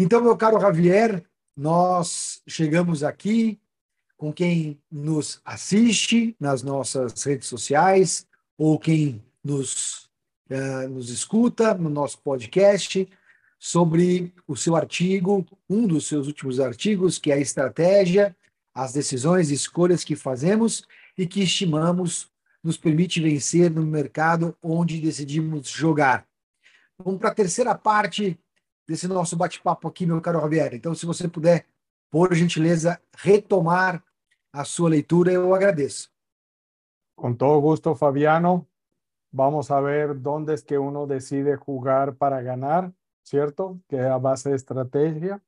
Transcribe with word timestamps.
Então, 0.00 0.22
meu 0.22 0.36
caro 0.36 0.60
Javier, 0.60 1.24
nós 1.56 2.40
chegamos 2.46 3.02
aqui 3.02 3.60
com 4.16 4.32
quem 4.32 4.80
nos 4.88 5.40
assiste 5.44 6.36
nas 6.38 6.62
nossas 6.62 7.20
redes 7.24 7.48
sociais 7.48 8.24
ou 8.56 8.78
quem 8.78 9.20
nos, 9.42 10.08
uh, 10.50 10.88
nos 10.88 11.10
escuta 11.10 11.74
no 11.74 11.90
nosso 11.90 12.16
podcast 12.20 13.08
sobre 13.58 14.32
o 14.46 14.54
seu 14.54 14.76
artigo, 14.76 15.44
um 15.68 15.84
dos 15.84 16.06
seus 16.06 16.28
últimos 16.28 16.60
artigos, 16.60 17.18
que 17.18 17.32
é 17.32 17.34
a 17.34 17.40
estratégia, 17.40 18.36
as 18.72 18.92
decisões 18.92 19.50
e 19.50 19.54
escolhas 19.54 20.04
que 20.04 20.14
fazemos 20.14 20.86
e 21.18 21.26
que 21.26 21.42
estimamos 21.42 22.30
nos 22.62 22.76
permite 22.76 23.20
vencer 23.20 23.68
no 23.68 23.84
mercado 23.84 24.56
onde 24.62 25.00
decidimos 25.00 25.68
jogar. 25.68 26.24
Vamos 26.96 27.18
para 27.18 27.30
a 27.30 27.34
terceira 27.34 27.74
parte 27.74 28.38
desse 28.88 29.06
nosso 29.06 29.36
bate-papo 29.36 29.86
aqui, 29.86 30.06
meu 30.06 30.20
caro 30.22 30.40
Javier. 30.40 30.74
Então, 30.74 30.94
se 30.94 31.04
você 31.04 31.28
puder, 31.28 31.66
por 32.10 32.34
gentileza, 32.34 32.98
retomar 33.14 34.02
a 34.50 34.64
sua 34.64 34.88
leitura, 34.88 35.30
eu 35.30 35.54
agradeço. 35.54 36.10
Com 37.14 37.34
todo 37.34 37.60
gusto, 37.60 37.94
Fabiano. 37.94 38.66
Vamos 39.30 39.70
a 39.70 39.78
ver 39.82 40.14
dónde 40.14 40.54
es 40.54 40.62
que 40.62 40.78
uno 40.78 41.06
decide 41.06 41.56
jugar 41.56 42.14
para 42.14 42.40
ganar, 42.40 42.90
¿cierto? 43.22 43.78
Que 43.86 43.96
es 43.96 44.06
a 44.06 44.16
base 44.16 44.48
de 44.48 44.56
estrategia. 44.56 45.42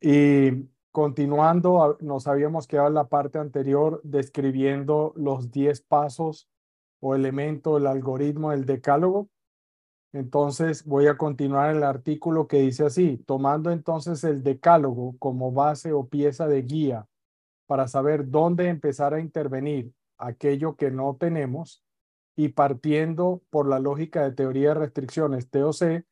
Y 0.00 0.68
continuando, 0.90 1.96
nos 2.00 2.26
habíamos 2.26 2.66
quedado 2.66 2.88
en 2.88 2.94
la 2.94 3.08
parte 3.08 3.38
anterior 3.38 4.00
describiendo 4.02 5.12
los 5.14 5.52
10 5.52 5.82
pasos 5.82 6.48
o 7.00 7.14
elementos 7.14 7.74
del 7.74 7.86
algoritmo 7.86 8.50
del 8.50 8.64
decálogo. 8.64 9.28
Entonces 10.12 10.84
voy 10.84 11.06
a 11.06 11.18
continuar 11.18 11.74
el 11.74 11.82
artículo 11.82 12.48
que 12.48 12.60
dice 12.60 12.86
así, 12.86 13.18
tomando 13.26 13.70
entonces 13.70 14.24
el 14.24 14.42
decálogo 14.42 15.16
como 15.18 15.52
base 15.52 15.92
o 15.92 16.08
pieza 16.08 16.46
de 16.46 16.62
guía 16.62 17.06
para 17.66 17.88
saber 17.88 18.30
dónde 18.30 18.68
empezar 18.68 19.12
a 19.12 19.20
intervenir 19.20 19.92
aquello 20.16 20.76
que 20.76 20.90
no 20.90 21.16
tenemos 21.16 21.84
y 22.36 22.48
partiendo 22.48 23.42
por 23.50 23.68
la 23.68 23.78
lógica 23.78 24.22
de 24.22 24.32
teoría 24.32 24.68
de 24.68 24.74
restricciones 24.74 25.50
TOC, 25.50 26.04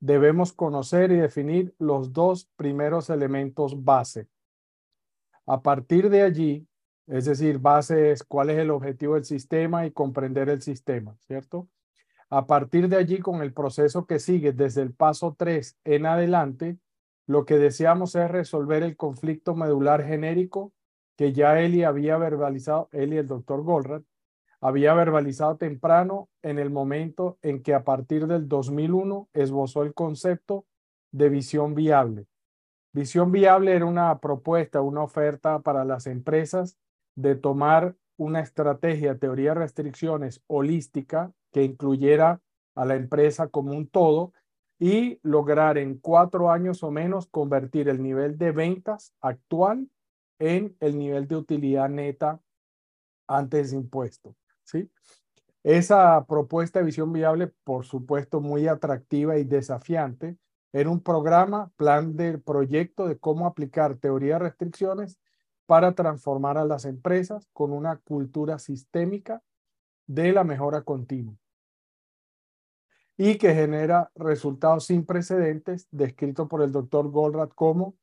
debemos 0.00 0.52
conocer 0.52 1.12
y 1.12 1.16
definir 1.16 1.74
los 1.78 2.12
dos 2.12 2.48
primeros 2.56 3.10
elementos 3.10 3.84
base. 3.84 4.26
A 5.46 5.62
partir 5.62 6.10
de 6.10 6.22
allí, 6.22 6.66
es 7.06 7.26
decir, 7.26 7.58
base 7.58 8.10
es 8.10 8.24
cuál 8.24 8.50
es 8.50 8.58
el 8.58 8.70
objetivo 8.70 9.14
del 9.14 9.24
sistema 9.24 9.86
y 9.86 9.92
comprender 9.92 10.48
el 10.48 10.62
sistema, 10.62 11.14
¿cierto? 11.20 11.68
A 12.34 12.48
partir 12.48 12.88
de 12.88 12.96
allí, 12.96 13.20
con 13.20 13.42
el 13.42 13.52
proceso 13.52 14.06
que 14.06 14.18
sigue 14.18 14.52
desde 14.52 14.82
el 14.82 14.92
paso 14.92 15.36
3 15.38 15.78
en 15.84 16.04
adelante, 16.04 16.78
lo 17.28 17.44
que 17.44 17.58
deseamos 17.58 18.16
es 18.16 18.28
resolver 18.28 18.82
el 18.82 18.96
conflicto 18.96 19.54
medular 19.54 20.02
genérico 20.02 20.72
que 21.16 21.32
ya 21.32 21.60
Eli 21.60 21.84
había 21.84 22.16
verbalizado, 22.16 22.88
Eli, 22.90 23.18
el 23.18 23.28
doctor 23.28 23.62
Goldratt, 23.62 24.02
había 24.60 24.94
verbalizado 24.94 25.58
temprano 25.58 26.28
en 26.42 26.58
el 26.58 26.70
momento 26.70 27.38
en 27.40 27.62
que 27.62 27.72
a 27.72 27.84
partir 27.84 28.26
del 28.26 28.48
2001 28.48 29.28
esbozó 29.32 29.84
el 29.84 29.94
concepto 29.94 30.66
de 31.12 31.28
visión 31.28 31.76
viable. 31.76 32.26
Visión 32.92 33.30
viable 33.30 33.76
era 33.76 33.84
una 33.84 34.18
propuesta, 34.18 34.80
una 34.80 35.04
oferta 35.04 35.60
para 35.60 35.84
las 35.84 36.08
empresas 36.08 36.76
de 37.14 37.36
tomar 37.36 37.94
una 38.16 38.40
estrategia, 38.40 39.18
teoría 39.18 39.50
de 39.50 39.60
restricciones 39.60 40.42
holística 40.46 41.32
que 41.52 41.64
incluyera 41.64 42.40
a 42.74 42.84
la 42.84 42.96
empresa 42.96 43.48
como 43.48 43.72
un 43.72 43.88
todo 43.88 44.32
y 44.78 45.18
lograr 45.22 45.78
en 45.78 45.98
cuatro 45.98 46.50
años 46.50 46.82
o 46.82 46.90
menos 46.90 47.26
convertir 47.28 47.88
el 47.88 48.02
nivel 48.02 48.36
de 48.38 48.52
ventas 48.52 49.14
actual 49.20 49.88
en 50.38 50.76
el 50.80 50.98
nivel 50.98 51.28
de 51.28 51.36
utilidad 51.36 51.88
neta 51.88 52.40
antes 53.26 53.70
de 53.70 53.76
impuesto. 53.76 54.34
¿sí? 54.64 54.90
Esa 55.62 56.24
propuesta 56.26 56.80
de 56.80 56.86
visión 56.86 57.12
viable, 57.12 57.52
por 57.64 57.84
supuesto, 57.86 58.40
muy 58.40 58.66
atractiva 58.68 59.38
y 59.38 59.44
desafiante, 59.44 60.36
era 60.72 60.90
un 60.90 61.00
programa, 61.00 61.70
plan 61.76 62.16
de 62.16 62.38
proyecto 62.38 63.06
de 63.06 63.16
cómo 63.16 63.46
aplicar 63.46 63.96
teoría 63.96 64.34
de 64.34 64.40
restricciones 64.40 65.20
para 65.66 65.94
transformar 65.94 66.58
a 66.58 66.64
las 66.64 66.84
empresas 66.84 67.48
con 67.52 67.72
una 67.72 67.96
cultura 67.96 68.58
sistémica 68.58 69.42
de 70.06 70.32
la 70.32 70.44
mejora 70.44 70.82
continua 70.82 71.36
y 73.16 73.36
que 73.38 73.54
genera 73.54 74.10
resultados 74.14 74.86
sin 74.86 75.04
precedentes, 75.04 75.86
descrito 75.90 76.48
por 76.48 76.62
el 76.62 76.72
doctor 76.72 77.10
Goldratt 77.10 77.54
como 77.54 77.94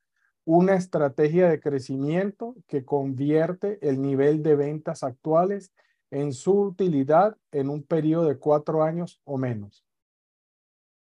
una 0.45 0.75
estrategia 0.75 1.49
de 1.49 1.59
crecimiento 1.59 2.55
que 2.67 2.85
convierte 2.85 3.77
el 3.87 4.01
nivel 4.01 4.41
de 4.41 4.55
ventas 4.55 5.03
actuales 5.03 5.71
en 6.09 6.33
su 6.33 6.59
utilidad 6.59 7.37
en 7.51 7.69
un 7.69 7.83
periodo 7.83 8.25
de 8.25 8.37
cuatro 8.37 8.83
años 8.83 9.21
o 9.23 9.37
menos. 9.37 9.85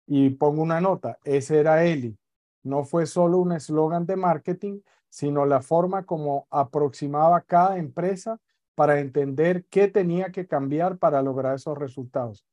Y 0.07 0.31
pongo 0.31 0.63
una 0.63 0.81
nota, 0.81 1.19
ese 1.23 1.59
era 1.59 1.85
Eli. 1.85 2.17
No 2.63 2.83
fue 2.83 3.05
solo 3.05 3.37
un 3.37 3.51
eslogan 3.51 4.05
de 4.05 4.15
marketing, 4.15 4.81
sino 5.09 5.45
la 5.45 5.61
forma 5.61 6.05
como 6.05 6.47
aproximaba 6.49 7.41
cada 7.41 7.77
empresa 7.77 8.39
para 8.75 8.99
entender 8.99 9.65
qué 9.65 9.87
tenía 9.87 10.31
que 10.31 10.47
cambiar 10.47 10.97
para 10.97 11.21
lograr 11.21 11.55
esos 11.55 11.77
resultados. 11.77 12.45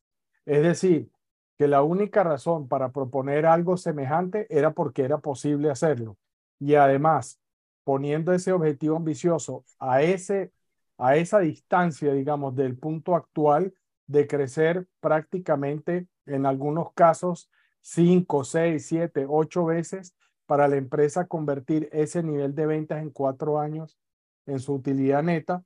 Es 0.45 0.63
decir, 0.63 1.11
que 1.59 1.69
la 1.69 1.83
única 1.83 2.23
razón 2.23 2.69
para 2.69 2.91
proponer 2.91 3.47
algo 3.47 3.77
semejante 3.77 4.47
era 4.51 4.73
porque 4.73 5.03
era 5.03 5.19
posible 5.19 5.71
hacerlo. 5.71 6.17
Y 6.59 6.75
además, 6.75 7.41
poniendo 7.85 8.33
ese 8.33 8.53
objetivo 8.53 8.97
ambicioso 8.97 9.65
a, 9.79 10.03
ese, 10.03 10.53
a 10.99 11.17
esa 11.17 11.39
distancia, 11.39 12.13
digamos, 12.13 12.57
del 12.57 12.77
punto 12.77 13.15
actual 13.15 13.75
de 14.07 14.27
crecer 14.27 14.87
prácticamente 15.01 16.07
en 16.27 16.47
algunos 16.47 16.93
casos 16.93 17.51
cinco, 17.81 18.45
seis, 18.45 18.87
siete, 18.87 19.27
ocho 19.29 19.65
veces 19.65 20.15
para 20.47 20.69
la 20.69 20.77
empresa 20.77 21.27
convertir 21.27 21.89
ese 21.93 22.23
nivel 22.23 22.55
de 22.55 22.67
ventas 22.67 23.03
en 23.03 23.11
cuatro 23.11 23.61
años 23.61 23.99
en 24.47 24.61
su 24.61 24.75
utilidad 24.75 25.23
neta, 25.23 25.65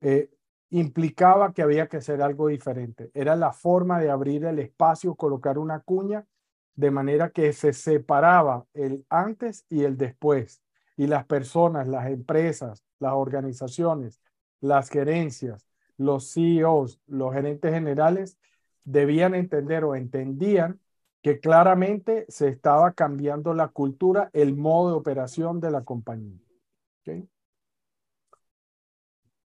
eh, 0.00 0.30
implicaba 0.70 1.52
que 1.52 1.62
había 1.62 1.88
que 1.88 1.96
hacer 1.98 2.22
algo 2.22 2.48
diferente. 2.48 3.10
Era 3.14 3.34
la 3.34 3.52
forma 3.52 3.98
de 3.98 4.10
abrir 4.10 4.44
el 4.44 4.58
espacio, 4.58 5.14
colocar 5.14 5.58
una 5.58 5.80
cuña, 5.80 6.26
de 6.74 6.90
manera 6.90 7.30
que 7.30 7.52
se 7.52 7.72
separaba 7.72 8.66
el 8.74 9.04
antes 9.08 9.66
y 9.68 9.84
el 9.84 9.96
después. 9.96 10.62
Y 10.96 11.06
las 11.06 11.26
personas, 11.26 11.88
las 11.88 12.06
empresas, 12.06 12.84
las 12.98 13.14
organizaciones, 13.14 14.20
las 14.60 14.90
gerencias, 14.90 15.66
los 15.96 16.32
CEOs, 16.32 17.00
los 17.06 17.32
gerentes 17.32 17.72
generales, 17.72 18.38
debían 18.84 19.34
entender 19.34 19.84
o 19.84 19.94
entendían 19.94 20.80
que 21.22 21.40
claramente 21.40 22.24
se 22.28 22.48
estaba 22.48 22.92
cambiando 22.92 23.54
la 23.54 23.68
cultura, 23.68 24.30
el 24.32 24.56
modo 24.56 24.90
de 24.90 24.96
operación 24.96 25.60
de 25.60 25.70
la 25.70 25.84
compañía. 25.84 26.38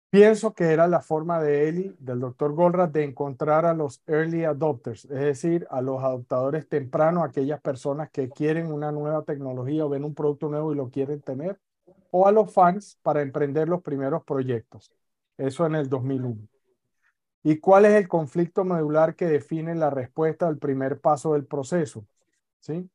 Pienso 0.09 0.53
que 0.53 0.65
era 0.65 0.87
la 0.87 0.99
forma 1.01 1.41
de 1.41 1.69
Eli, 1.69 1.95
del 1.97 2.19
doctor 2.19 2.53
Goldratt, 2.53 2.91
de 2.91 3.05
encontrar 3.05 3.65
a 3.65 3.73
los 3.73 4.01
early 4.07 4.43
adopters, 4.43 5.05
es 5.05 5.09
decir, 5.21 5.65
a 5.69 5.81
los 5.81 6.03
adoptadores 6.03 6.67
tempranos, 6.67 7.23
aquellas 7.23 7.61
personas 7.61 8.09
que 8.11 8.29
quieren 8.29 8.73
una 8.73 8.91
nueva 8.91 9.23
tecnología 9.23 9.85
o 9.85 9.89
ven 9.89 10.03
un 10.03 10.13
producto 10.13 10.49
nuevo 10.49 10.73
y 10.73 10.75
lo 10.75 10.89
quieren 10.89 11.21
tener, 11.21 11.57
o 12.11 12.27
a 12.27 12.31
los 12.33 12.53
fans 12.53 12.97
para 13.01 13.21
emprender 13.21 13.69
los 13.69 13.81
primeros 13.83 14.23
proyectos. 14.25 14.91
Eso 15.37 15.65
en 15.65 15.75
el 15.75 15.87
2001. 15.87 16.50
¿Y 17.43 17.59
cuál 17.59 17.85
es 17.85 17.93
el 17.93 18.07
conflicto 18.07 18.63
medular 18.63 19.15
que 19.15 19.25
define 19.25 19.75
la 19.75 19.89
respuesta 19.89 20.47
al 20.47 20.57
primer 20.57 20.99
paso 20.99 21.33
del 21.33 21.45
proceso? 21.45 22.05
¿Sí? 22.59 22.89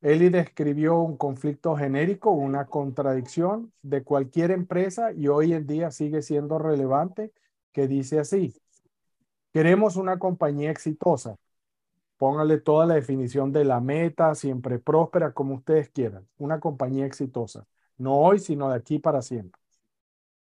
Eli 0.00 0.28
describió 0.28 0.98
un 0.98 1.16
conflicto 1.16 1.74
genérico, 1.76 2.30
una 2.30 2.66
contradicción 2.66 3.72
de 3.82 4.04
cualquier 4.04 4.50
empresa 4.50 5.12
y 5.12 5.28
hoy 5.28 5.54
en 5.54 5.66
día 5.66 5.90
sigue 5.90 6.22
siendo 6.22 6.58
relevante, 6.58 7.32
que 7.72 7.88
dice 7.88 8.20
así, 8.20 8.54
queremos 9.52 9.96
una 9.96 10.18
compañía 10.18 10.70
exitosa. 10.70 11.36
Póngale 12.18 12.60
toda 12.60 12.86
la 12.86 12.94
definición 12.94 13.52
de 13.52 13.64
la 13.64 13.80
meta, 13.80 14.34
siempre 14.34 14.78
próspera, 14.78 15.32
como 15.32 15.54
ustedes 15.56 15.90
quieran. 15.90 16.28
Una 16.38 16.60
compañía 16.60 17.06
exitosa. 17.06 17.66
No 17.98 18.16
hoy, 18.18 18.38
sino 18.40 18.70
de 18.70 18.76
aquí 18.76 18.98
para 18.98 19.22
siempre. 19.22 19.63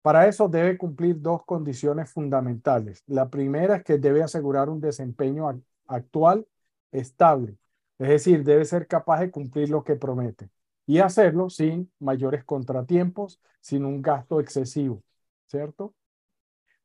Para 0.03 0.27
eso 0.27 0.47
debe 0.47 0.77
cumplir 0.77 1.19
dos 1.19 1.43
condiciones 1.45 2.11
fundamentales. 2.11 3.03
La 3.07 3.29
primera 3.29 3.77
es 3.77 3.83
que 3.83 3.97
debe 3.97 4.21
asegurar 4.21 4.69
un 4.69 4.79
desempeño 4.79 5.49
actual 5.87 6.45
estable 6.91 7.57
es 7.99 8.09
decir, 8.09 8.43
debe 8.43 8.65
ser 8.65 8.87
capaz 8.87 9.21
de 9.21 9.31
cumplir 9.31 9.69
lo 9.69 9.83
que 9.83 9.95
promete 9.95 10.49
y 10.85 10.99
hacerlo 10.99 11.49
sin 11.49 11.91
mayores 11.99 12.43
contratiempos, 12.43 13.39
sin 13.61 13.85
un 13.85 14.01
gasto 14.01 14.39
excesivo, 14.39 15.01
¿cierto? 15.45 15.93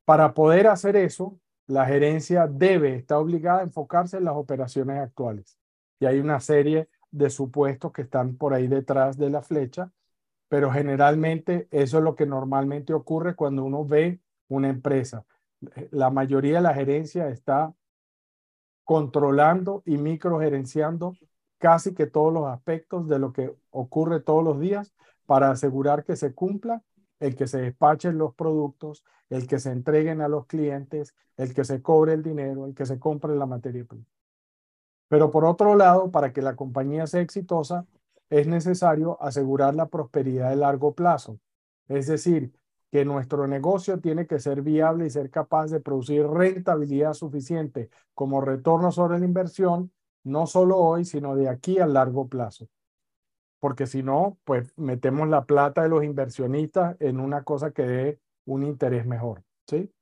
Para 0.05 0.32
poder 0.35 0.69
hacer 0.69 0.97
eso, 0.97 1.38
la 1.67 1.87
gerencia 1.87 2.47
debe, 2.47 2.97
estar 2.97 3.19
obligada 3.19 3.61
a 3.61 3.62
enfocarse 3.64 4.19
en 4.19 4.25
las 4.25 4.37
operaciones 4.37 4.99
actuales. 5.00 5.59
Y 5.99 6.06
hay 6.06 6.21
una 6.21 6.41
serie, 6.41 6.88
de 7.11 7.31
supuestos 7.31 7.91
que 7.93 8.03
están 8.03 8.37
por 8.37 8.53
ahí 8.53 8.69
detrás 8.69 9.17
de 9.17 9.31
la 9.31 9.43
flecha, 9.43 9.91
pero 10.49 10.71
generalmente 10.73 11.69
eso 11.71 11.99
es 11.99 12.05
lo 12.05 12.15
que 12.15 12.27
normalmente 12.27 12.95
ocurre 12.95 13.35
cuando 13.35 13.65
uno 13.65 13.85
ve 13.85 14.21
una 14.49 14.69
empresa. 14.69 15.25
La 15.91 16.11
mayoría 16.11 16.56
de 16.56 16.62
la 16.62 16.75
gerencia 16.75 17.29
está 17.29 17.75
controlando 18.85 19.83
y 19.85 19.99
microgerenciando 19.99 21.15
casi 21.59 21.95
que 21.95 22.06
todos 22.06 22.33
los 22.33 22.47
aspectos 22.47 23.09
de 23.09 23.19
lo 23.19 23.33
que 23.33 23.55
ocurre 23.71 24.21
todos 24.21 24.43
los 24.43 24.59
días 24.61 24.95
para 25.27 25.50
asegurar 25.50 26.05
que 26.05 26.17
se 26.17 26.33
cumpla 26.35 26.83
el 27.21 27.37
que 27.37 27.47
se 27.47 27.61
despachen 27.61 28.17
los 28.17 28.35
productos, 28.35 29.05
el 29.29 29.47
que 29.47 29.59
se 29.59 29.73
entreguen 29.73 30.21
a 30.21 30.29
los 30.29 30.47
clientes, 30.47 31.15
el 31.37 31.53
que 31.53 31.65
se 31.65 31.83
cobre 31.83 32.15
el 32.15 32.23
dinero, 32.23 32.65
el 32.65 32.75
que 32.75 32.87
se 32.87 32.99
compre 32.99 33.35
la 33.35 33.47
materia 33.47 33.85
prima. 33.85 34.06
Pero 35.09 35.31
por 35.31 35.45
otro 35.45 35.75
lado, 35.75 36.11
para 36.11 36.33
que 36.33 36.43
la 36.43 36.55
compañía 36.55 37.06
sea 37.06 37.21
exitosa, 37.21 37.87
es 38.30 38.46
necesario 38.46 39.20
asegurar 39.22 39.75
la 39.75 39.86
prosperidad 39.86 40.50
de 40.50 40.56
largo 40.56 40.94
plazo. 40.94 41.38
Es 41.88 42.06
decir, 42.06 42.52
que 42.90 43.04
nuestro 43.04 43.46
negocio 43.46 44.00
tiene 44.00 44.26
que 44.26 44.38
ser 44.38 44.62
viable 44.62 45.06
y 45.06 45.10
ser 45.10 45.30
capaz 45.30 45.70
de 45.70 45.80
producir 45.80 46.26
rentabilidad 46.26 47.14
suficiente 47.14 47.90
como 48.14 48.40
retorno 48.40 48.92
sobre 48.92 49.19
la 49.19 49.26
inversión, 49.26 49.92
no 50.25 50.46
solo 50.46 50.78
hoy, 50.78 51.04
sino 51.04 51.34
de 51.36 51.48
aquí 51.48 51.78
a 51.78 51.86
largo 51.86 52.28
plazo. 52.28 52.69
Porque 53.60 53.86
si 53.86 54.02
no, 54.02 54.38
pues 54.44 54.72
metemos 54.76 55.28
la 55.28 55.44
plata 55.44 55.82
de 55.82 55.88
los 55.88 56.04
inversionistas 56.04 56.96
en 57.00 57.20
una 57.20 57.42
cosa 57.44 57.72
que 57.72 57.82
dé 57.82 58.20
un 58.46 58.62
interés 58.62 59.04
mejor, 59.04 59.42
¿sí? 59.66 59.92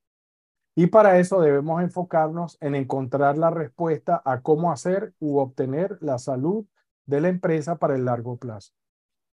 Y 0.78 0.88
para 0.88 1.18
eso 1.18 1.40
debemos 1.40 1.82
enfocarnos 1.82 2.58
en 2.60 2.74
encontrar 2.74 3.38
la 3.38 3.50
respuesta 3.50 4.20
a 4.24 4.42
cómo 4.42 4.70
hacer 4.70 5.14
u 5.18 5.38
obtener 5.38 5.96
la 6.02 6.18
salud 6.18 6.66
de 7.06 7.20
la 7.20 7.28
empresa 7.28 7.76
para 7.76 7.96
el 7.96 8.04
largo 8.04 8.36
plazo. 8.36 8.72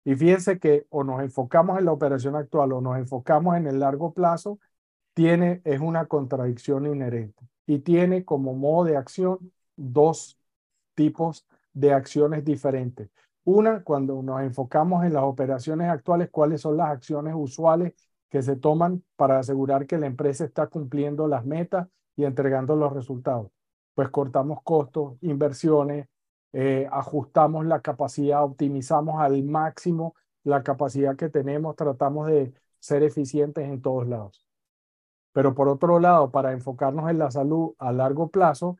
Y 0.04 0.14
fíjense 0.16 0.58
que 0.58 0.86
o 0.90 1.04
nos 1.04 1.22
enfocamos 1.22 1.78
en 1.78 1.84
la 1.86 1.92
operación 1.92 2.36
actual 2.36 2.72
o 2.72 2.80
nos 2.80 2.98
enfocamos 2.98 3.56
en 3.56 3.66
el 3.66 3.80
largo 3.80 4.12
plazo, 4.12 4.58
tiene, 5.14 5.60
es 5.64 5.80
una 5.80 6.06
contradicción 6.06 6.86
inherente 6.86 7.44
y 7.66 7.78
tiene 7.80 8.24
como 8.24 8.54
modo 8.54 8.84
de 8.84 8.96
acción 8.96 9.52
dos 9.76 10.38
tipos 10.94 11.46
de 11.72 11.92
acciones 11.92 12.44
diferentes. 12.44 13.10
Una, 13.44 13.82
cuando 13.82 14.22
nos 14.22 14.42
enfocamos 14.42 15.04
en 15.04 15.14
las 15.14 15.24
operaciones 15.24 15.88
actuales, 15.88 16.30
cuáles 16.30 16.60
son 16.60 16.76
las 16.76 16.90
acciones 16.90 17.34
usuales 17.36 17.94
que 18.30 18.42
se 18.42 18.56
toman 18.56 19.04
para 19.16 19.38
asegurar 19.38 19.86
que 19.86 19.98
la 19.98 20.06
empresa 20.06 20.44
está 20.44 20.66
cumpliendo 20.68 21.26
las 21.28 21.44
metas 21.44 21.88
y 22.16 22.24
entregando 22.24 22.76
los 22.76 22.92
resultados. 22.92 23.50
Pues 23.94 24.10
cortamos 24.10 24.60
costos, 24.62 25.16
inversiones, 25.20 26.08
eh, 26.52 26.88
ajustamos 26.92 27.66
la 27.66 27.80
capacidad, 27.80 28.44
optimizamos 28.44 29.20
al 29.20 29.42
máximo 29.44 30.14
la 30.44 30.62
capacidad 30.62 31.16
que 31.16 31.28
tenemos, 31.28 31.76
tratamos 31.76 32.28
de 32.28 32.52
ser 32.78 33.02
eficientes 33.02 33.64
en 33.68 33.80
todos 33.80 34.06
lados. 34.08 34.46
Pero 35.32 35.54
por 35.54 35.68
otro 35.68 35.98
lado, 35.98 36.30
para 36.30 36.52
enfocarnos 36.52 37.10
en 37.10 37.18
la 37.18 37.30
salud 37.30 37.74
a 37.78 37.92
largo 37.92 38.28
plazo, 38.30 38.76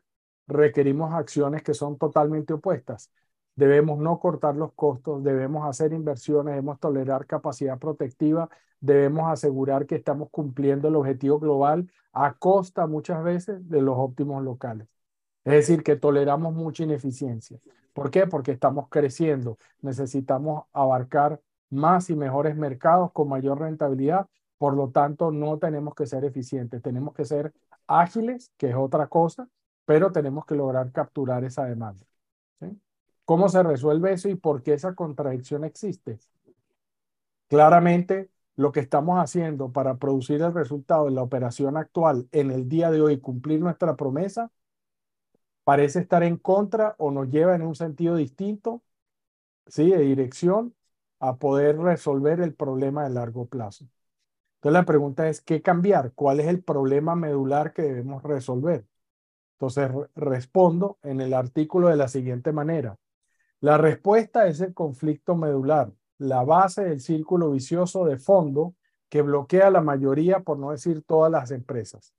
requerimos 0.47 1.13
acciones 1.13 1.63
que 1.63 1.73
son 1.73 1.97
totalmente 1.97 2.53
opuestas. 2.53 3.11
Debemos 3.55 3.99
no 3.99 4.19
cortar 4.19 4.55
los 4.55 4.73
costos, 4.73 5.23
debemos 5.23 5.67
hacer 5.67 5.93
inversiones, 5.93 6.53
debemos 6.53 6.79
tolerar 6.79 7.25
capacidad 7.27 7.79
protectiva, 7.79 8.49
debemos 8.79 9.31
asegurar 9.31 9.85
que 9.85 9.95
estamos 9.95 10.29
cumpliendo 10.31 10.87
el 10.87 10.95
objetivo 10.95 11.39
global 11.39 11.89
a 12.13 12.33
costa 12.33 12.87
muchas 12.87 13.23
veces 13.23 13.67
de 13.69 13.81
los 13.81 13.95
óptimos 13.97 14.43
locales. 14.43 14.92
Es 15.43 15.53
decir, 15.53 15.83
que 15.83 15.95
toleramos 15.95 16.53
mucha 16.53 16.83
ineficiencia. 16.83 17.59
¿Por 17.93 18.09
qué? 18.11 18.27
Porque 18.27 18.51
estamos 18.51 18.87
creciendo. 18.89 19.57
Necesitamos 19.81 20.65
abarcar 20.73 21.41
más 21.69 22.09
y 22.09 22.15
mejores 22.15 22.55
mercados 22.55 23.11
con 23.11 23.29
mayor 23.29 23.59
rentabilidad. 23.59 24.27
Por 24.57 24.75
lo 24.75 24.89
tanto, 24.89 25.31
no 25.31 25.57
tenemos 25.59 25.95
que 25.95 26.05
ser 26.05 26.23
eficientes. 26.23 26.81
Tenemos 26.81 27.13
que 27.13 27.25
ser 27.25 27.53
ágiles, 27.87 28.51
que 28.57 28.69
es 28.69 28.75
otra 28.75 29.07
cosa, 29.07 29.47
pero 29.85 30.11
tenemos 30.11 30.45
que 30.45 30.55
lograr 30.55 30.91
capturar 30.91 31.43
esa 31.43 31.65
demanda. 31.65 32.05
¿Cómo 33.25 33.47
se 33.47 33.63
resuelve 33.63 34.13
eso 34.13 34.29
y 34.29 34.35
por 34.35 34.63
qué 34.63 34.73
esa 34.73 34.95
contradicción 34.95 35.63
existe? 35.63 36.19
Claramente, 37.47 38.29
lo 38.55 38.71
que 38.71 38.81
estamos 38.81 39.19
haciendo 39.19 39.71
para 39.71 39.95
producir 39.97 40.41
el 40.41 40.53
resultado 40.53 41.05
de 41.05 41.11
la 41.11 41.23
operación 41.23 41.77
actual 41.77 42.27
en 42.31 42.51
el 42.51 42.67
día 42.67 42.91
de 42.91 43.01
hoy, 43.01 43.19
cumplir 43.19 43.61
nuestra 43.61 43.95
promesa, 43.95 44.51
parece 45.63 45.99
estar 45.99 46.23
en 46.23 46.37
contra 46.37 46.95
o 46.97 47.11
nos 47.11 47.29
lleva 47.29 47.55
en 47.55 47.61
un 47.63 47.75
sentido 47.75 48.15
distinto, 48.15 48.83
¿sí? 49.67 49.91
De 49.91 49.99
dirección 49.99 50.75
a 51.19 51.37
poder 51.37 51.77
resolver 51.77 52.41
el 52.41 52.53
problema 52.53 53.03
de 53.03 53.11
largo 53.11 53.47
plazo. 53.47 53.85
Entonces 54.55 54.73
la 54.73 54.85
pregunta 54.85 55.29
es, 55.29 55.41
¿qué 55.41 55.61
cambiar? 55.61 56.13
¿Cuál 56.13 56.39
es 56.39 56.47
el 56.47 56.63
problema 56.63 57.15
medular 57.15 57.73
que 57.73 57.83
debemos 57.83 58.23
resolver? 58.23 58.85
Entonces 59.53 59.91
respondo 60.15 60.99
en 61.03 61.21
el 61.21 61.33
artículo 61.33 61.89
de 61.89 61.97
la 61.97 62.07
siguiente 62.07 62.51
manera. 62.51 62.97
La 63.61 63.77
respuesta 63.77 64.47
es 64.47 64.61
el 64.61 64.73
conflicto 64.73 65.35
medular, 65.35 65.93
la 66.17 66.43
base 66.43 66.83
del 66.83 66.99
círculo 67.01 67.51
vicioso 67.51 68.05
de 68.05 68.17
fondo 68.17 68.75
que 69.09 69.21
bloquea 69.21 69.69
la 69.69 69.81
mayoría, 69.81 70.41
por 70.41 70.59
no 70.59 70.71
decir 70.71 71.03
todas 71.03 71.31
las 71.31 71.51
empresas 71.51 72.13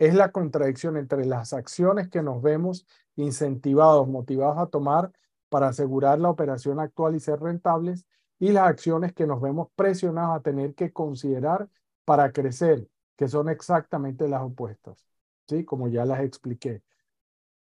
es 0.00 0.14
la 0.14 0.32
contradicción 0.32 0.96
entre 0.96 1.26
las 1.26 1.52
acciones 1.52 2.08
que 2.08 2.22
nos 2.22 2.40
vemos 2.40 2.86
incentivados, 3.16 4.08
motivados 4.08 4.56
a 4.56 4.66
tomar 4.66 5.12
para 5.50 5.68
asegurar 5.68 6.18
la 6.18 6.30
operación 6.30 6.80
actual 6.80 7.14
y 7.14 7.20
ser 7.20 7.38
rentables 7.38 8.06
y 8.38 8.50
las 8.52 8.66
acciones 8.66 9.12
que 9.12 9.26
nos 9.26 9.42
vemos 9.42 9.68
presionados 9.76 10.38
a 10.38 10.40
tener 10.40 10.74
que 10.74 10.90
considerar 10.90 11.68
para 12.06 12.32
crecer, 12.32 12.88
que 13.14 13.28
son 13.28 13.50
exactamente 13.50 14.26
las 14.26 14.40
opuestas. 14.40 15.04
¿Sí? 15.46 15.66
Como 15.66 15.86
ya 15.88 16.06
las 16.06 16.20
expliqué. 16.20 16.82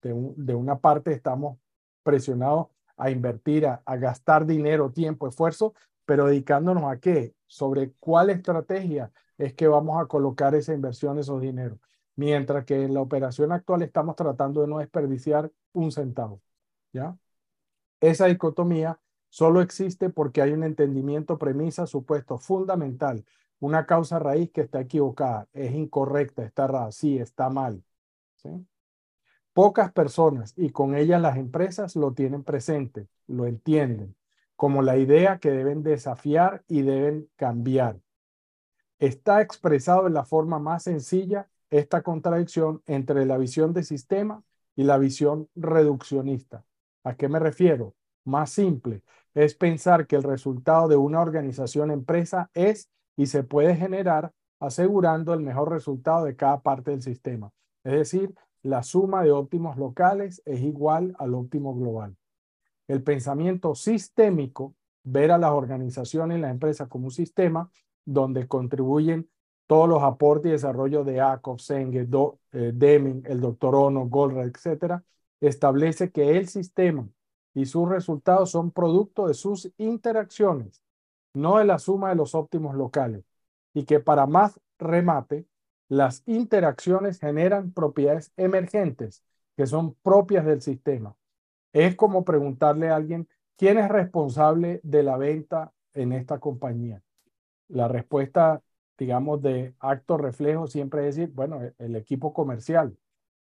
De, 0.02 0.16
de 0.38 0.56
una 0.56 0.80
parte 0.80 1.12
estamos 1.12 1.58
presionados 2.02 2.68
a 2.96 3.12
invertir, 3.12 3.68
a, 3.68 3.82
a 3.86 3.98
gastar 3.98 4.46
dinero, 4.46 4.90
tiempo, 4.92 5.28
esfuerzo, 5.28 5.74
pero 6.06 6.28
dedicándonos 6.28 6.86
a 6.86 6.98
qué? 6.98 7.36
Sobre 7.46 7.92
cuál 8.00 8.30
estrategia 8.30 9.12
es 9.38 9.54
que 9.54 9.68
vamos 9.68 10.02
a 10.02 10.06
colocar 10.06 10.56
esa 10.56 10.74
inversión, 10.74 11.20
esos 11.20 11.42
dineros 11.42 11.78
mientras 12.16 12.66
que 12.66 12.84
en 12.84 12.94
la 12.94 13.02
operación 13.02 13.52
actual 13.52 13.82
estamos 13.82 14.16
tratando 14.16 14.62
de 14.62 14.68
no 14.68 14.80
desperdiciar 14.80 15.52
un 15.74 15.92
centavo. 15.92 16.42
¿ya? 16.94 17.18
Esa 18.00 18.26
dicotomía 18.26 19.00
solo 19.30 19.62
existe 19.62 20.10
porque 20.10 20.42
hay 20.42 20.52
un 20.52 20.64
entendimiento, 20.64 21.38
premisa, 21.38 21.88
supuesto 21.88 22.38
fundamental, 22.38 23.26
una 23.60 23.86
causa 23.86 24.20
raíz 24.20 24.52
que 24.52 24.62
está 24.62 24.82
equivocada, 24.82 25.48
es 25.54 25.74
incorrecta, 25.74 26.44
está 26.44 26.66
errada, 26.66 26.92
sí, 26.92 27.20
está 27.20 27.50
mal. 27.50 27.84
Pocas 29.54 29.92
personas 29.92 30.54
y 30.58 30.72
con 30.72 30.96
ellas 30.96 31.22
las 31.22 31.38
empresas 31.38 31.96
lo 31.96 32.14
tienen 32.14 32.44
presente, 32.44 33.08
lo 33.28 33.46
entienden, 33.46 34.16
como 34.56 34.82
la 34.82 34.98
idea 34.98 35.40
que 35.40 35.52
deben 35.52 35.84
desafiar 35.84 36.64
y 36.68 36.82
deben 36.82 37.30
cambiar. 37.36 38.00
Está 39.00 39.42
expresado 39.42 40.08
en 40.08 40.14
la 40.14 40.26
forma 40.26 40.60
más 40.60 40.84
sencilla 40.84 41.50
esta 41.72 42.04
contradicción 42.04 42.84
entre 42.86 43.26
la 43.26 43.38
visión 43.38 43.74
de 43.74 43.84
sistema 43.84 44.44
y 44.76 44.84
la 44.84 44.98
visión 44.98 45.50
reduccionista. 45.56 46.66
¿A 47.04 47.16
qué 47.16 47.28
me 47.28 47.40
refiero? 47.40 47.96
Más 48.26 48.52
simple, 48.52 49.02
es 49.34 49.56
pensar 49.56 50.06
que 50.06 50.16
el 50.16 50.24
resultado 50.24 50.88
de 50.88 50.98
una 50.98 51.22
organización 51.22 51.90
empresa 51.90 52.52
es 52.54 52.90
y 53.18 53.26
se 53.26 53.44
puede 53.44 53.76
generar 53.76 54.32
asegurando 54.60 55.34
el 55.34 55.40
mejor 55.40 55.72
resultado 55.72 56.26
de 56.26 56.36
cada 56.36 56.62
parte 56.62 56.92
del 56.92 57.02
sistema. 57.02 57.52
Es 57.84 57.94
decir, 57.94 58.36
la 58.62 58.84
suma 58.84 59.24
de 59.24 59.32
óptimos 59.32 59.78
locales 59.78 60.42
es 60.46 60.62
igual 60.62 61.16
al 61.18 61.34
óptimo 61.34 61.74
global. 61.74 62.16
El 62.88 63.02
pensamiento 63.02 63.74
sistémico, 63.74 64.76
ver 65.04 65.32
a 65.32 65.40
las 65.40 65.52
organizaciones 65.52 66.38
y 66.38 66.42
la 66.42 66.52
empresa 66.52 66.88
como 66.88 67.06
un 67.06 67.12
sistema 67.12 67.72
donde 68.06 68.48
contribuyen 68.48 69.30
todos 69.68 69.88
los 69.88 70.04
aportes 70.04 70.50
y 70.50 70.54
desarrollo 70.54 71.04
de 71.04 71.22
Akov, 71.22 71.60
Senge, 71.60 72.08
eh, 72.52 72.72
Deming, 72.74 73.24
el 73.26 73.40
doctor 73.40 73.76
Ono, 73.76 74.08
Goldratt, 74.08 74.56
etcétera, 74.56 75.04
establece 75.40 76.12
que 76.12 76.38
el 76.38 76.48
sistema 76.48 77.08
y 77.54 77.66
sus 77.66 77.90
resultados 77.90 78.52
son 78.52 78.72
producto 78.72 79.28
de 79.28 79.34
sus 79.34 79.72
interacciones, 79.78 80.82
no 81.34 81.58
de 81.58 81.66
la 81.66 81.80
suma 81.80 82.10
de 82.10 82.16
los 82.16 82.36
óptimos 82.36 82.76
locales, 82.76 83.24
y 83.74 83.86
que 83.86 84.00
para 84.00 84.26
más 84.26 84.60
remate, 84.78 85.46
las 85.88 86.24
interacciones 86.26 87.20
generan 87.20 87.74
propiedades 87.74 88.32
emergentes 88.38 89.24
que 89.58 89.68
son 89.68 89.96
propias 90.02 90.46
del 90.46 90.62
sistema. 90.62 91.16
Es 91.74 91.96
como 91.96 92.24
preguntarle 92.24 92.90
a 92.90 92.96
alguien, 92.96 93.28
¿quién 93.58 93.78
es 93.78 93.90
responsable 93.90 94.80
de 94.84 95.04
la 95.04 95.18
venta 95.18 95.74
en 95.94 96.14
esta 96.14 96.40
compañía? 96.40 97.02
La 97.68 97.88
respuesta 97.88 98.62
digamos, 99.02 99.42
de 99.42 99.74
acto 99.80 100.16
reflejo 100.16 100.68
siempre 100.68 101.02
decir, 101.02 101.32
bueno, 101.34 101.64
e, 101.64 101.74
el 101.80 101.96
equipo 101.96 102.34
comercial 102.34 102.96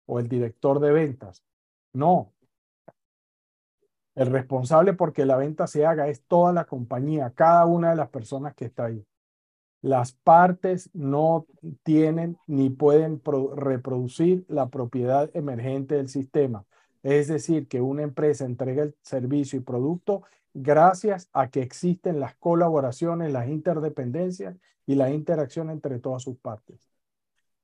o 0.04 0.20
el 0.20 0.28
director 0.28 0.80
de 0.80 0.92
ventas. 0.92 1.42
No. 1.94 2.34
El 4.14 4.26
responsable 4.26 4.92
porque 4.92 5.24
la 5.24 5.38
venta 5.38 5.66
se 5.66 5.86
haga 5.86 6.08
es 6.08 6.22
toda 6.24 6.52
la 6.52 6.66
compañía, 6.66 7.32
cada 7.34 7.64
una 7.64 7.88
de 7.88 7.96
las 7.96 8.10
personas 8.10 8.54
que 8.54 8.66
está 8.66 8.84
ahí. 8.84 9.02
Las 9.80 10.12
partes 10.12 10.90
no 10.92 11.46
tienen 11.82 12.36
ni 12.46 12.68
pueden 12.68 13.22
reproducir 13.54 14.44
la 14.48 14.68
propiedad 14.68 15.30
emergente 15.32 15.94
del 15.94 16.10
sistema. 16.10 16.66
Es 17.02 17.28
decir, 17.28 17.66
que 17.66 17.80
una 17.80 18.02
empresa 18.02 18.44
entrega 18.44 18.82
el 18.82 18.94
servicio 19.00 19.58
y 19.58 19.62
producto 19.62 20.22
gracias 20.52 21.30
a 21.32 21.48
que 21.48 21.62
existen 21.62 22.20
las 22.20 22.34
colaboraciones, 22.34 23.32
las 23.32 23.48
interdependencias 23.48 24.56
y 24.86 24.94
la 24.94 25.10
interacción 25.10 25.70
entre 25.70 25.98
todas 25.98 26.22
sus 26.22 26.38
partes. 26.38 26.88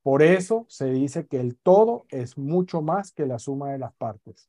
Por 0.03 0.23
eso 0.23 0.67
se 0.69 0.87
dice 0.91 1.27
que 1.27 1.41
el 1.41 1.57
todo 1.57 2.07
es 2.09 2.37
mucho 2.37 2.83
más 2.83 3.13
que 3.13 3.27
la 3.27 3.39
suma 3.39 3.71
de 3.71 3.79
las 3.79 3.95
partes. 3.95 4.49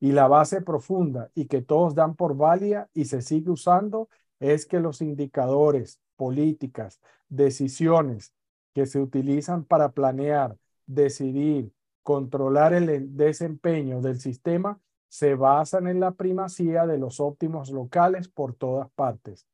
Y 0.00 0.12
la 0.12 0.28
base 0.28 0.62
profunda 0.62 1.30
y 1.34 1.46
que 1.46 1.62
todos 1.62 1.94
dan 1.94 2.14
por 2.14 2.36
válida 2.36 2.88
y 2.94 3.06
se 3.06 3.22
sigue 3.22 3.50
usando 3.50 4.08
es 4.38 4.66
que 4.66 4.80
los 4.80 5.00
indicadores, 5.00 6.00
políticas, 6.16 7.00
decisiones 7.28 8.34
que 8.72 8.86
se 8.86 9.00
utilizan 9.00 9.64
para 9.64 9.90
planear, 9.90 10.56
decidir, 10.86 11.72
controlar 12.02 12.74
el 12.74 13.16
desempeño 13.16 14.00
del 14.00 14.20
sistema 14.20 14.78
se 15.08 15.34
basan 15.34 15.86
en 15.86 16.00
la 16.00 16.12
primacía 16.12 16.86
de 16.86 16.98
los 16.98 17.20
óptimos 17.20 17.70
locales 17.70 18.28
por 18.28 18.54
todas 18.54 18.90
partes. 18.90 19.46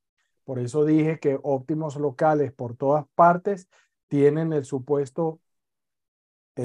Por 0.45 0.59
eso 0.59 0.85
dije 0.85 1.19
que 1.19 1.39
óptimos 1.43 1.97
locales 1.97 2.53
por 2.53 2.77
todas 2.77 3.07
partes 3.15 3.69
tienen 4.09 4.53
el 4.53 4.65
supuesto 4.65 5.41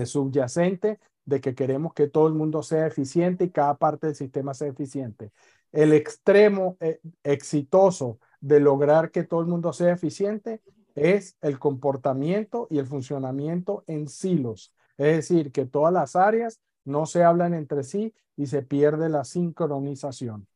subyacente 0.06 1.00
de 1.26 1.42
que 1.42 1.56
queremos 1.56 1.94
que 1.94 2.08
todo 2.08 2.28
el 2.28 2.34
mundo 2.34 2.64
sea 2.64 2.88
eficiente 2.88 3.46
y 3.46 3.50
cada 3.52 3.76
parte 3.78 4.08
del 4.08 4.16
sistema 4.16 4.54
sea 4.54 4.68
eficiente. 4.68 5.32
El 5.72 5.94
extremo 5.94 6.78
eh, 6.80 7.00
exitoso 7.24 8.20
de 8.42 8.60
lograr 8.60 9.12
que 9.12 9.24
todo 9.24 9.42
el 9.42 9.48
mundo 9.48 9.74
sea 9.74 9.94
eficiente 9.94 10.62
es 10.94 11.38
el 11.42 11.60
comportamiento 11.60 12.68
y 12.70 12.78
el 12.78 12.86
funcionamiento 12.86 13.84
en 13.88 14.08
silos. 14.08 14.74
Es 14.98 15.16
decir, 15.18 15.52
que 15.52 15.66
todas 15.66 15.94
las 15.94 16.16
áreas 16.16 16.62
no 16.86 17.06
se 17.06 17.24
hablan 17.24 17.54
entre 17.54 17.84
sí 17.84 18.14
y 18.38 18.48
se 18.48 18.62
pierde 18.62 19.10
la 19.10 19.26
sincronización. 19.26 20.48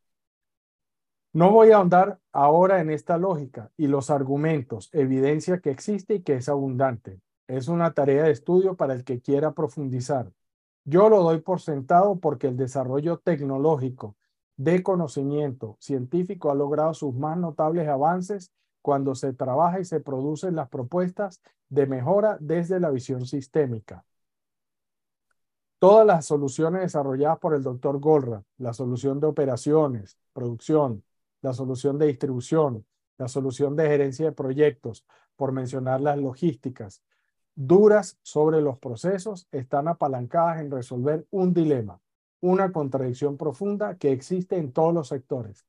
No 1.32 1.52
voy 1.52 1.70
a 1.70 1.76
ahondar 1.76 2.18
ahora 2.32 2.80
en 2.80 2.90
esta 2.90 3.16
lógica 3.16 3.70
y 3.76 3.86
los 3.86 4.10
argumentos, 4.10 4.88
evidencia 4.92 5.60
que 5.60 5.70
existe 5.70 6.14
y 6.14 6.22
que 6.22 6.34
es 6.34 6.48
abundante. 6.48 7.20
Es 7.46 7.68
una 7.68 7.92
tarea 7.94 8.24
de 8.24 8.32
estudio 8.32 8.76
para 8.76 8.94
el 8.94 9.04
que 9.04 9.20
quiera 9.20 9.52
profundizar. 9.52 10.32
Yo 10.84 11.08
lo 11.08 11.22
doy 11.22 11.40
por 11.40 11.60
sentado 11.60 12.18
porque 12.18 12.48
el 12.48 12.56
desarrollo 12.56 13.18
tecnológico 13.18 14.16
de 14.56 14.82
conocimiento 14.82 15.76
científico 15.78 16.50
ha 16.50 16.54
logrado 16.56 16.94
sus 16.94 17.14
más 17.14 17.38
notables 17.38 17.86
avances 17.86 18.50
cuando 18.82 19.14
se 19.14 19.32
trabaja 19.32 19.78
y 19.78 19.84
se 19.84 20.00
producen 20.00 20.56
las 20.56 20.68
propuestas 20.68 21.40
de 21.68 21.86
mejora 21.86 22.38
desde 22.40 22.80
la 22.80 22.90
visión 22.90 23.24
sistémica. 23.24 24.04
Todas 25.78 26.04
las 26.04 26.26
soluciones 26.26 26.82
desarrolladas 26.82 27.38
por 27.38 27.54
el 27.54 27.62
doctor 27.62 28.00
Golra, 28.00 28.42
la 28.58 28.72
solución 28.72 29.20
de 29.20 29.28
operaciones, 29.28 30.18
producción, 30.32 31.04
la 31.42 31.52
solución 31.52 31.98
de 31.98 32.06
distribución, 32.06 32.84
la 33.18 33.28
solución 33.28 33.76
de 33.76 33.88
gerencia 33.88 34.26
de 34.26 34.32
proyectos, 34.32 35.04
por 35.36 35.52
mencionar 35.52 36.00
las 36.00 36.18
logísticas, 36.18 37.02
duras 37.54 38.18
sobre 38.22 38.60
los 38.60 38.78
procesos, 38.78 39.48
están 39.52 39.88
apalancadas 39.88 40.60
en 40.60 40.70
resolver 40.70 41.26
un 41.30 41.52
dilema, 41.54 42.00
una 42.40 42.72
contradicción 42.72 43.36
profunda 43.36 43.96
que 43.96 44.12
existe 44.12 44.56
en 44.56 44.72
todos 44.72 44.94
los 44.94 45.08
sectores. 45.08 45.66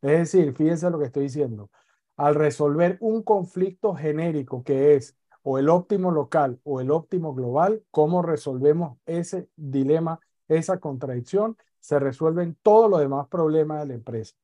Es 0.00 0.32
decir, 0.32 0.54
fíjense 0.54 0.90
lo 0.90 0.98
que 0.98 1.06
estoy 1.06 1.24
diciendo, 1.24 1.70
al 2.16 2.34
resolver 2.34 2.98
un 3.00 3.22
conflicto 3.22 3.94
genérico 3.94 4.62
que 4.62 4.94
es 4.94 5.16
o 5.42 5.58
el 5.58 5.68
óptimo 5.68 6.10
local 6.10 6.60
o 6.64 6.80
el 6.80 6.90
óptimo 6.90 7.34
global, 7.34 7.82
cómo 7.90 8.22
resolvemos 8.22 8.98
ese 9.06 9.48
dilema, 9.56 10.20
esa 10.48 10.78
contradicción, 10.78 11.56
se 11.80 11.98
resuelven 11.98 12.56
todos 12.62 12.88
los 12.88 13.00
demás 13.00 13.26
problemas 13.28 13.80
de 13.80 13.86
la 13.86 13.94
empresa. 13.94 14.36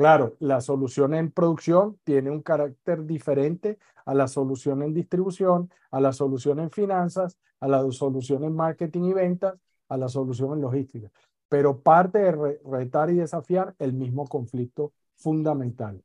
Claro, 0.00 0.34
la 0.38 0.62
solución 0.62 1.12
en 1.12 1.30
producción 1.30 1.98
tiene 2.04 2.30
un 2.30 2.40
carácter 2.40 3.04
diferente 3.04 3.78
a 4.06 4.14
la 4.14 4.28
solución 4.28 4.82
en 4.82 4.94
distribución, 4.94 5.70
a 5.90 6.00
la 6.00 6.14
solución 6.14 6.58
en 6.58 6.70
finanzas, 6.70 7.36
a 7.60 7.68
la 7.68 7.82
solución 7.92 8.44
en 8.44 8.56
marketing 8.56 9.02
y 9.02 9.12
ventas, 9.12 9.60
a 9.90 9.98
la 9.98 10.08
solución 10.08 10.54
en 10.54 10.62
logística. 10.62 11.10
Pero 11.50 11.82
parte 11.82 12.18
de 12.18 12.58
retar 12.64 13.10
y 13.10 13.16
desafiar 13.16 13.74
el 13.78 13.92
mismo 13.92 14.26
conflicto 14.26 14.94
fundamental. 15.16 16.02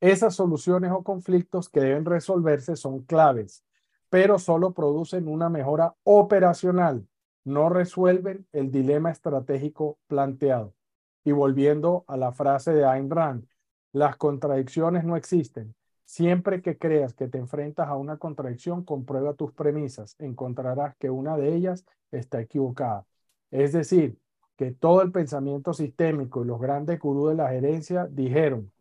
Esas 0.00 0.36
soluciones 0.36 0.92
o 0.92 1.02
conflictos 1.02 1.68
que 1.68 1.80
deben 1.80 2.04
resolverse 2.04 2.76
son 2.76 3.00
claves, 3.00 3.64
pero 4.08 4.38
solo 4.38 4.72
producen 4.72 5.26
una 5.26 5.48
mejora 5.48 5.96
operacional, 6.04 7.08
no 7.42 7.70
resuelven 7.70 8.46
el 8.52 8.70
dilema 8.70 9.10
estratégico 9.10 9.98
planteado. 10.06 10.74
Y 11.24 11.32
volviendo 11.32 12.04
a 12.08 12.16
la 12.16 12.32
frase 12.32 12.72
de 12.72 12.84
Ayn 12.84 13.10
Rand, 13.10 13.46
las 13.92 14.16
contradicciones 14.16 15.04
no 15.04 15.16
existen. 15.16 15.74
Siempre 16.04 16.62
que 16.62 16.76
creas 16.78 17.14
que 17.14 17.28
te 17.28 17.38
enfrentas 17.38 17.88
a 17.88 17.96
una 17.96 18.16
contradicción, 18.16 18.84
comprueba 18.84 19.34
tus 19.34 19.52
premisas. 19.52 20.16
Encontrarás 20.18 20.96
que 20.96 21.10
una 21.10 21.36
de 21.36 21.54
ellas 21.54 21.84
está 22.10 22.40
equivocada. 22.40 23.06
Es 23.50 23.72
decir, 23.72 24.18
que 24.56 24.72
todo 24.72 25.02
el 25.02 25.12
pensamiento 25.12 25.72
sistémico 25.72 26.42
y 26.42 26.46
los 26.46 26.60
grandes 26.60 26.98
gurús 26.98 27.30
de 27.30 27.36
la 27.36 27.48
gerencia 27.50 28.06
dijeron, 28.06 28.72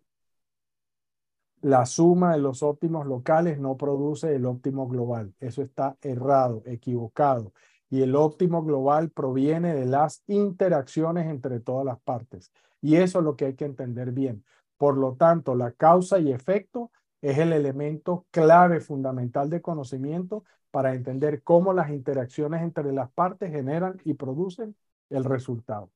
la 1.61 1.85
suma 1.85 2.33
de 2.33 2.39
los 2.39 2.63
óptimos 2.63 3.05
locales 3.05 3.59
no 3.59 3.77
produce 3.77 4.33
el 4.35 4.45
óptimo 4.45 4.87
global. 4.87 5.33
Eso 5.39 5.61
está 5.61 5.97
errado, 6.01 6.63
equivocado. 6.65 7.53
Y 7.89 8.01
el 8.01 8.15
óptimo 8.15 8.63
global 8.63 9.09
proviene 9.09 9.73
de 9.73 9.85
las 9.85 10.23
interacciones 10.27 11.27
entre 11.27 11.59
todas 11.59 11.85
las 11.85 11.99
partes. 11.99 12.51
Y 12.81 12.95
eso 12.97 13.19
es 13.19 13.25
lo 13.25 13.35
que 13.35 13.45
hay 13.45 13.55
que 13.55 13.65
entender 13.65 14.11
bien. 14.11 14.43
Por 14.77 14.97
lo 14.97 15.15
tanto, 15.15 15.55
la 15.55 15.71
causa 15.71 16.19
y 16.19 16.31
efecto 16.31 16.91
es 17.21 17.37
el 17.37 17.53
elemento 17.53 18.25
clave 18.31 18.79
fundamental 18.79 19.49
de 19.49 19.61
conocimiento 19.61 20.43
para 20.71 20.93
entender 20.93 21.43
cómo 21.43 21.73
las 21.73 21.89
interacciones 21.89 22.61
entre 22.61 22.91
las 22.93 23.11
partes 23.11 23.51
generan 23.51 23.97
y 24.05 24.13
producen 24.13 24.75
el 25.09 25.23
resultado. 25.25 25.89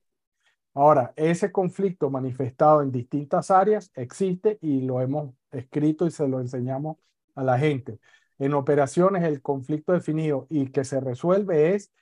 Ahora, 0.73 1.13
ese 1.15 1.51
conflicto 1.51 2.09
manifestado 2.09 2.81
en 2.81 2.91
distintas 2.91 3.51
áreas 3.51 3.91
existe 3.95 4.57
y 4.61 4.81
lo 4.81 5.01
hemos 5.01 5.33
escrito 5.51 6.07
y 6.07 6.11
se 6.11 6.27
lo 6.27 6.39
enseñamos 6.39 6.97
a 7.35 7.43
la 7.43 7.59
gente. 7.59 7.99
En 8.43 8.53
operaciones, 8.55 9.23
el 9.23 9.41
conflicto 9.41 9.93
definido 9.93 10.47
y 10.49 10.67
que 10.67 10.83
se 10.83 10.99
resuelve 10.99 11.75
es 11.75 11.93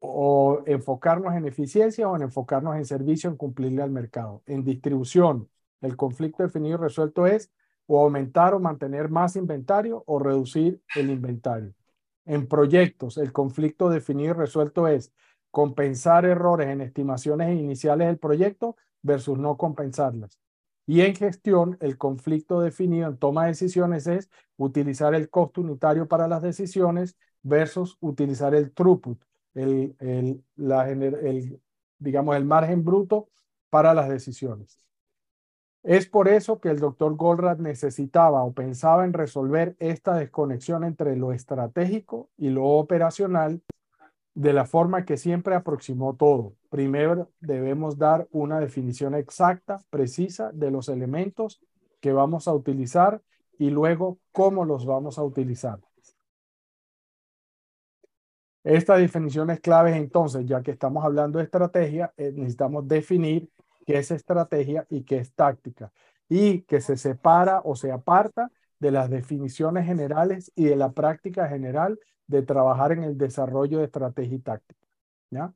o 0.00 0.62
enfocarnos 0.66 1.34
en 1.34 1.46
eficiencia 1.46 2.06
o 2.10 2.14
en 2.14 2.24
enfocarnos 2.24 2.76
en 2.76 2.84
servicio, 2.84 3.30
en 3.30 3.36
cumplirle 3.36 3.82
al 3.82 3.90
mercado. 3.90 4.42
En 4.44 4.64
distribución, 4.64 5.48
el 5.80 5.96
conflicto 5.96 6.42
definido 6.42 6.76
y 6.76 6.82
resuelto 6.82 7.26
es 7.26 7.50
o 7.86 8.02
aumentar 8.02 8.52
o 8.52 8.60
mantener 8.60 9.08
más 9.08 9.34
inventario 9.34 10.04
o 10.06 10.18
reducir 10.18 10.82
el 10.94 11.08
inventario. 11.08 11.72
En 12.26 12.48
proyectos, 12.48 13.16
el 13.16 13.32
conflicto 13.32 13.88
definido 13.88 14.32
y 14.32 14.34
resuelto 14.34 14.86
es 14.88 15.10
compensar 15.50 16.26
errores 16.26 16.68
en 16.68 16.82
estimaciones 16.82 17.58
iniciales 17.58 18.08
del 18.08 18.18
proyecto 18.18 18.76
versus 19.00 19.38
no 19.38 19.56
compensarlas. 19.56 20.38
Y 20.86 21.00
en 21.00 21.16
gestión, 21.16 21.76
el 21.80 21.98
conflicto 21.98 22.60
definido 22.60 23.08
en 23.08 23.16
toma 23.18 23.42
de 23.42 23.48
decisiones 23.48 24.06
es 24.06 24.30
utilizar 24.56 25.14
el 25.14 25.28
costo 25.28 25.60
unitario 25.60 26.06
para 26.06 26.28
las 26.28 26.42
decisiones 26.42 27.16
versus 27.42 27.96
utilizar 28.00 28.54
el 28.54 28.72
throughput, 28.72 29.20
el, 29.54 29.96
el, 29.98 31.60
digamos, 31.98 32.36
el 32.36 32.44
margen 32.44 32.84
bruto 32.84 33.28
para 33.68 33.94
las 33.94 34.08
decisiones. 34.08 34.80
Es 35.82 36.08
por 36.08 36.28
eso 36.28 36.60
que 36.60 36.68
el 36.68 36.80
doctor 36.80 37.14
Goldratt 37.16 37.60
necesitaba 37.60 38.42
o 38.42 38.52
pensaba 38.52 39.04
en 39.04 39.12
resolver 39.12 39.76
esta 39.78 40.14
desconexión 40.14 40.82
entre 40.84 41.16
lo 41.16 41.32
estratégico 41.32 42.30
y 42.36 42.50
lo 42.50 42.64
operacional 42.64 43.62
de 44.36 44.52
la 44.52 44.66
forma 44.66 45.06
que 45.06 45.16
siempre 45.16 45.54
aproximó 45.54 46.14
todo. 46.14 46.52
Primero 46.68 47.30
debemos 47.40 47.96
dar 47.96 48.28
una 48.30 48.60
definición 48.60 49.14
exacta, 49.14 49.82
precisa 49.88 50.52
de 50.52 50.70
los 50.70 50.90
elementos 50.90 51.62
que 52.00 52.12
vamos 52.12 52.46
a 52.46 52.52
utilizar 52.52 53.22
y 53.58 53.70
luego 53.70 54.18
cómo 54.32 54.66
los 54.66 54.84
vamos 54.84 55.18
a 55.18 55.22
utilizar. 55.22 55.80
Esta 58.62 58.98
definición 58.98 59.48
es 59.48 59.60
clave 59.60 59.96
entonces, 59.96 60.44
ya 60.44 60.60
que 60.60 60.72
estamos 60.72 61.02
hablando 61.02 61.38
de 61.38 61.44
estrategia, 61.44 62.12
eh, 62.18 62.30
necesitamos 62.34 62.86
definir 62.86 63.48
qué 63.86 63.96
es 63.98 64.10
estrategia 64.10 64.86
y 64.90 65.02
qué 65.04 65.16
es 65.16 65.32
táctica 65.32 65.90
y 66.28 66.60
que 66.62 66.82
se 66.82 66.98
separa 66.98 67.62
o 67.64 67.74
se 67.74 67.90
aparta 67.90 68.50
de 68.78 68.90
las 68.90 69.10
definiciones 69.10 69.86
generales 69.86 70.52
y 70.54 70.64
de 70.64 70.76
la 70.76 70.92
práctica 70.92 71.48
general 71.48 71.98
de 72.26 72.42
trabajar 72.42 72.92
en 72.92 73.04
el 73.04 73.16
desarrollo 73.16 73.78
de 73.78 73.84
estrategia 73.84 74.36
y 74.36 74.40
táctica. 74.40 74.86
¿ya? 75.30 75.52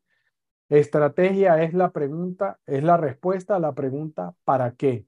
Estrategia 0.68 1.62
es 1.62 1.74
la 1.74 1.90
pregunta, 1.90 2.58
es 2.66 2.82
la 2.82 2.96
respuesta 2.96 3.56
a 3.56 3.60
la 3.60 3.72
pregunta 3.72 4.34
¿para 4.44 4.72
qué? 4.72 5.06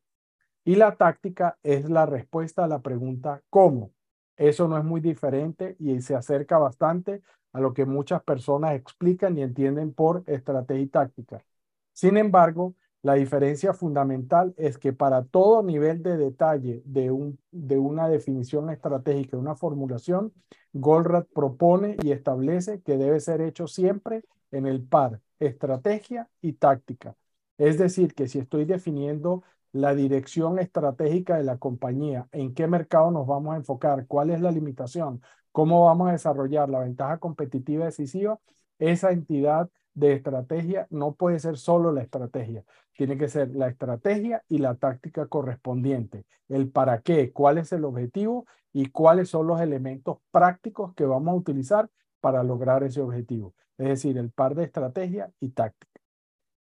Y 0.64 0.76
la 0.76 0.96
táctica 0.96 1.58
es 1.62 1.88
la 1.88 2.06
respuesta 2.06 2.64
a 2.64 2.68
la 2.68 2.80
pregunta 2.80 3.42
¿cómo? 3.48 3.92
Eso 4.36 4.66
no 4.66 4.78
es 4.78 4.84
muy 4.84 5.00
diferente 5.00 5.76
y 5.78 6.00
se 6.00 6.14
acerca 6.14 6.58
bastante 6.58 7.22
a 7.52 7.60
lo 7.60 7.74
que 7.74 7.84
muchas 7.84 8.22
personas 8.22 8.74
explican 8.74 9.36
y 9.38 9.42
entienden 9.42 9.92
por 9.92 10.24
estrategia 10.26 10.82
y 10.82 10.86
táctica. 10.86 11.44
Sin 11.92 12.16
embargo, 12.16 12.74
la 13.02 13.14
diferencia 13.14 13.74
fundamental 13.74 14.54
es 14.56 14.78
que 14.78 14.92
para 14.92 15.24
todo 15.24 15.62
nivel 15.62 16.02
de 16.02 16.16
detalle 16.16 16.82
de, 16.84 17.10
un, 17.10 17.38
de 17.50 17.78
una 17.78 18.08
definición 18.08 18.70
estratégica, 18.70 19.36
una 19.36 19.56
formulación, 19.56 20.32
Goldratt 20.72 21.28
propone 21.32 21.96
y 22.02 22.12
establece 22.12 22.80
que 22.82 22.96
debe 22.96 23.20
ser 23.20 23.40
hecho 23.40 23.66
siempre 23.66 24.22
en 24.52 24.66
el 24.66 24.82
par 24.82 25.20
estrategia 25.40 26.28
y 26.40 26.52
táctica. 26.54 27.16
Es 27.58 27.78
decir, 27.78 28.14
que 28.14 28.28
si 28.28 28.38
estoy 28.38 28.64
definiendo 28.64 29.42
la 29.72 29.94
dirección 29.94 30.58
estratégica 30.58 31.36
de 31.36 31.44
la 31.44 31.58
compañía, 31.58 32.28
en 32.32 32.54
qué 32.54 32.66
mercado 32.66 33.10
nos 33.10 33.26
vamos 33.26 33.54
a 33.54 33.56
enfocar, 33.56 34.06
cuál 34.06 34.30
es 34.30 34.40
la 34.40 34.50
limitación, 34.52 35.22
cómo 35.50 35.86
vamos 35.86 36.08
a 36.08 36.12
desarrollar 36.12 36.68
la 36.68 36.80
ventaja 36.80 37.18
competitiva 37.18 37.86
decisiva, 37.86 38.38
esa 38.78 39.12
entidad 39.12 39.70
de 39.94 40.12
estrategia 40.14 40.86
no 40.90 41.14
puede 41.14 41.38
ser 41.38 41.56
solo 41.56 41.92
la 41.92 42.02
estrategia, 42.02 42.64
tiene 42.96 43.18
que 43.18 43.28
ser 43.28 43.54
la 43.54 43.68
estrategia 43.68 44.42
y 44.48 44.58
la 44.58 44.74
táctica 44.74 45.26
correspondiente, 45.26 46.24
el 46.48 46.70
para 46.70 47.00
qué, 47.00 47.32
cuál 47.32 47.58
es 47.58 47.72
el 47.72 47.84
objetivo 47.84 48.46
y 48.72 48.86
cuáles 48.86 49.28
son 49.28 49.46
los 49.46 49.60
elementos 49.60 50.18
prácticos 50.30 50.94
que 50.94 51.04
vamos 51.04 51.32
a 51.32 51.36
utilizar 51.36 51.90
para 52.20 52.42
lograr 52.42 52.82
ese 52.84 53.00
objetivo, 53.00 53.54
es 53.78 53.88
decir, 53.88 54.16
el 54.18 54.30
par 54.30 54.54
de 54.54 54.64
estrategia 54.64 55.30
y 55.40 55.50
táctica. 55.50 56.00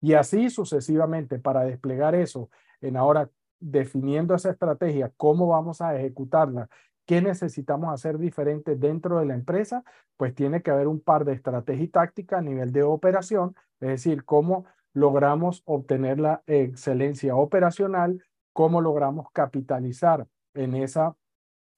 Y 0.00 0.14
así 0.14 0.50
sucesivamente, 0.50 1.38
para 1.38 1.62
desplegar 1.64 2.14
eso 2.14 2.50
en 2.80 2.96
ahora 2.96 3.30
definiendo 3.60 4.34
esa 4.34 4.50
estrategia, 4.50 5.12
cómo 5.16 5.46
vamos 5.46 5.80
a 5.80 5.96
ejecutarla 5.96 6.68
¿Qué 7.06 7.20
necesitamos 7.20 7.92
hacer 7.92 8.18
diferente 8.18 8.76
dentro 8.76 9.18
de 9.18 9.26
la 9.26 9.34
empresa? 9.34 9.84
Pues 10.16 10.34
tiene 10.34 10.62
que 10.62 10.70
haber 10.70 10.86
un 10.86 11.00
par 11.00 11.24
de 11.24 11.32
estrategia 11.32 11.84
y 11.84 11.88
táctica 11.88 12.38
a 12.38 12.42
nivel 12.42 12.72
de 12.72 12.84
operación, 12.84 13.56
es 13.80 13.88
decir, 13.88 14.24
cómo 14.24 14.64
logramos 14.94 15.62
obtener 15.64 16.20
la 16.20 16.42
excelencia 16.46 17.34
operacional, 17.34 18.22
cómo 18.52 18.80
logramos 18.80 19.26
capitalizar 19.32 20.26
en 20.54 20.74
esa 20.74 21.16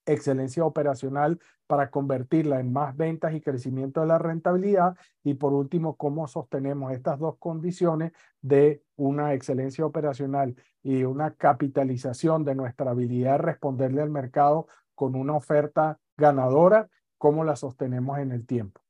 excelencia 0.06 0.64
operacional 0.64 1.38
para 1.66 1.90
convertirla 1.90 2.60
en 2.60 2.72
más 2.72 2.94
ventas 2.96 3.32
y 3.34 3.40
crecimiento 3.40 4.00
de 4.02 4.06
la 4.08 4.18
rentabilidad. 4.18 4.96
Y 5.22 5.34
por 5.34 5.54
último, 5.54 5.96
cómo 5.96 6.28
sostenemos 6.28 6.92
estas 6.92 7.18
dos 7.18 7.36
condiciones 7.38 8.12
de 8.42 8.82
una 8.96 9.32
excelencia 9.32 9.86
operacional 9.86 10.54
y 10.82 11.04
una 11.04 11.34
capitalización 11.34 12.44
de 12.44 12.54
nuestra 12.54 12.90
habilidad 12.90 13.32
de 13.32 13.38
responderle 13.38 14.02
al 14.02 14.10
mercado 14.10 14.66
con 14.94 15.14
una 15.14 15.34
oferta 15.34 15.98
ganadora, 16.16 16.88
cómo 17.18 17.44
la 17.44 17.56
sostenemos 17.56 18.18
en 18.18 18.32
el 18.32 18.46
tiempo. 18.46 18.80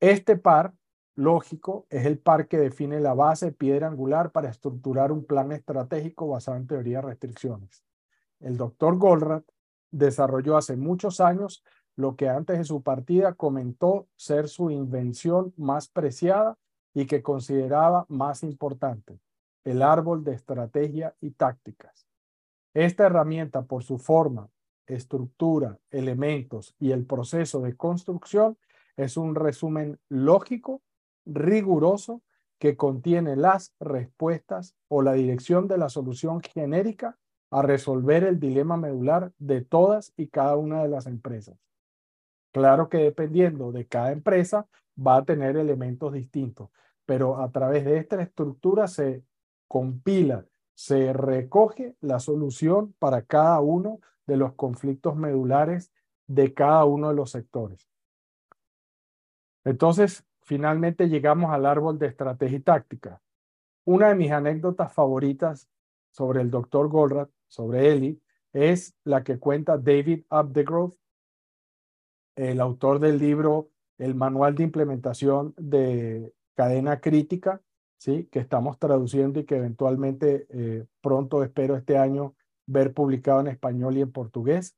Este 0.00 0.36
par 0.36 0.74
lógico 1.14 1.86
es 1.90 2.06
el 2.06 2.18
par 2.18 2.48
que 2.48 2.58
define 2.58 3.00
la 3.00 3.14
base 3.14 3.52
piedra 3.52 3.88
angular 3.88 4.32
para 4.32 4.48
estructurar 4.48 5.12
un 5.12 5.24
plan 5.24 5.52
estratégico 5.52 6.28
basado 6.28 6.56
en 6.56 6.66
teoría 6.66 6.98
de 6.98 7.08
restricciones. 7.08 7.84
El 8.40 8.56
doctor 8.56 8.96
Goldratt 8.96 9.44
desarrolló 9.90 10.56
hace 10.56 10.76
muchos 10.76 11.20
años 11.20 11.62
lo 11.96 12.16
que 12.16 12.28
antes 12.28 12.58
de 12.58 12.64
su 12.64 12.82
partida 12.82 13.34
comentó 13.34 14.08
ser 14.16 14.48
su 14.48 14.70
invención 14.70 15.52
más 15.56 15.88
preciada 15.88 16.58
y 16.94 17.06
que 17.06 17.22
consideraba 17.22 18.06
más 18.08 18.42
importante, 18.42 19.20
el 19.64 19.82
árbol 19.82 20.24
de 20.24 20.32
estrategia 20.32 21.14
y 21.20 21.32
tácticas. 21.32 22.06
Esta 22.74 23.04
herramienta, 23.04 23.62
por 23.62 23.82
su 23.84 23.98
forma, 23.98 24.48
estructura, 24.86 25.78
elementos 25.90 26.74
y 26.78 26.92
el 26.92 27.04
proceso 27.04 27.60
de 27.60 27.76
construcción 27.76 28.56
es 28.96 29.16
un 29.16 29.34
resumen 29.34 29.98
lógico, 30.08 30.82
riguroso, 31.24 32.22
que 32.58 32.76
contiene 32.76 33.34
las 33.34 33.74
respuestas 33.80 34.76
o 34.86 35.02
la 35.02 35.14
dirección 35.14 35.66
de 35.66 35.78
la 35.78 35.88
solución 35.88 36.40
genérica 36.40 37.18
a 37.50 37.62
resolver 37.62 38.22
el 38.22 38.38
dilema 38.38 38.76
medular 38.76 39.32
de 39.38 39.62
todas 39.62 40.12
y 40.16 40.28
cada 40.28 40.56
una 40.56 40.82
de 40.82 40.88
las 40.88 41.06
empresas. 41.06 41.56
Claro 42.52 42.88
que 42.88 42.98
dependiendo 42.98 43.72
de 43.72 43.86
cada 43.86 44.12
empresa 44.12 44.66
va 44.96 45.16
a 45.16 45.24
tener 45.24 45.56
elementos 45.56 46.12
distintos, 46.12 46.70
pero 47.04 47.42
a 47.42 47.50
través 47.50 47.84
de 47.84 47.98
esta 47.98 48.22
estructura 48.22 48.86
se 48.86 49.24
compila, 49.66 50.44
se 50.74 51.12
recoge 51.12 51.96
la 52.00 52.20
solución 52.20 52.94
para 52.98 53.22
cada 53.22 53.60
uno 53.60 54.00
de 54.26 54.36
los 54.36 54.54
conflictos 54.54 55.16
medulares 55.16 55.92
de 56.26 56.54
cada 56.54 56.84
uno 56.84 57.08
de 57.08 57.14
los 57.14 57.30
sectores. 57.30 57.88
Entonces, 59.64 60.24
finalmente 60.42 61.08
llegamos 61.08 61.52
al 61.52 61.66
árbol 61.66 61.98
de 61.98 62.06
estrategia 62.06 62.58
y 62.58 62.62
táctica. 62.62 63.20
Una 63.84 64.08
de 64.08 64.14
mis 64.14 64.30
anécdotas 64.30 64.92
favoritas 64.92 65.68
sobre 66.10 66.40
el 66.40 66.50
doctor 66.50 66.88
Goldratt, 66.88 67.30
sobre 67.48 67.92
Eli, 67.92 68.22
es 68.52 68.94
la 69.04 69.24
que 69.24 69.38
cuenta 69.38 69.78
David 69.78 70.24
Abdegrove, 70.28 70.94
el 72.36 72.60
autor 72.60 72.98
del 72.98 73.18
libro 73.18 73.70
El 73.98 74.14
Manual 74.14 74.54
de 74.54 74.64
Implementación 74.64 75.54
de 75.56 76.32
Cadena 76.54 77.00
Crítica, 77.00 77.60
¿sí? 77.98 78.28
que 78.30 78.40
estamos 78.40 78.78
traduciendo 78.78 79.40
y 79.40 79.44
que 79.44 79.56
eventualmente 79.56 80.46
eh, 80.50 80.86
pronto, 81.00 81.42
espero 81.42 81.76
este 81.76 81.96
año, 81.96 82.34
ver 82.66 82.94
publicado 82.94 83.40
en 83.40 83.48
español 83.48 83.96
y 83.96 84.02
en 84.02 84.12
portugués, 84.12 84.76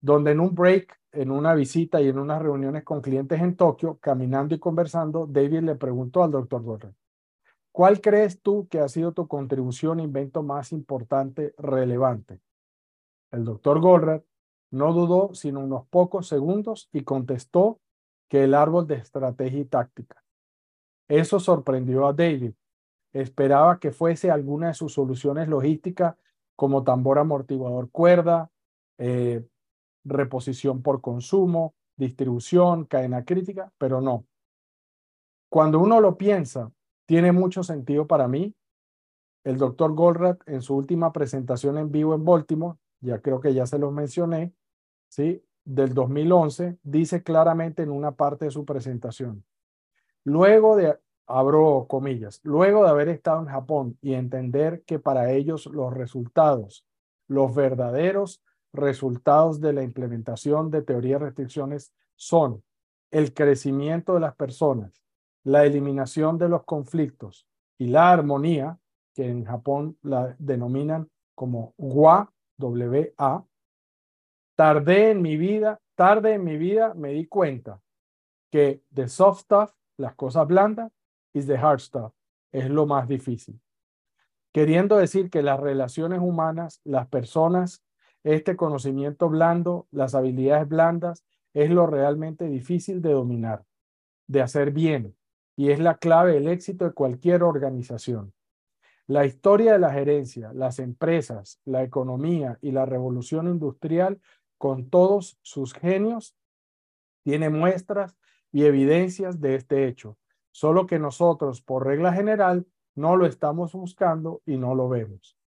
donde 0.00 0.32
en 0.32 0.40
un 0.40 0.54
break, 0.54 0.98
en 1.12 1.30
una 1.30 1.54
visita 1.54 2.00
y 2.00 2.08
en 2.08 2.18
unas 2.18 2.40
reuniones 2.40 2.84
con 2.84 3.00
clientes 3.00 3.40
en 3.40 3.56
Tokio, 3.56 3.98
caminando 3.98 4.54
y 4.54 4.58
conversando, 4.58 5.26
David 5.26 5.60
le 5.60 5.74
preguntó 5.74 6.22
al 6.22 6.30
doctor 6.30 6.62
Gorra, 6.62 6.92
¿cuál 7.72 8.00
crees 8.00 8.40
tú 8.40 8.68
que 8.68 8.80
ha 8.80 8.88
sido 8.88 9.12
tu 9.12 9.26
contribución, 9.26 10.00
invento 10.00 10.42
más 10.42 10.72
importante, 10.72 11.54
relevante? 11.58 12.40
El 13.30 13.44
doctor 13.44 13.80
Goldratt 13.80 14.24
no 14.70 14.92
dudó 14.92 15.34
sino 15.34 15.60
unos 15.60 15.86
pocos 15.86 16.28
segundos 16.28 16.88
y 16.92 17.02
contestó 17.02 17.80
que 18.28 18.44
el 18.44 18.54
árbol 18.54 18.86
de 18.86 18.96
estrategia 18.96 19.60
y 19.60 19.64
táctica. 19.64 20.22
Eso 21.08 21.40
sorprendió 21.40 22.06
a 22.06 22.12
David. 22.12 22.52
Esperaba 23.12 23.78
que 23.78 23.90
fuese 23.90 24.30
alguna 24.30 24.68
de 24.68 24.74
sus 24.74 24.92
soluciones 24.92 25.48
logísticas 25.48 26.16
como 26.58 26.82
tambor 26.82 27.20
amortiguador 27.20 27.88
cuerda, 27.92 28.50
eh, 28.98 29.46
reposición 30.04 30.82
por 30.82 31.00
consumo, 31.00 31.76
distribución, 31.96 32.84
cadena 32.84 33.24
crítica, 33.24 33.72
pero 33.78 34.00
no. 34.00 34.26
Cuando 35.48 35.78
uno 35.78 36.00
lo 36.00 36.18
piensa, 36.18 36.72
tiene 37.06 37.30
mucho 37.30 37.62
sentido 37.62 38.08
para 38.08 38.26
mí. 38.26 38.56
El 39.44 39.56
doctor 39.56 39.94
Goldratt 39.94 40.42
en 40.48 40.60
su 40.60 40.74
última 40.74 41.12
presentación 41.12 41.78
en 41.78 41.92
vivo 41.92 42.16
en 42.16 42.24
Baltimore, 42.24 42.76
ya 42.98 43.20
creo 43.20 43.40
que 43.40 43.54
ya 43.54 43.64
se 43.64 43.78
los 43.78 43.92
mencioné, 43.92 44.52
¿sí? 45.08 45.40
del 45.64 45.94
2011, 45.94 46.76
dice 46.82 47.22
claramente 47.22 47.84
en 47.84 47.92
una 47.92 48.16
parte 48.16 48.46
de 48.46 48.50
su 48.50 48.64
presentación, 48.64 49.44
luego 50.24 50.74
de 50.74 50.98
abro 51.28 51.86
comillas, 51.88 52.40
luego 52.42 52.84
de 52.84 52.90
haber 52.90 53.08
estado 53.08 53.40
en 53.40 53.48
Japón 53.48 53.98
y 54.00 54.14
entender 54.14 54.82
que 54.84 54.98
para 54.98 55.30
ellos 55.32 55.66
los 55.66 55.92
resultados, 55.92 56.86
los 57.28 57.54
verdaderos 57.54 58.42
resultados 58.72 59.60
de 59.60 59.72
la 59.74 59.82
implementación 59.82 60.70
de 60.70 60.82
teoría 60.82 61.18
de 61.18 61.26
restricciones 61.26 61.92
son 62.16 62.62
el 63.10 63.32
crecimiento 63.34 64.14
de 64.14 64.20
las 64.20 64.34
personas, 64.34 65.02
la 65.44 65.64
eliminación 65.64 66.38
de 66.38 66.48
los 66.48 66.64
conflictos 66.64 67.46
y 67.78 67.88
la 67.88 68.10
armonía, 68.10 68.78
que 69.14 69.28
en 69.28 69.44
Japón 69.44 69.98
la 70.02 70.34
denominan 70.38 71.08
como 71.34 71.74
WA, 71.76 72.32
W-A, 72.56 73.44
tardé 74.56 75.10
en 75.12 75.22
mi 75.22 75.36
vida, 75.36 75.80
tarde 75.94 76.34
en 76.34 76.44
mi 76.44 76.56
vida 76.56 76.94
me 76.94 77.10
di 77.10 77.26
cuenta 77.26 77.80
que 78.50 78.82
de 78.90 79.08
soft 79.08 79.42
stuff, 79.42 79.70
las 79.96 80.14
cosas 80.14 80.46
blandas, 80.46 80.92
is 81.32 81.46
the 81.46 81.56
hard 81.56 81.80
stuff. 81.80 82.12
Es 82.52 82.68
lo 82.68 82.86
más 82.86 83.08
difícil. 83.08 83.60
Queriendo 84.52 84.96
decir 84.96 85.30
que 85.30 85.42
las 85.42 85.60
relaciones 85.60 86.20
humanas, 86.20 86.80
las 86.84 87.06
personas, 87.08 87.84
este 88.24 88.56
conocimiento 88.56 89.28
blando, 89.28 89.86
las 89.90 90.14
habilidades 90.14 90.68
blandas, 90.68 91.24
es 91.52 91.70
lo 91.70 91.86
realmente 91.86 92.46
difícil 92.46 93.02
de 93.02 93.12
dominar, 93.12 93.64
de 94.26 94.42
hacer 94.42 94.70
bien, 94.70 95.16
y 95.56 95.70
es 95.70 95.78
la 95.78 95.98
clave 95.98 96.34
del 96.34 96.48
éxito 96.48 96.86
de 96.86 96.92
cualquier 96.92 97.42
organización. 97.42 98.32
La 99.06 99.26
historia 99.26 99.72
de 99.72 99.78
la 99.78 99.92
gerencia, 99.92 100.52
las 100.52 100.78
empresas, 100.78 101.60
la 101.64 101.82
economía 101.82 102.58
y 102.60 102.72
la 102.72 102.86
revolución 102.86 103.48
industrial, 103.48 104.20
con 104.58 104.90
todos 104.90 105.38
sus 105.42 105.72
genios, 105.72 106.34
tiene 107.22 107.50
muestras 107.50 108.16
y 108.52 108.64
evidencias 108.64 109.40
de 109.40 109.54
este 109.54 109.86
hecho 109.86 110.18
solo 110.58 110.88
que 110.88 110.98
nosotros, 110.98 111.62
por 111.62 111.86
regla 111.86 112.12
general, 112.12 112.66
no 112.96 113.14
lo 113.14 113.26
estamos 113.26 113.74
buscando 113.74 114.42
y 114.44 114.56
no 114.56 114.74
lo 114.74 114.88
vemos. 114.88 115.38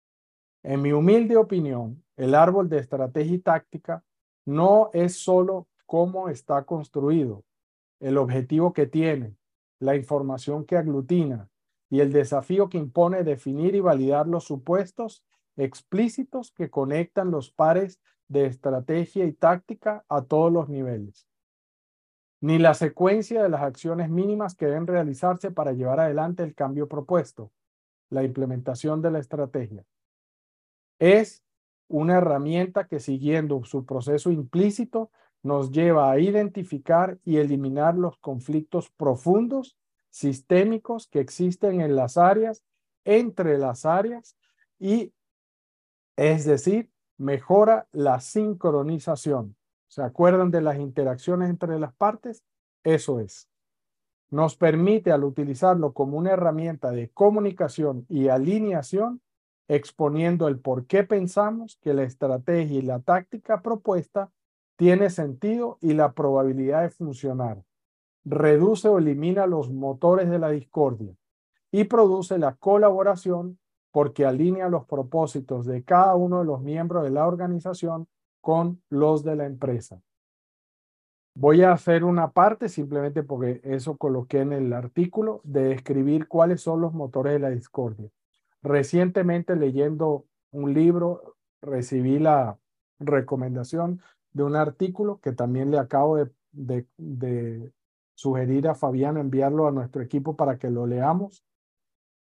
En 0.62 0.82
mi 0.82 0.92
humilde 0.92 1.36
opinión, 1.36 2.04
el 2.16 2.36
árbol 2.36 2.68
de 2.68 2.78
estrategia 2.78 3.34
y 3.34 3.40
táctica 3.40 4.04
no 4.46 4.90
es 4.92 5.16
solo 5.16 5.66
cómo 5.84 6.28
está 6.28 6.62
construido, 6.62 7.42
el 7.98 8.18
objetivo 8.18 8.72
que 8.72 8.86
tiene, 8.86 9.34
la 9.80 9.96
información 9.96 10.64
que 10.64 10.76
aglutina 10.76 11.48
y 11.88 11.98
el 11.98 12.12
desafío 12.12 12.68
que 12.68 12.78
impone 12.78 13.24
definir 13.24 13.74
y 13.74 13.80
validar 13.80 14.28
los 14.28 14.44
supuestos 14.44 15.24
explícitos 15.56 16.52
que 16.52 16.70
conectan 16.70 17.32
los 17.32 17.50
pares 17.50 18.00
de 18.28 18.46
estrategia 18.46 19.24
y 19.24 19.32
táctica 19.32 20.04
a 20.08 20.22
todos 20.22 20.52
los 20.52 20.68
niveles, 20.68 21.26
ni 22.40 22.58
la 22.58 22.74
secuencia 22.74 23.42
de 23.42 23.48
las 23.48 23.62
acciones 23.62 24.08
mínimas 24.08 24.54
que 24.54 24.66
deben 24.66 24.86
realizarse 24.86 25.50
para 25.50 25.72
llevar 25.72 26.00
adelante 26.00 26.42
el 26.42 26.54
cambio 26.54 26.88
propuesto, 26.88 27.52
la 28.08 28.24
implementación 28.24 29.02
de 29.02 29.10
la 29.10 29.18
estrategia. 29.18 29.84
Es 30.98 31.42
una 31.88 32.18
herramienta 32.18 32.86
que 32.86 33.00
siguiendo 33.00 33.64
su 33.64 33.84
proceso 33.84 34.30
implícito 34.30 35.10
nos 35.42 35.70
lleva 35.70 36.10
a 36.10 36.18
identificar 36.18 37.18
y 37.24 37.38
eliminar 37.38 37.96
los 37.96 38.16
conflictos 38.18 38.90
profundos, 38.90 39.76
sistémicos 40.10 41.08
que 41.08 41.20
existen 41.20 41.80
en 41.80 41.96
las 41.96 42.16
áreas, 42.16 42.62
entre 43.04 43.58
las 43.58 43.84
áreas 43.84 44.36
y, 44.78 45.12
es 46.16 46.44
decir, 46.44 46.90
mejora 47.16 47.86
la 47.92 48.20
sincronización. 48.20 49.56
¿Se 49.90 50.02
acuerdan 50.02 50.52
de 50.52 50.60
las 50.60 50.78
interacciones 50.78 51.50
entre 51.50 51.76
las 51.80 51.92
partes? 51.92 52.44
Eso 52.84 53.18
es. 53.18 53.48
Nos 54.30 54.54
permite 54.54 55.10
al 55.10 55.24
utilizarlo 55.24 55.92
como 55.92 56.16
una 56.16 56.30
herramienta 56.30 56.92
de 56.92 57.10
comunicación 57.10 58.06
y 58.08 58.28
alineación, 58.28 59.20
exponiendo 59.66 60.46
el 60.46 60.60
por 60.60 60.86
qué 60.86 61.02
pensamos 61.02 61.76
que 61.82 61.92
la 61.92 62.04
estrategia 62.04 62.78
y 62.78 62.82
la 62.82 63.00
táctica 63.00 63.62
propuesta 63.62 64.30
tiene 64.76 65.10
sentido 65.10 65.76
y 65.80 65.94
la 65.94 66.12
probabilidad 66.12 66.82
de 66.82 66.90
funcionar. 66.90 67.64
Reduce 68.24 68.86
o 68.86 68.98
elimina 68.98 69.48
los 69.48 69.72
motores 69.72 70.30
de 70.30 70.38
la 70.38 70.50
discordia 70.50 71.16
y 71.72 71.84
produce 71.84 72.38
la 72.38 72.54
colaboración 72.54 73.58
porque 73.90 74.24
alinea 74.24 74.68
los 74.68 74.84
propósitos 74.86 75.66
de 75.66 75.82
cada 75.82 76.14
uno 76.14 76.38
de 76.38 76.44
los 76.44 76.60
miembros 76.60 77.02
de 77.02 77.10
la 77.10 77.26
organización 77.26 78.06
con 78.40 78.82
los 78.88 79.24
de 79.24 79.36
la 79.36 79.46
empresa. 79.46 80.00
Voy 81.34 81.62
a 81.62 81.72
hacer 81.72 82.04
una 82.04 82.32
parte 82.32 82.68
simplemente 82.68 83.22
porque 83.22 83.60
eso 83.64 83.96
coloqué 83.96 84.40
en 84.40 84.52
el 84.52 84.72
artículo 84.72 85.40
de 85.44 85.64
describir 85.64 86.26
cuáles 86.26 86.60
son 86.60 86.80
los 86.80 86.92
motores 86.92 87.34
de 87.34 87.38
la 87.38 87.50
discordia. 87.50 88.10
Recientemente 88.62 89.56
leyendo 89.56 90.26
un 90.50 90.74
libro 90.74 91.36
recibí 91.62 92.18
la 92.18 92.58
recomendación 92.98 94.00
de 94.32 94.42
un 94.42 94.56
artículo 94.56 95.20
que 95.20 95.32
también 95.32 95.70
le 95.70 95.78
acabo 95.78 96.16
de, 96.16 96.86
de, 96.96 97.72
sugerir 98.14 98.68
a 98.68 98.74
Fabián 98.74 99.16
enviarlo 99.16 99.66
a 99.66 99.72
nuestro 99.72 100.02
equipo 100.02 100.36
para 100.36 100.58
que 100.58 100.68
lo 100.68 100.86
leamos, 100.86 101.42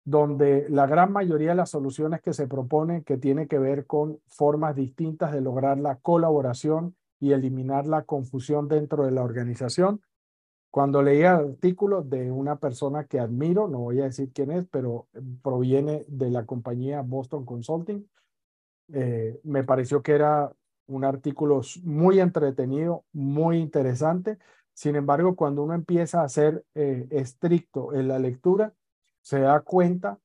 donde 0.06 0.68
la 0.70 0.86
gran 0.86 1.12
mayoría 1.12 1.50
de 1.50 1.56
las 1.56 1.72
soluciones 1.72 2.22
que 2.22 2.32
se 2.32 2.48
proponen 2.48 3.04
que 3.04 3.18
tiene 3.18 3.48
que 3.48 3.58
ver 3.58 3.88
con 3.88 4.20
formas 4.28 4.76
distintas 4.76 5.34
de 5.34 5.42
lograr 5.42 5.80
la 5.80 5.98
colaboración 5.98 6.96
y 7.20 7.32
eliminar 7.32 7.88
la 7.88 8.04
confusión 8.04 8.68
dentro 8.68 9.04
de 9.06 9.12
la 9.12 9.24
organización. 9.24 10.02
Cuando 10.70 11.02
leí 11.02 11.22
el 11.22 11.28
artículo 11.28 12.04
de 12.04 12.32
una 12.32 12.58
persona 12.58 13.06
que 13.06 13.20
admiro, 13.20 13.68
no 13.68 13.80
voy 13.80 14.02
a 14.02 14.06
decir 14.06 14.32
quién 14.32 14.52
es, 14.52 14.68
pero 14.68 15.08
proviene 15.42 16.06
de 16.08 16.30
la 16.30 16.46
compañía 16.46 17.02
Boston 17.02 17.44
Consulting, 17.44 18.08
eh, 18.94 19.40
me 19.44 19.64
pareció 19.64 20.04
que 20.04 20.12
era 20.12 20.52
un 20.88 21.04
artículo 21.04 21.62
muy 21.84 22.20
entretenido, 22.20 23.06
muy 23.12 23.58
interesante. 23.58 24.38
Sin 24.74 24.96
embargo, 24.96 25.36
cuando 25.36 25.64
uno 25.64 25.74
empieza 25.74 26.22
a 26.22 26.30
ser 26.30 26.64
eh, 26.76 27.08
estricto 27.10 27.94
en 27.94 28.08
la 28.08 28.20
lectura, 28.20 28.74
se 29.26 29.40
da 29.40 29.60
cuenta 29.62 30.20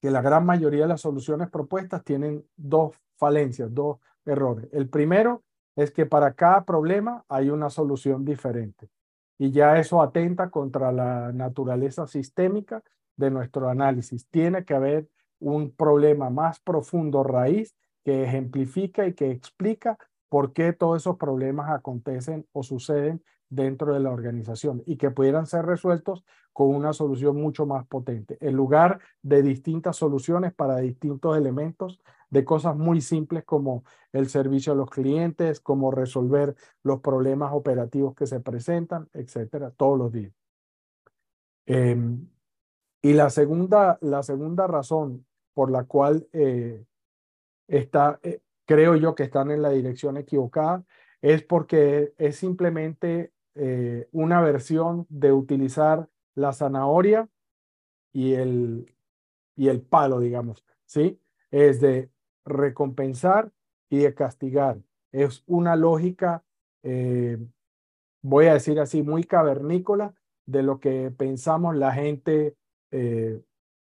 que 0.00 0.10
la 0.10 0.22
gran 0.22 0.46
mayoría 0.46 0.82
de 0.82 0.88
las 0.88 1.02
soluciones 1.02 1.50
propuestas 1.50 2.02
tienen 2.02 2.42
dos 2.56 2.96
falencias, 3.16 3.72
dos 3.72 3.98
errores. 4.24 4.66
El 4.72 4.88
primero 4.88 5.42
es 5.76 5.90
que 5.90 6.06
para 6.06 6.32
cada 6.32 6.64
problema 6.64 7.22
hay 7.28 7.50
una 7.50 7.68
solución 7.68 8.24
diferente 8.24 8.88
y 9.36 9.50
ya 9.50 9.78
eso 9.78 10.00
atenta 10.00 10.48
contra 10.48 10.90
la 10.90 11.32
naturaleza 11.32 12.06
sistémica 12.06 12.82
de 13.16 13.30
nuestro 13.30 13.68
análisis. 13.68 14.26
Tiene 14.30 14.64
que 14.64 14.72
haber 14.72 15.06
un 15.38 15.70
problema 15.70 16.30
más 16.30 16.60
profundo 16.60 17.24
raíz 17.24 17.76
que 18.04 18.24
ejemplifica 18.24 19.06
y 19.06 19.12
que 19.12 19.30
explica 19.30 19.98
por 20.30 20.54
qué 20.54 20.72
todos 20.72 21.02
esos 21.02 21.18
problemas 21.18 21.70
acontecen 21.70 22.46
o 22.52 22.62
suceden 22.62 23.22
dentro 23.54 23.94
de 23.94 24.00
la 24.00 24.10
organización 24.10 24.82
y 24.86 24.96
que 24.96 25.10
pudieran 25.10 25.46
ser 25.46 25.66
resueltos 25.66 26.24
con 26.52 26.74
una 26.74 26.92
solución 26.92 27.36
mucho 27.36 27.66
más 27.66 27.86
potente, 27.86 28.38
en 28.40 28.54
lugar 28.54 29.00
de 29.22 29.42
distintas 29.42 29.96
soluciones 29.96 30.52
para 30.52 30.78
distintos 30.78 31.36
elementos 31.36 32.00
de 32.30 32.44
cosas 32.44 32.76
muy 32.76 33.00
simples 33.00 33.44
como 33.44 33.84
el 34.12 34.28
servicio 34.28 34.72
a 34.72 34.76
los 34.76 34.90
clientes, 34.90 35.60
como 35.60 35.90
resolver 35.90 36.54
los 36.82 37.00
problemas 37.00 37.52
operativos 37.52 38.14
que 38.14 38.26
se 38.26 38.40
presentan, 38.40 39.08
etcétera, 39.12 39.70
todos 39.70 39.98
los 39.98 40.12
días. 40.12 40.32
Em, 41.66 42.28
y 43.02 43.12
la 43.12 43.30
segunda, 43.30 43.98
la 44.00 44.22
segunda 44.22 44.66
razón 44.66 45.26
por 45.54 45.70
la 45.70 45.84
cual 45.84 46.26
eh, 46.32 46.84
está, 47.68 48.18
eh, 48.22 48.40
creo 48.64 48.96
yo 48.96 49.14
que 49.14 49.24
están 49.24 49.50
en 49.50 49.62
la 49.62 49.70
dirección 49.70 50.16
equivocada, 50.16 50.84
es 51.22 51.42
porque 51.42 52.12
es 52.18 52.36
simplemente 52.36 53.33
eh, 53.54 54.08
una 54.12 54.40
versión 54.40 55.06
de 55.08 55.32
utilizar 55.32 56.08
la 56.34 56.52
zanahoria 56.52 57.28
y 58.12 58.34
el, 58.34 58.92
y 59.56 59.68
el 59.68 59.82
palo, 59.82 60.20
digamos, 60.20 60.64
¿sí? 60.86 61.20
Es 61.50 61.80
de 61.80 62.10
recompensar 62.44 63.52
y 63.88 63.98
de 63.98 64.14
castigar. 64.14 64.78
Es 65.12 65.42
una 65.46 65.76
lógica, 65.76 66.44
eh, 66.82 67.38
voy 68.22 68.46
a 68.46 68.54
decir 68.54 68.80
así, 68.80 69.02
muy 69.02 69.24
cavernícola 69.24 70.14
de 70.46 70.62
lo 70.62 70.80
que 70.80 71.10
pensamos 71.16 71.76
la 71.76 71.92
gente, 71.92 72.56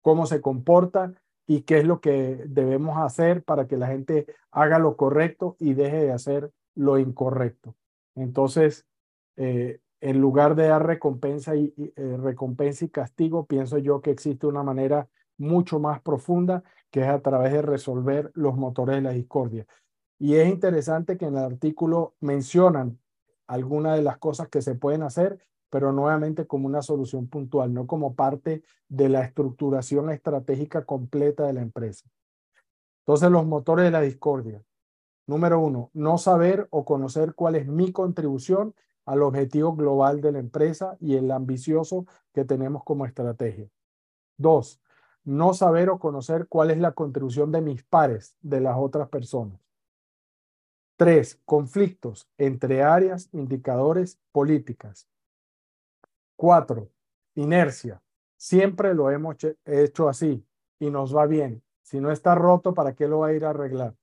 cómo 0.01 0.27
se 0.27 0.41
comporta 0.41 1.13
y 1.47 1.61
qué 1.61 1.79
es 1.79 1.85
lo 1.85 2.01
que 2.01 2.43
debemos 2.47 2.97
hacer 2.97 3.43
para 3.43 3.67
que 3.67 3.77
la 3.77 3.87
gente 3.87 4.25
haga 4.51 4.79
lo 4.79 4.95
correcto 4.95 5.55
y 5.59 5.73
deje 5.73 5.97
de 5.97 6.11
hacer 6.11 6.51
lo 6.75 6.97
incorrecto. 6.97 7.75
Entonces, 8.15 8.85
eh, 9.37 9.79
en 9.99 10.19
lugar 10.19 10.55
de 10.55 10.67
dar 10.67 10.85
recompensa 10.85 11.55
y, 11.55 11.73
eh, 11.77 12.17
recompensa 12.17 12.85
y 12.85 12.89
castigo, 12.89 13.45
pienso 13.45 13.77
yo 13.77 14.01
que 14.01 14.11
existe 14.11 14.47
una 14.47 14.63
manera 14.63 15.07
mucho 15.37 15.79
más 15.79 16.01
profunda 16.01 16.63
que 16.89 17.01
es 17.01 17.07
a 17.07 17.21
través 17.21 17.53
de 17.53 17.61
resolver 17.61 18.31
los 18.33 18.55
motores 18.55 18.95
de 18.95 19.01
la 19.01 19.11
discordia. 19.11 19.65
Y 20.19 20.35
es 20.35 20.49
interesante 20.49 21.17
que 21.17 21.25
en 21.25 21.37
el 21.37 21.43
artículo 21.43 22.15
mencionan 22.19 22.99
algunas 23.47 23.95
de 23.95 24.03
las 24.03 24.17
cosas 24.17 24.49
que 24.49 24.61
se 24.61 24.75
pueden 24.75 25.03
hacer 25.03 25.39
pero 25.71 25.93
nuevamente 25.93 26.45
como 26.45 26.67
una 26.67 26.81
solución 26.81 27.27
puntual, 27.27 27.73
no 27.73 27.87
como 27.87 28.13
parte 28.13 28.61
de 28.89 29.07
la 29.07 29.21
estructuración 29.21 30.09
estratégica 30.09 30.83
completa 30.83 31.47
de 31.47 31.53
la 31.53 31.61
empresa. 31.61 32.05
Entonces, 32.99 33.31
los 33.31 33.45
motores 33.45 33.85
de 33.85 33.91
la 33.91 34.01
discordia. 34.01 34.61
Número 35.27 35.61
uno, 35.61 35.89
no 35.93 36.17
saber 36.17 36.67
o 36.71 36.83
conocer 36.83 37.35
cuál 37.35 37.55
es 37.55 37.67
mi 37.67 37.93
contribución 37.93 38.75
al 39.05 39.23
objetivo 39.23 39.75
global 39.75 40.21
de 40.21 40.31
la 40.31 40.39
empresa 40.39 40.97
y 40.99 41.15
el 41.15 41.31
ambicioso 41.31 42.05
que 42.33 42.45
tenemos 42.45 42.83
como 42.83 43.05
estrategia. 43.05 43.67
Dos, 44.37 44.81
no 45.23 45.53
saber 45.53 45.89
o 45.89 45.99
conocer 45.99 46.47
cuál 46.47 46.71
es 46.71 46.77
la 46.77 46.93
contribución 46.93 47.51
de 47.51 47.61
mis 47.61 47.83
pares, 47.83 48.35
de 48.41 48.61
las 48.61 48.77
otras 48.77 49.09
personas. 49.09 49.59
Tres, 50.97 51.39
conflictos 51.45 52.27
entre 52.37 52.83
áreas, 52.83 53.29
indicadores, 53.31 54.19
políticas. 54.31 55.07
Cuatro, 56.35 56.89
inercia. 57.35 58.01
Siempre 58.37 58.93
lo 58.93 59.09
hemos 59.11 59.35
hecho 59.65 60.09
así 60.09 60.45
y 60.79 60.89
nos 60.89 61.15
va 61.15 61.25
bien. 61.25 61.63
Si 61.81 61.99
no 61.99 62.11
está 62.11 62.35
roto, 62.35 62.73
¿para 62.73 62.93
qué 62.93 63.07
lo 63.07 63.19
va 63.19 63.27
a 63.27 63.33
ir 63.33 63.45
a 63.45 63.49
arreglar? 63.49 63.95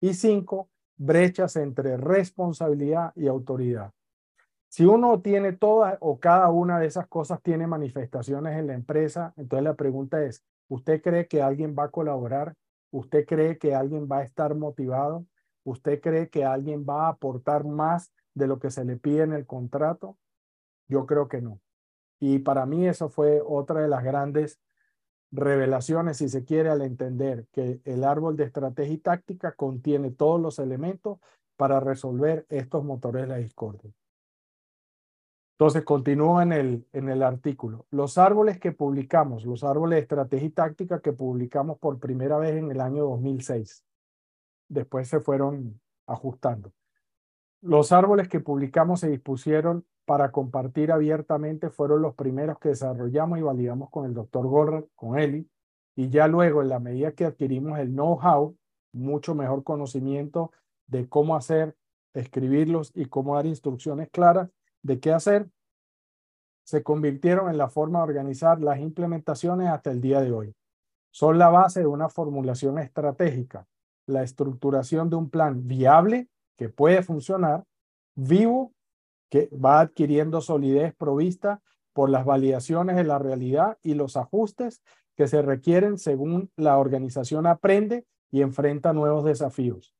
Y 0.00 0.14
cinco, 0.14 0.68
brechas 0.96 1.56
entre 1.56 1.96
responsabilidad 1.96 3.12
y 3.16 3.26
autoridad. 3.28 3.92
Si 4.72 4.86
uno 4.86 5.20
tiene 5.20 5.52
todas 5.52 5.98
o 6.00 6.18
cada 6.18 6.48
una 6.48 6.78
de 6.78 6.86
esas 6.86 7.06
cosas 7.06 7.42
tiene 7.42 7.66
manifestaciones 7.66 8.58
en 8.58 8.68
la 8.68 8.72
empresa, 8.72 9.34
entonces 9.36 9.64
la 9.64 9.74
pregunta 9.74 10.24
es, 10.24 10.42
¿usted 10.66 11.02
cree 11.02 11.28
que 11.28 11.42
alguien 11.42 11.76
va 11.78 11.84
a 11.84 11.90
colaborar? 11.90 12.54
¿Usted 12.90 13.26
cree 13.26 13.58
que 13.58 13.74
alguien 13.74 14.08
va 14.10 14.20
a 14.20 14.22
estar 14.22 14.54
motivado? 14.54 15.26
¿Usted 15.62 16.00
cree 16.00 16.30
que 16.30 16.46
alguien 16.46 16.86
va 16.88 17.04
a 17.04 17.08
aportar 17.10 17.66
más 17.66 18.14
de 18.32 18.46
lo 18.46 18.58
que 18.60 18.70
se 18.70 18.86
le 18.86 18.96
pide 18.96 19.24
en 19.24 19.34
el 19.34 19.44
contrato? 19.44 20.16
Yo 20.88 21.04
creo 21.04 21.28
que 21.28 21.42
no. 21.42 21.60
Y 22.18 22.38
para 22.38 22.64
mí 22.64 22.86
eso 22.86 23.10
fue 23.10 23.42
otra 23.46 23.82
de 23.82 23.88
las 23.88 24.02
grandes 24.02 24.58
revelaciones, 25.32 26.16
si 26.16 26.30
se 26.30 26.46
quiere, 26.46 26.70
al 26.70 26.80
entender 26.80 27.46
que 27.52 27.82
el 27.84 28.04
árbol 28.04 28.38
de 28.38 28.44
estrategia 28.44 28.94
y 28.94 28.98
táctica 28.98 29.52
contiene 29.52 30.12
todos 30.12 30.40
los 30.40 30.58
elementos 30.58 31.18
para 31.58 31.78
resolver 31.78 32.46
estos 32.48 32.82
motores 32.84 33.24
de 33.24 33.28
la 33.28 33.36
discordia. 33.36 33.92
Entonces, 35.52 35.84
continúo 35.84 36.40
en 36.42 36.52
el, 36.52 36.86
en 36.92 37.08
el 37.08 37.22
artículo. 37.22 37.86
Los 37.90 38.18
árboles 38.18 38.58
que 38.58 38.72
publicamos, 38.72 39.44
los 39.44 39.62
árboles 39.62 39.96
de 39.96 40.00
estrategia 40.02 40.46
y 40.46 40.50
táctica 40.50 41.00
que 41.00 41.12
publicamos 41.12 41.78
por 41.78 41.98
primera 42.00 42.38
vez 42.38 42.56
en 42.56 42.70
el 42.70 42.80
año 42.80 43.04
2006. 43.04 43.84
Después 44.68 45.08
se 45.08 45.20
fueron 45.20 45.80
ajustando. 46.06 46.72
Los 47.60 47.92
árboles 47.92 48.28
que 48.28 48.40
publicamos 48.40 49.00
se 49.00 49.08
dispusieron 49.08 49.84
para 50.04 50.32
compartir 50.32 50.90
abiertamente 50.90 51.70
fueron 51.70 52.02
los 52.02 52.14
primeros 52.14 52.58
que 52.58 52.70
desarrollamos 52.70 53.38
y 53.38 53.42
validamos 53.42 53.88
con 53.90 54.04
el 54.04 54.14
doctor 54.14 54.46
Gorra, 54.46 54.82
con 54.96 55.16
Eli, 55.16 55.48
y 55.94 56.08
ya 56.08 56.26
luego, 56.26 56.62
en 56.62 56.70
la 56.70 56.80
medida 56.80 57.12
que 57.12 57.24
adquirimos 57.24 57.78
el 57.78 57.90
know-how, 57.90 58.56
mucho 58.92 59.34
mejor 59.34 59.62
conocimiento 59.62 60.50
de 60.86 61.08
cómo 61.08 61.36
hacer, 61.36 61.76
escribirlos 62.14 62.90
y 62.94 63.06
cómo 63.06 63.36
dar 63.36 63.46
instrucciones 63.46 64.08
claras 64.10 64.50
de 64.82 65.00
qué 65.00 65.12
hacer, 65.12 65.48
se 66.64 66.82
convirtieron 66.82 67.50
en 67.50 67.58
la 67.58 67.68
forma 67.68 67.98
de 67.98 68.04
organizar 68.04 68.60
las 68.60 68.78
implementaciones 68.78 69.68
hasta 69.68 69.90
el 69.90 70.00
día 70.00 70.20
de 70.20 70.32
hoy. 70.32 70.54
Son 71.10 71.38
la 71.38 71.50
base 71.50 71.80
de 71.80 71.86
una 71.86 72.08
formulación 72.08 72.78
estratégica, 72.78 73.66
la 74.06 74.22
estructuración 74.22 75.10
de 75.10 75.16
un 75.16 75.28
plan 75.28 75.66
viable 75.66 76.28
que 76.56 76.68
puede 76.68 77.02
funcionar, 77.02 77.64
vivo, 78.14 78.72
que 79.30 79.48
va 79.52 79.80
adquiriendo 79.80 80.40
solidez 80.40 80.94
provista 80.94 81.60
por 81.92 82.10
las 82.10 82.24
validaciones 82.24 82.96
de 82.96 83.04
la 83.04 83.18
realidad 83.18 83.78
y 83.82 83.94
los 83.94 84.16
ajustes 84.16 84.82
que 85.16 85.26
se 85.26 85.42
requieren 85.42 85.98
según 85.98 86.50
la 86.56 86.78
organización 86.78 87.46
aprende 87.46 88.06
y 88.30 88.40
enfrenta 88.40 88.92
nuevos 88.92 89.24
desafíos. 89.24 89.94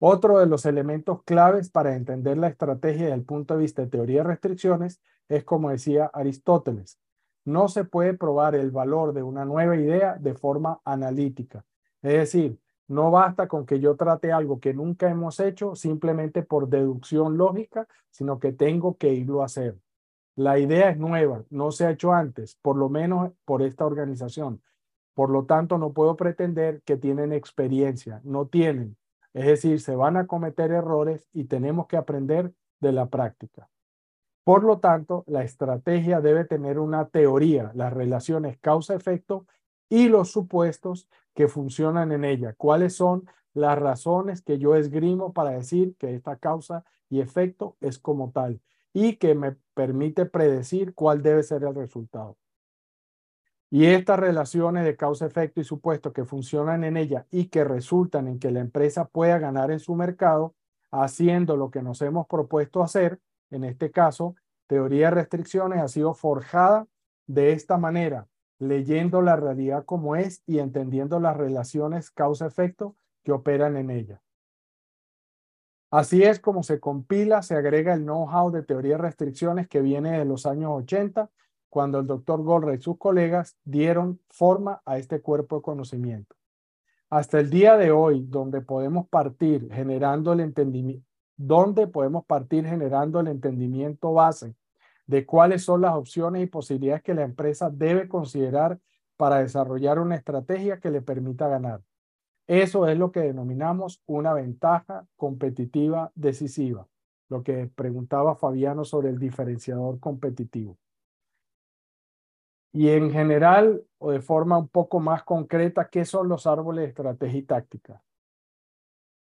Otro 0.00 0.38
de 0.38 0.46
los 0.46 0.64
elementos 0.64 1.22
claves 1.24 1.70
para 1.70 1.96
entender 1.96 2.38
la 2.38 2.48
estrategia 2.48 3.06
desde 3.06 3.14
el 3.14 3.24
punto 3.24 3.54
de 3.54 3.60
vista 3.60 3.82
de 3.82 3.88
teoría 3.88 4.22
de 4.22 4.28
restricciones 4.28 5.00
es, 5.28 5.44
como 5.44 5.70
decía 5.70 6.10
Aristóteles, 6.12 6.98
no 7.44 7.68
se 7.68 7.84
puede 7.84 8.14
probar 8.14 8.54
el 8.54 8.70
valor 8.70 9.12
de 9.12 9.22
una 9.22 9.44
nueva 9.44 9.76
idea 9.76 10.16
de 10.16 10.34
forma 10.34 10.80
analítica. 10.84 11.64
Es 12.02 12.12
decir, 12.12 12.58
no 12.86 13.10
basta 13.10 13.48
con 13.48 13.66
que 13.66 13.80
yo 13.80 13.96
trate 13.96 14.32
algo 14.32 14.60
que 14.60 14.72
nunca 14.72 15.10
hemos 15.10 15.40
hecho 15.40 15.74
simplemente 15.74 16.42
por 16.42 16.68
deducción 16.68 17.36
lógica, 17.36 17.88
sino 18.10 18.38
que 18.38 18.52
tengo 18.52 18.96
que 18.96 19.12
irlo 19.12 19.42
a 19.42 19.46
hacer. 19.46 19.78
La 20.36 20.58
idea 20.58 20.90
es 20.90 20.98
nueva, 20.98 21.44
no 21.50 21.72
se 21.72 21.86
ha 21.86 21.90
hecho 21.90 22.12
antes, 22.12 22.56
por 22.62 22.76
lo 22.76 22.88
menos 22.88 23.32
por 23.44 23.62
esta 23.62 23.84
organización. 23.84 24.62
Por 25.14 25.30
lo 25.30 25.46
tanto, 25.46 25.78
no 25.78 25.92
puedo 25.92 26.16
pretender 26.16 26.80
que 26.82 26.96
tienen 26.96 27.32
experiencia, 27.32 28.20
no 28.22 28.46
tienen. 28.46 28.96
Es 29.38 29.46
decir, 29.46 29.80
se 29.80 29.94
van 29.94 30.16
a 30.16 30.26
cometer 30.26 30.72
errores 30.72 31.28
y 31.32 31.44
tenemos 31.44 31.86
que 31.86 31.96
aprender 31.96 32.52
de 32.80 32.90
la 32.90 33.06
práctica. 33.06 33.70
Por 34.42 34.64
lo 34.64 34.80
tanto, 34.80 35.22
la 35.28 35.44
estrategia 35.44 36.20
debe 36.20 36.44
tener 36.44 36.80
una 36.80 37.06
teoría, 37.06 37.70
las 37.76 37.92
relaciones 37.92 38.58
causa-efecto 38.58 39.46
y 39.88 40.08
los 40.08 40.32
supuestos 40.32 41.08
que 41.34 41.46
funcionan 41.46 42.10
en 42.10 42.24
ella. 42.24 42.52
¿Cuáles 42.54 42.96
son 42.96 43.30
las 43.54 43.78
razones 43.78 44.42
que 44.42 44.58
yo 44.58 44.74
esgrimo 44.74 45.32
para 45.32 45.50
decir 45.50 45.94
que 45.98 46.16
esta 46.16 46.34
causa 46.34 46.84
y 47.08 47.20
efecto 47.20 47.76
es 47.80 48.00
como 48.00 48.32
tal 48.32 48.60
y 48.92 49.18
que 49.18 49.36
me 49.36 49.54
permite 49.72 50.26
predecir 50.26 50.94
cuál 50.94 51.22
debe 51.22 51.44
ser 51.44 51.62
el 51.62 51.76
resultado? 51.76 52.36
Y 53.70 53.86
estas 53.86 54.18
relaciones 54.18 54.84
de 54.84 54.96
causa-efecto 54.96 55.60
y 55.60 55.64
supuesto 55.64 56.12
que 56.12 56.24
funcionan 56.24 56.84
en 56.84 56.96
ella 56.96 57.26
y 57.30 57.46
que 57.48 57.64
resultan 57.64 58.26
en 58.26 58.38
que 58.38 58.50
la 58.50 58.60
empresa 58.60 59.06
pueda 59.06 59.38
ganar 59.38 59.70
en 59.70 59.78
su 59.78 59.94
mercado 59.94 60.54
haciendo 60.90 61.56
lo 61.56 61.70
que 61.70 61.82
nos 61.82 62.00
hemos 62.00 62.26
propuesto 62.26 62.82
hacer, 62.82 63.20
en 63.50 63.64
este 63.64 63.90
caso, 63.90 64.36
teoría 64.66 65.08
de 65.08 65.16
restricciones 65.16 65.80
ha 65.80 65.88
sido 65.88 66.14
forjada 66.14 66.86
de 67.26 67.52
esta 67.52 67.76
manera, 67.76 68.26
leyendo 68.58 69.20
la 69.20 69.36
realidad 69.36 69.84
como 69.84 70.16
es 70.16 70.42
y 70.46 70.60
entendiendo 70.60 71.20
las 71.20 71.36
relaciones 71.36 72.10
causa-efecto 72.10 72.96
que 73.22 73.32
operan 73.32 73.76
en 73.76 73.90
ella. 73.90 74.22
Así 75.90 76.22
es 76.22 76.38
como 76.38 76.62
se 76.62 76.80
compila, 76.80 77.42
se 77.42 77.54
agrega 77.54 77.94
el 77.94 78.02
know-how 78.02 78.50
de 78.50 78.62
teoría 78.62 78.96
de 78.96 79.02
restricciones 79.02 79.68
que 79.68 79.80
viene 79.80 80.18
de 80.18 80.24
los 80.24 80.44
años 80.44 80.70
80, 80.72 81.30
cuando 81.68 81.98
el 81.98 82.06
doctor 82.06 82.42
Golra 82.42 82.74
y 82.74 82.80
sus 82.80 82.98
colegas 82.98 83.56
dieron 83.64 84.20
forma 84.28 84.82
a 84.84 84.98
este 84.98 85.20
cuerpo 85.20 85.56
de 85.56 85.62
conocimiento. 85.62 86.36
Hasta 87.10 87.40
el 87.40 87.50
día 87.50 87.76
de 87.76 87.90
hoy, 87.90 88.24
donde 88.28 88.60
podemos 88.60 89.08
partir 89.08 89.72
generando 89.72 90.32
el 90.32 90.40
entendimiento, 90.40 91.06
donde 91.36 91.86
podemos 91.86 92.24
partir 92.26 92.66
generando 92.66 93.20
el 93.20 93.28
entendimiento 93.28 94.12
base 94.12 94.54
de 95.06 95.24
cuáles 95.24 95.62
son 95.62 95.80
las 95.80 95.94
opciones 95.94 96.42
y 96.42 96.46
posibilidades 96.46 97.02
que 97.02 97.14
la 97.14 97.22
empresa 97.22 97.70
debe 97.70 98.08
considerar 98.08 98.78
para 99.16 99.38
desarrollar 99.38 99.98
una 99.98 100.16
estrategia 100.16 100.80
que 100.80 100.90
le 100.90 101.00
permita 101.00 101.48
ganar. 101.48 101.80
Eso 102.46 102.86
es 102.88 102.98
lo 102.98 103.12
que 103.12 103.20
denominamos 103.20 104.02
una 104.06 104.32
ventaja 104.32 105.06
competitiva 105.16 106.12
decisiva, 106.14 106.86
lo 107.28 107.42
que 107.42 107.70
preguntaba 107.74 108.36
Fabiano 108.36 108.84
sobre 108.84 109.10
el 109.10 109.18
diferenciador 109.18 110.00
competitivo. 110.00 110.78
Y 112.78 112.90
en 112.90 113.10
general, 113.10 113.82
o 113.98 114.12
de 114.12 114.20
forma 114.20 114.56
un 114.56 114.68
poco 114.68 115.00
más 115.00 115.24
concreta, 115.24 115.88
¿qué 115.88 116.04
son 116.04 116.28
los 116.28 116.46
árboles 116.46 116.84
de 116.84 116.88
estrategia 116.90 117.38
y 117.40 117.42
táctica? 117.42 118.04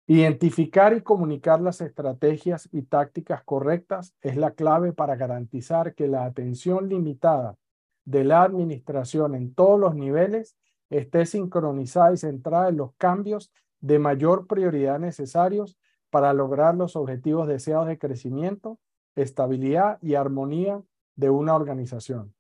Identificar 0.06 0.98
y 0.98 1.02
comunicar 1.02 1.62
las 1.62 1.80
estrategias 1.80 2.68
y 2.74 2.82
tácticas 2.82 3.46
correctas 3.46 4.14
es 4.20 4.36
la 4.36 4.52
clave 4.52 4.92
para 4.92 5.16
garantizar 5.16 5.96
que 5.96 6.10
la 6.10 6.26
atención 6.26 6.90
limitada 6.90 7.56
de 8.04 8.26
la 8.26 8.44
administración 8.44 9.34
en 9.34 9.54
todos 9.54 9.80
los 9.80 9.96
niveles 9.96 10.58
esté 10.90 11.26
sincronizada 11.26 12.12
y 12.12 12.18
centrada 12.18 12.68
en 12.68 12.76
los 12.76 12.96
cambios 12.98 13.54
de 13.80 13.98
mayor 13.98 14.46
prioridad 14.48 15.00
necesarios 15.00 15.78
para 16.10 16.34
lograr 16.34 16.76
los 16.76 16.98
objetivos 16.98 17.48
deseados 17.48 17.88
de 17.88 17.98
crecimiento, 17.98 18.78
estabilidad 19.16 20.00
y 20.02 20.16
armonía 20.16 20.84
de 21.16 21.30
una 21.30 21.56
organización. 21.56 22.34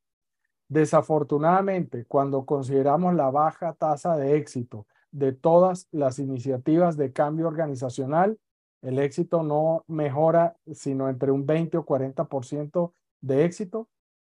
Desafortunadamente, 0.69 2.05
cuando 2.05 2.45
consideramos 2.45 3.13
la 3.15 3.31
baja 3.31 3.73
tasa 3.73 4.17
de 4.17 4.37
éxito 4.37 4.85
de 5.11 5.31
todas 5.31 5.87
las 5.91 6.19
iniciativas 6.19 6.97
de 6.97 7.13
cambio 7.13 7.47
organizacional, 7.47 8.37
el 8.81 8.99
éxito 8.99 9.43
no 9.43 9.83
mejora 9.87 10.57
sino 10.73 11.09
entre 11.09 11.31
un 11.31 11.45
20 11.45 11.77
o 11.77 11.85
40% 11.85 12.93
de 13.21 13.45
éxito 13.45 13.89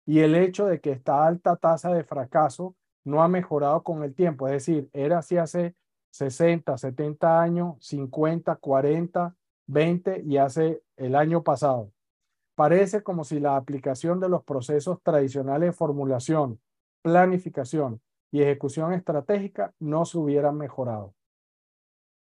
y 0.06 0.20
el 0.20 0.34
hecho 0.34 0.66
de 0.66 0.80
que 0.80 0.92
esta 0.92 1.26
alta 1.26 1.56
tasa 1.56 1.92
de 1.92 2.04
fracaso 2.04 2.74
no 3.04 3.22
ha 3.22 3.28
mejorado 3.28 3.82
con 3.82 4.02
el 4.02 4.14
tiempo, 4.14 4.46
es 4.46 4.52
decir, 4.54 4.88
era 4.92 5.18
así 5.18 5.36
hace 5.38 5.74
60, 6.10 6.76
70 6.76 7.40
años, 7.40 7.76
50, 7.80 8.56
40, 8.56 9.34
20 9.66 10.22
y 10.24 10.36
hace 10.36 10.82
el 10.96 11.14
año 11.14 11.42
pasado. 11.42 11.90
Parece 12.58 13.04
como 13.04 13.22
si 13.22 13.38
la 13.38 13.54
aplicación 13.54 14.18
de 14.18 14.28
los 14.28 14.42
procesos 14.42 15.00
tradicionales 15.04 15.68
de 15.68 15.72
formulación, 15.72 16.60
planificación 17.02 18.00
y 18.32 18.42
ejecución 18.42 18.92
estratégica 18.94 19.72
no 19.78 20.04
se 20.04 20.18
hubieran 20.18 20.56
mejorado. 20.58 21.14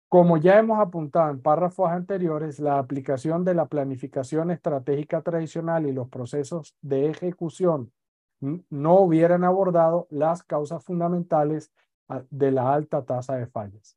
Como 0.09 0.37
ya 0.37 0.59
hemos 0.59 0.81
apuntado 0.81 1.31
en 1.31 1.41
párrafos 1.41 1.93
anteriores, 1.93 2.59
la 2.59 2.81
aplicación 2.81 3.45
de 3.45 3.55
la 3.55 3.67
planificación 3.67 4.51
estratégica 4.51 5.23
tradicional 5.23 5.87
y 5.87 5.93
los 5.93 6.09
procesos 6.09 6.75
de 6.83 7.09
ejecución 7.09 7.93
no 8.41 8.99
hubieran 8.99 9.45
abordado 9.45 10.09
las 10.11 10.43
causas 10.43 10.83
fundamentales 10.83 11.71
ah, 12.09 12.25
de 12.31 12.51
la 12.51 12.75
alta 12.75 13.05
tasa 13.05 13.37
de 13.37 13.47
fallas. 13.47 13.97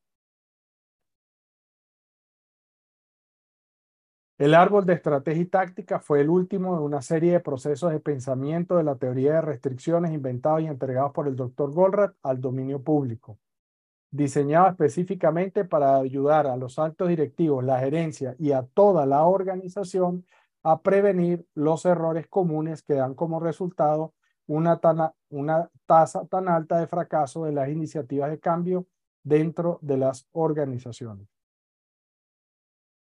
El 4.40 4.56
árbol 4.56 4.86
de 4.86 4.94
estrategia 4.94 5.42
y 5.42 5.48
táctica 5.48 6.00
fue 6.00 6.22
el 6.22 6.30
último 6.30 6.78
de 6.78 6.86
una 6.86 7.02
serie 7.02 7.34
de 7.34 7.40
procesos 7.42 7.92
de 7.92 8.00
pensamiento 8.00 8.78
de 8.78 8.86
la 8.86 8.96
teoría 8.96 9.34
de 9.34 9.42
restricciones 9.42 10.14
inventados 10.14 10.62
y 10.62 10.68
entregados 10.68 11.12
por 11.12 11.28
el 11.28 11.36
doctor 11.36 11.74
Goldratt 11.74 12.16
al 12.24 12.40
dominio 12.40 12.82
público. 12.82 13.38
Diseñado 14.12 14.70
específicamente 14.70 15.66
para 15.66 15.98
ayudar 15.98 16.48
a 16.48 16.56
los 16.56 16.80
altos 16.80 17.10
directivos, 17.10 17.66
la 17.66 17.80
gerencia 17.80 18.34
y 18.40 18.54
a 18.54 18.64
toda 18.64 19.06
la 19.06 19.26
organización 19.26 20.26
a 20.64 20.82
prevenir 20.82 21.46
los 21.54 21.84
errores 21.84 22.26
comunes 22.30 22.82
que 22.82 22.94
dan 22.94 23.16
como 23.16 23.42
resultado 23.42 24.14
una, 24.48 24.80
una 25.28 25.70
tasa 25.86 26.26
tan 26.28 26.48
alta 26.48 26.80
de 26.80 26.88
fracaso 26.88 27.44
de 27.44 27.52
las 27.52 27.68
iniciativas 27.68 28.32
de 28.32 28.40
cambio 28.40 28.88
dentro 29.22 29.80
de 29.82 29.98
las 29.98 30.30
organizaciones. 30.32 31.28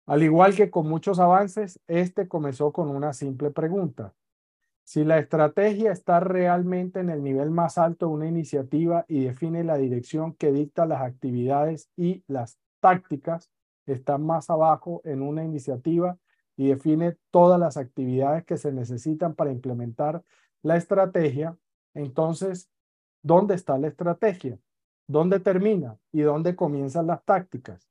Al 0.09 0.23
igual 0.23 0.57
que 0.57 0.71
con 0.71 0.88
muchos 0.88 1.18
avances, 1.18 1.81
este 1.87 2.29
comenzó 2.29 2.73
con 2.73 2.88
una 2.88 3.12
simple 3.12 3.51
pregunta. 3.51 4.14
Si 4.83 5.05
la 5.05 5.18
estrategia 5.18 5.92
está 5.92 6.18
realmente 6.18 7.01
en 7.01 7.11
el 7.11 7.23
nivel 7.23 7.51
más 7.51 7.77
alto 7.77 8.07
de 8.07 8.12
una 8.12 8.27
iniciativa 8.27 9.05
y 9.07 9.25
define 9.25 9.64
la 9.64 9.77
dirección 9.77 10.33
que 10.33 10.51
dicta 10.51 10.87
las 10.87 11.03
actividades 11.03 11.90
y 11.94 12.25
las 12.27 12.59
tácticas, 12.81 13.51
está 13.85 14.16
más 14.16 14.49
abajo 14.49 15.03
en 15.05 15.21
una 15.21 15.44
iniciativa 15.44 16.16
y 16.57 16.68
define 16.68 17.18
todas 17.31 17.61
las 17.61 17.77
actividades 17.77 18.47
que 18.47 18.57
se 18.57 18.73
necesitan 18.73 19.35
para 19.35 19.53
implementar 19.53 20.25
la 20.62 20.79
estrategia, 20.79 21.55
entonces, 21.92 22.71
¿dónde 23.23 23.57
está 23.57 23.77
la 23.77 23.88
estrategia? 23.88 24.59
¿Dónde 25.07 25.38
termina 25.38 25.99
y 26.12 26.23
dónde 26.23 26.57
comienzan 26.57 27.09
las 27.09 27.23
tácticas? 27.27 27.88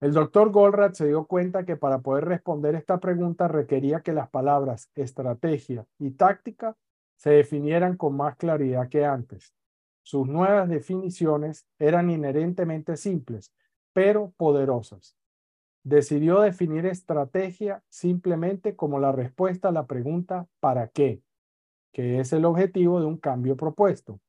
El 0.00 0.12
doctor 0.12 0.50
Goldratt 0.50 0.94
se 0.94 1.06
dio 1.06 1.26
cuenta 1.26 1.64
que 1.64 1.76
para 1.76 2.00
poder 2.00 2.24
responder 2.26 2.74
esta 2.74 2.98
pregunta 2.98 3.48
requería 3.48 4.00
que 4.00 4.12
las 4.12 4.28
palabras 4.28 4.90
estrategia 4.94 5.86
y 5.98 6.10
táctica 6.10 6.76
se 7.16 7.30
definieran 7.30 7.96
con 7.96 8.16
más 8.16 8.36
claridad 8.36 8.88
que 8.88 9.04
antes. 9.04 9.54
Sus 10.02 10.26
nuevas 10.26 10.68
definiciones 10.68 11.66
eran 11.78 12.10
inherentemente 12.10 12.96
simples, 12.96 13.52
pero 13.94 14.32
poderosas. 14.36 15.16
Decidió 15.82 16.40
definir 16.40 16.86
estrategia 16.86 17.82
simplemente 17.88 18.76
como 18.76 19.00
la 19.00 19.12
respuesta 19.12 19.68
a 19.68 19.72
la 19.72 19.86
pregunta 19.86 20.46
¿para 20.60 20.88
qué? 20.88 21.22
que 21.92 22.18
es 22.18 22.32
el 22.32 22.44
objetivo 22.44 23.00
de 23.00 23.06
un 23.06 23.16
cambio 23.16 23.56
propuesto. 23.56 24.20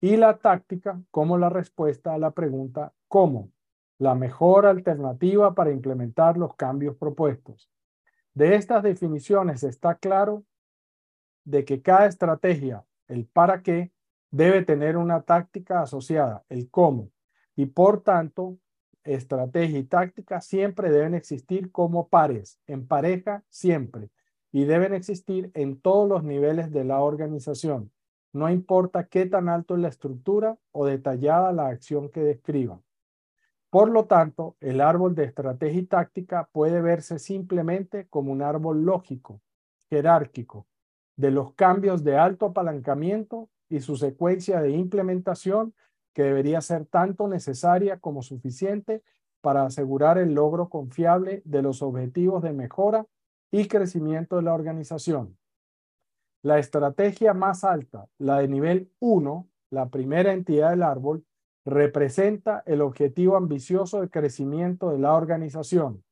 Y 0.00 0.16
la 0.16 0.38
táctica 0.38 1.00
como 1.10 1.36
la 1.38 1.50
respuesta 1.50 2.14
a 2.14 2.18
la 2.18 2.30
pregunta 2.30 2.92
¿cómo? 3.06 3.50
La 3.98 4.14
mejor 4.14 4.66
alternativa 4.66 5.54
para 5.54 5.70
implementar 5.70 6.36
los 6.36 6.54
cambios 6.54 6.96
propuestos. 6.96 7.70
De 8.34 8.54
estas 8.54 8.82
definiciones 8.82 9.62
está 9.62 9.94
claro 9.96 10.44
de 11.44 11.64
que 11.64 11.80
cada 11.80 12.06
estrategia, 12.06 12.84
el 13.08 13.26
para 13.26 13.62
qué, 13.62 13.92
debe 14.30 14.62
tener 14.62 14.96
una 14.96 15.22
táctica 15.22 15.80
asociada, 15.80 16.44
el 16.48 16.68
cómo, 16.70 17.10
y 17.54 17.66
por 17.66 18.02
tanto, 18.02 18.58
estrategia 19.04 19.78
y 19.78 19.84
táctica 19.84 20.40
siempre 20.40 20.90
deben 20.90 21.14
existir 21.14 21.70
como 21.70 22.08
pares, 22.08 22.58
en 22.66 22.86
pareja 22.86 23.44
siempre, 23.48 24.10
y 24.52 24.64
deben 24.64 24.92
existir 24.92 25.50
en 25.54 25.80
todos 25.80 26.08
los 26.08 26.24
niveles 26.24 26.70
de 26.72 26.84
la 26.84 27.00
organización, 27.00 27.92
no 28.36 28.50
importa 28.50 29.06
qué 29.06 29.24
tan 29.24 29.48
alto 29.48 29.76
es 29.76 29.80
la 29.80 29.88
estructura 29.88 30.58
o 30.70 30.84
detallada 30.84 31.52
la 31.52 31.68
acción 31.68 32.10
que 32.10 32.20
describan. 32.20 32.82
Por 33.76 33.90
lo 33.90 34.06
tanto, 34.06 34.56
el 34.60 34.80
árbol 34.80 35.14
de 35.14 35.24
estrategia 35.24 35.82
y 35.82 35.84
táctica 35.84 36.48
puede 36.50 36.80
verse 36.80 37.18
simplemente 37.18 38.06
como 38.08 38.32
un 38.32 38.40
árbol 38.40 38.86
lógico, 38.86 39.42
jerárquico, 39.90 40.66
de 41.14 41.30
los 41.30 41.52
cambios 41.52 42.02
de 42.02 42.16
alto 42.16 42.46
apalancamiento 42.46 43.50
y 43.68 43.80
su 43.80 43.96
secuencia 43.96 44.62
de 44.62 44.70
implementación 44.70 45.74
que 46.14 46.22
debería 46.22 46.62
ser 46.62 46.86
tanto 46.86 47.28
necesaria 47.28 47.98
como 47.98 48.22
suficiente 48.22 49.02
para 49.42 49.66
asegurar 49.66 50.16
el 50.16 50.32
logro 50.32 50.70
confiable 50.70 51.42
de 51.44 51.60
los 51.60 51.82
objetivos 51.82 52.42
de 52.42 52.54
mejora 52.54 53.04
y 53.50 53.68
crecimiento 53.68 54.36
de 54.36 54.42
la 54.44 54.54
organización. 54.54 55.36
La 56.40 56.58
estrategia 56.58 57.34
más 57.34 57.62
alta, 57.62 58.06
la 58.16 58.38
de 58.38 58.48
nivel 58.48 58.90
1, 59.00 59.46
la 59.68 59.90
primera 59.90 60.32
entidad 60.32 60.70
del 60.70 60.82
árbol, 60.82 61.26
representa 61.66 62.62
el 62.64 62.80
objetivo 62.80 63.36
ambicioso 63.36 64.00
de 64.00 64.08
crecimiento 64.08 64.90
de 64.90 65.00
la 65.00 65.14
organización, 65.14 66.04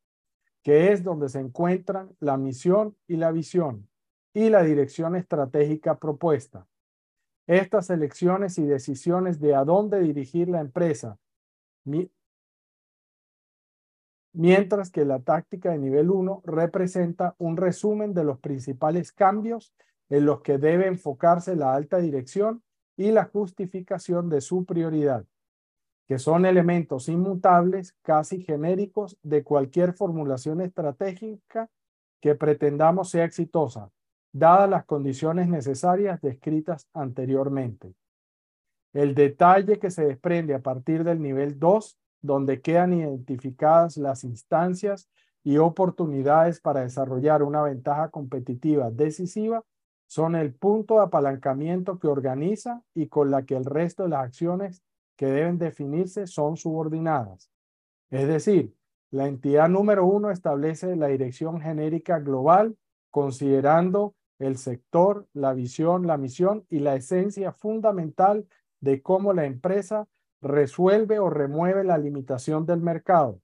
que 0.65 0.93
es 0.93 1.05
donde 1.05 1.29
se 1.29 1.39
encuentran 1.39 2.11
la 2.19 2.37
misión 2.37 2.97
y 3.07 3.17
la 3.17 3.31
visión 3.31 3.89
y 4.35 4.51
la 4.51 4.65
dirección 4.65 5.15
estratégica 5.15 6.01
propuesta. 6.01 6.67
Estas 7.47 7.89
elecciones 7.91 8.59
y 8.59 8.65
decisiones 8.65 9.39
de 9.39 9.55
a 9.55 9.65
dónde 9.65 10.01
dirigir 10.01 10.49
la 10.49 10.61
empresa, 10.61 11.19
mientras 14.33 14.91
que 14.91 15.05
la 15.05 15.21
táctica 15.21 15.71
de 15.71 15.79
nivel 15.79 16.11
1 16.11 16.43
representa 16.47 17.37
un 17.39 17.57
resumen 17.57 18.13
de 18.13 18.25
los 18.25 18.41
principales 18.41 19.13
cambios 19.13 19.73
en 20.09 20.27
los 20.27 20.41
que 20.41 20.59
debe 20.59 20.89
enfocarse 20.89 21.55
la 21.55 21.75
alta 21.75 21.99
dirección 21.99 22.65
y 22.97 23.13
la 23.13 23.27
justificación 23.27 24.29
de 24.29 24.41
su 24.41 24.65
prioridad 24.65 25.25
que 26.07 26.19
son 26.19 26.45
elementos 26.45 27.09
inmutables, 27.09 27.95
casi 28.03 28.43
genéricos, 28.43 29.17
de 29.23 29.43
cualquier 29.43 29.95
formulación 29.95 30.61
estratégica 30.61 31.71
que 32.21 32.35
pretendamos 32.35 33.11
sea 33.11 33.25
exitosa, 33.25 33.91
dadas 34.33 34.69
las 34.69 34.85
condiciones 34.85 35.49
necesarias 35.49 36.21
descritas 36.21 36.89
anteriormente. 36.93 37.95
El 38.93 39.15
detalle 39.15 39.79
que 39.79 39.91
se 39.91 40.05
desprende 40.07 40.55
a 40.55 40.61
partir 40.61 41.05
del 41.05 41.21
nivel 41.21 41.59
2, 41.59 41.99
donde 42.23 42.61
quedan 42.61 42.93
identificadas 42.93 43.97
las 43.97 44.25
instancias 44.25 45.09
y 45.43 45.59
oportunidades 45.59 46.61
para 46.61 46.81
desarrollar 46.81 47.43
una 47.43 47.63
ventaja 47.63 48.11
competitiva 48.11 48.91
decisiva, 48.91 49.63
son 50.07 50.37
el 50.37 50.55
punto 50.55 50.95
de 50.95 51.03
apalancamiento 51.03 51.99
que 51.99 52.07
organiza 52.07 52.83
y 52.95 53.09
con 53.09 53.31
la 53.31 53.45
que 53.45 53.57
el 53.57 53.65
resto 53.65 54.05
de 54.05 54.11
las 54.11 54.25
acciones 54.25 54.83
que 55.17 55.27
deben 55.27 55.59
definirse 55.59 56.27
son 56.27 56.57
subordinadas. 56.57 57.51
Es 58.11 58.29
decir, 58.29 58.75
la 59.11 59.27
entidad 59.27 59.69
número 59.69 60.07
uno 60.07 60.31
establece 60.31 60.97
la 60.97 61.09
dirección 61.09 61.61
genérica 61.61 62.19
global 62.19 62.77
considerando 63.11 64.15
el 64.39 64.59
sector, 64.59 65.29
la 65.33 65.55
visión, 65.55 66.07
la 66.07 66.17
misión 66.17 66.67
y 66.69 66.81
la 66.81 66.97
esencia 66.97 67.53
fundamental 67.53 68.47
de 68.81 69.03
cómo 69.03 69.33
la 69.33 69.47
empresa 69.47 70.09
resuelve 70.41 71.19
o 71.19 71.31
remueve 71.31 71.85
la 71.85 71.97
limitación 71.97 72.67
del 72.67 72.81
mercado 72.81 73.41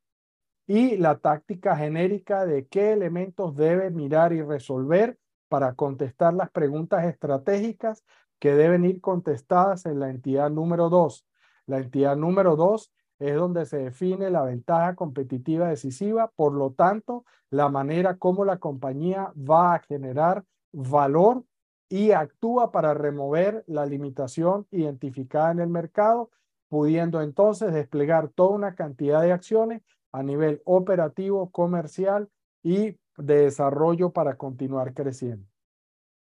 y 0.66 0.96
la 0.96 1.18
táctica 1.18 1.76
genérica 1.76 2.46
de 2.46 2.66
qué 2.66 2.92
elementos 2.92 3.56
debe 3.56 3.90
mirar 3.90 4.32
y 4.32 4.42
resolver 4.42 5.18
para 5.48 5.74
contestar 5.74 6.34
las 6.34 6.50
preguntas 6.50 7.04
estratégicas 7.06 8.04
que 8.38 8.54
deben 8.54 8.84
ir 8.84 9.00
contestadas 9.00 9.86
en 9.86 9.98
la 9.98 10.10
entidad 10.10 10.50
número 10.50 10.88
dos, 10.88 11.26
la 11.70 11.78
entidad 11.78 12.16
número 12.16 12.56
dos 12.56 12.92
es 13.20 13.36
donde 13.36 13.64
se 13.64 13.78
define 13.78 14.28
la 14.30 14.42
ventaja 14.42 14.94
competitiva 14.96 15.68
decisiva, 15.68 16.32
por 16.34 16.52
lo 16.52 16.72
tanto, 16.72 17.24
la 17.50 17.68
manera 17.68 18.16
como 18.16 18.44
la 18.44 18.58
compañía 18.58 19.32
va 19.36 19.74
a 19.74 19.78
generar 19.80 20.44
valor 20.72 21.44
y 21.88 22.12
actúa 22.12 22.72
para 22.72 22.94
remover 22.94 23.62
la 23.66 23.86
limitación 23.86 24.66
identificada 24.70 25.52
en 25.52 25.60
el 25.60 25.68
mercado, 25.68 26.30
pudiendo 26.68 27.20
entonces 27.20 27.72
desplegar 27.72 28.28
toda 28.28 28.50
una 28.50 28.74
cantidad 28.74 29.22
de 29.22 29.32
acciones 29.32 29.82
a 30.12 30.22
nivel 30.22 30.62
operativo, 30.64 31.50
comercial 31.50 32.28
y 32.62 32.96
de 33.16 33.42
desarrollo 33.42 34.10
para 34.10 34.36
continuar 34.36 34.94
creciendo. 34.94 35.46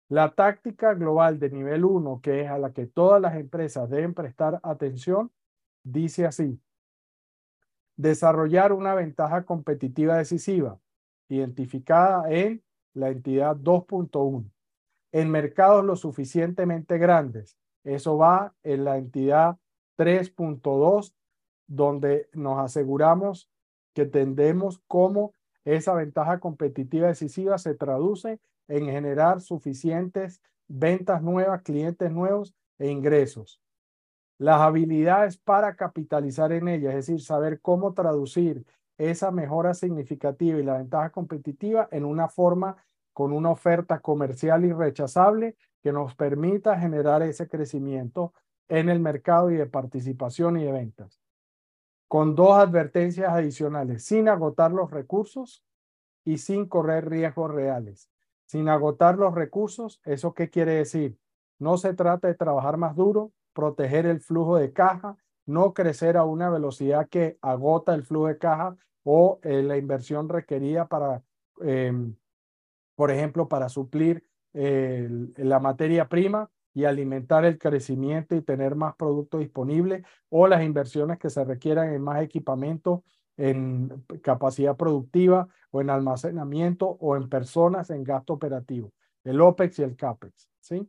La 0.08 0.30
táctica 0.34 0.94
global 0.94 1.40
de 1.40 1.50
nivel 1.50 1.84
1, 1.84 2.20
que 2.22 2.42
es 2.42 2.48
a 2.48 2.58
la 2.58 2.72
que 2.72 2.86
todas 2.86 3.20
las 3.20 3.34
empresas 3.34 3.90
deben 3.90 4.14
prestar 4.14 4.60
atención, 4.62 5.32
dice 5.86 6.26
así, 6.26 6.60
desarrollar 7.96 8.72
una 8.72 8.94
ventaja 8.94 9.44
competitiva 9.44 10.16
decisiva, 10.16 10.80
identificada 11.28 12.30
en 12.30 12.62
la 12.92 13.10
entidad 13.10 13.56
2.1, 13.56 14.50
en 15.12 15.30
mercados 15.30 15.84
lo 15.84 15.96
suficientemente 15.96 16.98
grandes. 16.98 17.56
Eso 17.84 18.18
va 18.18 18.54
en 18.64 18.84
la 18.84 18.98
entidad 18.98 19.58
3.2, 19.96 21.14
donde 21.68 22.28
nos 22.32 22.58
aseguramos 22.58 23.48
que 23.94 24.06
tendemos 24.06 24.82
cómo 24.88 25.34
esa 25.64 25.94
ventaja 25.94 26.38
competitiva 26.38 27.08
decisiva 27.08 27.58
se 27.58 27.74
traduce 27.74 28.40
en 28.68 28.86
generar 28.86 29.40
suficientes 29.40 30.42
ventas 30.68 31.22
nuevas, 31.22 31.62
clientes 31.62 32.10
nuevos 32.10 32.54
e 32.78 32.88
ingresos. 32.88 33.60
Las 34.38 34.60
habilidades 34.60 35.38
para 35.38 35.76
capitalizar 35.76 36.52
en 36.52 36.68
ella, 36.68 36.90
es 36.90 37.06
decir, 37.06 37.22
saber 37.22 37.60
cómo 37.60 37.94
traducir 37.94 38.66
esa 38.98 39.30
mejora 39.30 39.74
significativa 39.74 40.58
y 40.58 40.62
la 40.62 40.78
ventaja 40.78 41.10
competitiva 41.10 41.88
en 41.90 42.04
una 42.04 42.28
forma 42.28 42.76
con 43.12 43.32
una 43.32 43.50
oferta 43.50 44.00
comercial 44.00 44.64
irrechazable 44.64 45.56
que 45.82 45.92
nos 45.92 46.14
permita 46.14 46.78
generar 46.78 47.22
ese 47.22 47.48
crecimiento 47.48 48.34
en 48.68 48.88
el 48.88 49.00
mercado 49.00 49.50
y 49.50 49.56
de 49.56 49.66
participación 49.66 50.58
y 50.58 50.64
de 50.64 50.72
ventas. 50.72 51.20
Con 52.08 52.34
dos 52.34 52.56
advertencias 52.58 53.32
adicionales, 53.32 54.04
sin 54.04 54.28
agotar 54.28 54.70
los 54.72 54.90
recursos 54.90 55.64
y 56.24 56.38
sin 56.38 56.66
correr 56.66 57.08
riesgos 57.08 57.50
reales. 57.50 58.10
Sin 58.44 58.68
agotar 58.68 59.16
los 59.16 59.34
recursos, 59.34 60.00
¿eso 60.04 60.34
qué 60.34 60.50
quiere 60.50 60.72
decir? 60.72 61.18
No 61.58 61.78
se 61.78 61.94
trata 61.94 62.28
de 62.28 62.34
trabajar 62.34 62.76
más 62.76 62.94
duro, 62.94 63.32
proteger 63.56 64.04
el 64.04 64.20
flujo 64.20 64.58
de 64.58 64.74
caja, 64.74 65.16
no 65.46 65.72
crecer 65.72 66.18
a 66.18 66.24
una 66.24 66.50
velocidad 66.50 67.08
que 67.08 67.38
agota 67.40 67.94
el 67.94 68.04
flujo 68.04 68.28
de 68.28 68.36
caja 68.36 68.76
o 69.02 69.40
eh, 69.42 69.62
la 69.62 69.78
inversión 69.78 70.28
requerida 70.28 70.86
para, 70.86 71.22
em, 71.62 72.14
por 72.94 73.10
ejemplo, 73.10 73.48
para 73.48 73.68
suplir 73.68 74.24
la 74.52 75.60
materia 75.60 76.08
prima 76.08 76.50
y 76.76 76.84
alimentar 76.84 77.46
el 77.46 77.58
crecimiento 77.58 78.34
y 78.34 78.42
tener 78.42 78.74
más 78.74 78.96
productos 78.96 79.40
disponibles 79.40 80.02
o 80.28 80.46
las 80.46 80.62
inversiones 80.62 81.18
que 81.18 81.30
se 81.30 81.42
requieran 81.42 81.94
en 81.94 82.02
más 82.02 82.22
equipamiento, 82.22 83.02
en 83.38 84.04
capacidad 84.22 84.76
productiva 84.76 85.48
o 85.70 85.80
en 85.80 85.88
almacenamiento 85.88 86.86
o 87.00 87.16
en 87.16 87.30
personas 87.30 87.88
en 87.88 88.04
gasto 88.04 88.34
operativo, 88.34 88.92
el 89.24 89.40
OPEX 89.40 89.78
y 89.78 89.82
el 89.84 89.96
CAPEX, 89.96 90.50
¿sí? 90.60 90.86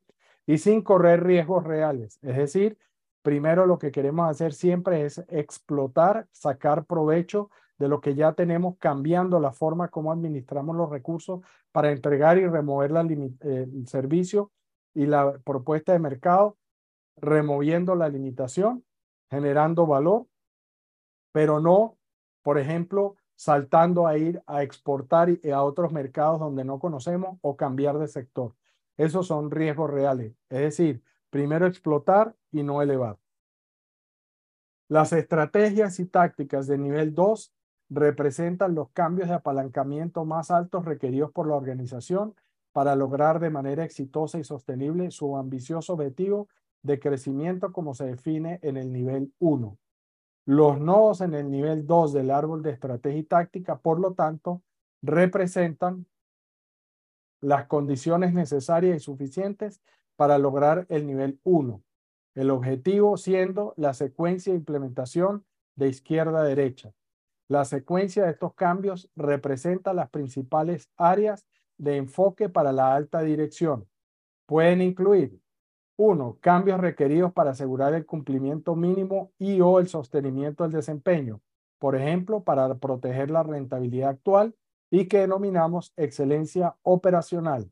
Y 0.47 0.57
sin 0.57 0.81
correr 0.81 1.23
riesgos 1.23 1.65
reales, 1.65 2.17
es 2.23 2.37
decir, 2.37 2.77
primero 3.21 3.65
lo 3.65 3.77
que 3.77 3.91
queremos 3.91 4.29
hacer 4.29 4.53
siempre 4.53 5.05
es 5.05 5.21
explotar, 5.27 6.27
sacar 6.31 6.85
provecho 6.85 7.51
de 7.77 7.89
lo 7.89 7.99
que 7.99 8.15
ya 8.15 8.33
tenemos, 8.33 8.77
cambiando 8.79 9.39
la 9.39 9.51
forma 9.51 9.89
como 9.89 10.11
administramos 10.11 10.75
los 10.75 10.89
recursos 10.89 11.41
para 11.71 11.91
entregar 11.91 12.37
y 12.37 12.47
remover 12.47 12.91
la 12.91 13.01
eh, 13.01 13.37
el 13.41 13.87
servicio 13.87 14.51
y 14.93 15.05
la 15.05 15.37
propuesta 15.43 15.93
de 15.93 15.99
mercado, 15.99 16.57
removiendo 17.17 17.93
la 17.95 18.09
limitación, 18.09 18.83
generando 19.29 19.85
valor, 19.85 20.25
pero 21.31 21.59
no, 21.59 21.97
por 22.41 22.57
ejemplo, 22.57 23.15
saltando 23.35 24.07
a 24.07 24.17
ir 24.17 24.41
a 24.47 24.63
exportar 24.63 25.29
a 25.53 25.63
otros 25.63 25.91
mercados 25.91 26.39
donde 26.39 26.63
no 26.63 26.79
conocemos 26.79 27.37
o 27.41 27.55
cambiar 27.55 27.99
de 27.99 28.07
sector. 28.07 28.55
Esos 28.97 29.27
son 29.27 29.51
riesgos 29.51 29.89
reales. 29.89 30.33
Es 30.49 30.59
decir, 30.59 31.03
primero 31.29 31.67
explotar 31.67 32.35
y 32.51 32.63
no 32.63 32.81
elevar. 32.81 33.17
Las 34.89 35.13
estrategias 35.13 35.99
y 35.99 36.05
tácticas 36.05 36.67
de 36.67 36.77
nivel 36.77 37.13
2 37.13 37.53
representan 37.89 38.75
los 38.75 38.89
cambios 38.91 39.29
de 39.29 39.35
apalancamiento 39.35 40.25
más 40.25 40.51
altos 40.51 40.85
requeridos 40.85 41.31
por 41.31 41.47
la 41.47 41.55
organización 41.55 42.35
para 42.71 42.95
lograr 42.95 43.39
de 43.39 43.49
manera 43.49 43.83
exitosa 43.83 44.39
y 44.39 44.43
sostenible 44.43 45.11
su 45.11 45.37
ambicioso 45.37 45.93
objetivo 45.93 46.47
de 46.83 46.99
crecimiento 46.99 47.71
como 47.71 47.93
se 47.93 48.05
define 48.05 48.59
en 48.61 48.77
el 48.77 48.91
nivel 48.91 49.33
1. 49.39 49.77
Los 50.45 50.79
nodos 50.79 51.21
en 51.21 51.33
el 51.33 51.51
nivel 51.51 51.85
2 51.85 52.13
del 52.13 52.31
árbol 52.31 52.63
de 52.63 52.71
estrategia 52.71 53.19
y 53.19 53.23
táctica, 53.23 53.77
por 53.77 53.99
lo 53.99 54.13
tanto, 54.13 54.61
representan 55.01 56.05
las 57.41 57.67
condiciones 57.67 58.33
necesarias 58.33 58.97
y 58.97 58.99
suficientes 58.99 59.81
para 60.15 60.37
lograr 60.37 60.85
el 60.89 61.05
nivel 61.05 61.39
1. 61.43 61.81
El 62.35 62.51
objetivo 62.51 63.17
siendo 63.17 63.73
la 63.77 63.93
secuencia 63.93 64.53
de 64.53 64.59
implementación 64.59 65.45
de 65.75 65.89
izquierda 65.89 66.41
a 66.41 66.43
derecha. 66.43 66.91
La 67.47 67.63
secuencia 67.65 68.25
de 68.25 68.31
estos 68.31 68.53
cambios 68.55 69.09
representa 69.15 69.93
las 69.93 70.09
principales 70.09 70.89
áreas 70.97 71.45
de 71.77 71.97
enfoque 71.97 72.49
para 72.49 72.71
la 72.71 72.93
alta 72.93 73.21
dirección. 73.21 73.87
Pueden 74.45 74.81
incluir, 74.81 75.39
uno, 75.95 76.37
cambios 76.41 76.79
requeridos 76.79 77.33
para 77.33 77.51
asegurar 77.51 77.93
el 77.93 78.05
cumplimiento 78.05 78.75
mínimo 78.75 79.31
y 79.39 79.61
o 79.61 79.79
el 79.79 79.87
sostenimiento 79.87 80.63
del 80.63 80.73
desempeño, 80.73 81.41
por 81.79 81.95
ejemplo, 81.95 82.43
para 82.43 82.75
proteger 82.75 83.31
la 83.31 83.43
rentabilidad 83.43 84.09
actual 84.09 84.55
y 84.89 85.07
que 85.07 85.19
denominamos 85.19 85.93
excelencia 85.97 86.75
operacional. 86.83 87.71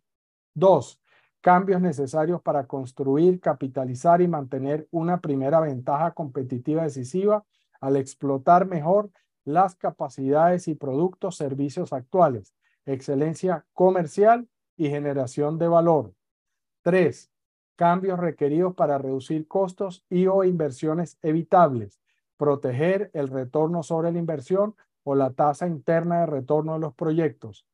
Dos, 0.54 1.02
cambios 1.42 1.82
necesarios 1.82 2.42
para 2.42 2.66
construir, 2.66 3.40
capitalizar 3.40 4.22
y 4.22 4.28
mantener 4.28 4.88
una 4.92 5.22
primera 5.22 5.60
ventaja 5.60 6.12
competitiva 6.14 6.84
decisiva 6.84 7.46
al 7.80 7.98
explotar 7.98 8.66
mejor 8.66 9.12
las 9.44 9.76
capacidades 9.76 10.68
y 10.68 10.76
productos, 10.76 11.38
servicios 11.38 11.94
actuales, 11.94 12.56
excelencia 12.86 13.66
comercial 13.74 14.48
y 14.76 14.90
generación 14.90 15.60
de 15.60 15.68
valor. 15.68 16.14
Tres, 16.82 17.32
cambios 17.76 18.20
requeridos 18.20 18.74
para 18.74 18.98
reducir 18.98 19.48
costos 19.48 20.04
y 20.10 20.28
o 20.28 20.44
inversiones 20.44 21.18
evitables, 21.22 22.02
proteger 22.38 23.12
el 23.14 23.28
retorno 23.28 23.84
sobre 23.84 24.12
la 24.12 24.20
inversión 24.20 24.76
o 25.06 25.16
la 25.16 25.32
tasa 25.32 25.68
interna 25.68 26.22
de 26.22 26.26
retorno 26.26 26.74
de 26.74 26.80
los 26.80 26.96
proyectos. 26.96 27.66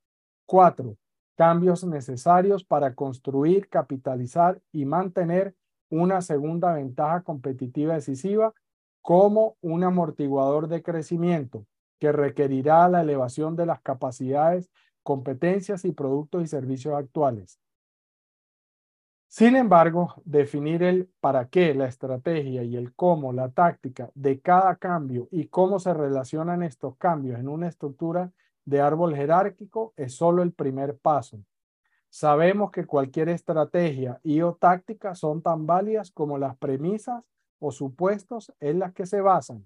Cuatro, 0.46 0.98
cambios 1.36 1.84
necesarios 1.86 2.64
para 2.64 2.94
construir, 2.94 3.70
capitalizar 3.70 4.62
y 4.72 4.86
mantener 4.86 5.56
una 5.90 6.22
segunda 6.22 6.74
ventaja 6.74 7.22
competitiva 7.22 7.96
decisiva 7.96 8.54
como 9.02 9.56
un 9.62 9.84
amortiguador 9.84 10.68
de 10.68 10.84
crecimiento 10.84 11.66
que 12.00 12.12
requerirá 12.12 12.88
la 12.90 13.02
elevación 13.02 13.56
de 13.56 13.66
las 13.66 13.82
capacidades, 13.82 14.70
competencias 15.02 15.86
y 15.86 15.94
productos 15.94 16.44
y 16.44 16.48
servicios 16.48 16.96
actuales. 16.96 17.60
Sin 19.32 19.56
embargo, 19.56 20.16
definir 20.26 20.84
el 20.84 21.10
para 21.22 21.48
qué, 21.48 21.74
la 21.74 21.88
estrategia 21.88 22.64
y 22.64 22.76
el 22.76 22.94
cómo, 22.94 23.32
la 23.32 23.48
táctica 23.48 24.12
de 24.14 24.42
cada 24.42 24.76
cambio 24.76 25.30
y 25.32 25.48
cómo 25.48 25.80
se 25.80 25.94
relacionan 25.94 26.64
estos 26.64 26.98
cambios 26.98 27.40
en 27.40 27.48
una 27.48 27.70
estructura 27.70 28.34
de 28.66 28.82
árbol 28.82 29.16
jerárquico 29.16 29.94
es 29.96 30.16
solo 30.16 30.44
el 30.44 30.52
primer 30.52 30.98
paso. 30.98 31.40
Sabemos 32.10 32.72
que 32.72 32.86
cualquier 32.86 33.30
estrategia 33.30 34.20
y 34.22 34.42
o 34.42 34.56
táctica 34.56 35.16
son 35.16 35.42
tan 35.42 35.66
válidas 35.66 36.12
como 36.12 36.38
las 36.38 36.58
premisas 36.58 37.24
o 37.60 37.72
supuestos 37.72 38.52
en 38.60 38.80
las 38.80 38.92
que 38.92 39.06
se 39.06 39.22
basan. 39.22 39.66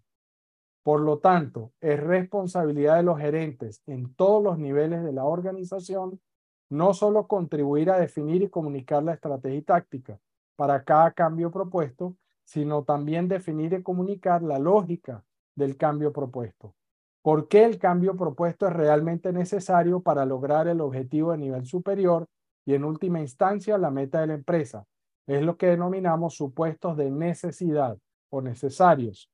Por 0.84 1.02
lo 1.02 1.18
tanto, 1.18 1.72
es 1.82 2.00
responsabilidad 2.00 2.98
de 2.98 3.04
los 3.04 3.18
gerentes 3.18 3.82
en 3.88 4.14
todos 4.14 4.44
los 4.44 4.60
niveles 4.60 5.04
de 5.04 5.12
la 5.12 5.24
organización 5.24 6.22
no 6.70 6.94
solo 6.94 7.28
contribuir 7.28 7.90
a 7.90 8.00
definir 8.00 8.42
y 8.42 8.50
comunicar 8.50 9.04
la 9.04 9.14
estrategia 9.14 9.58
y 9.58 9.62
táctica 9.62 10.20
para 10.56 10.84
cada 10.84 11.12
cambio 11.12 11.52
propuesto, 11.52 12.16
sino 12.44 12.84
también 12.84 13.28
definir 13.28 13.74
y 13.74 13.84
comunicar 13.84 14.42
la 14.42 14.60
lógica 14.60 15.24
del 15.56 15.78
cambio 15.78 16.12
propuesto. 16.12 16.74
¿Por 17.22 17.48
qué 17.48 17.66
el 17.66 17.80
cambio 17.80 18.16
propuesto 18.16 18.68
es 18.68 18.74
realmente 18.74 19.34
necesario 19.34 20.00
para 20.00 20.26
lograr 20.26 20.68
el 20.68 20.80
objetivo 20.80 21.32
de 21.32 21.40
nivel 21.40 21.66
superior 21.66 22.28
y 22.66 22.76
en 22.76 22.84
última 22.84 23.20
instancia 23.20 23.78
la 23.78 23.90
meta 23.90 24.22
de 24.22 24.28
la 24.28 24.36
empresa? 24.36 24.86
Es 25.26 25.42
lo 25.42 25.58
que 25.58 25.68
denominamos 25.68 26.36
supuestos 26.36 26.98
de 26.98 27.10
necesidad 27.10 27.98
o 28.30 28.42
necesarios. 28.42 29.30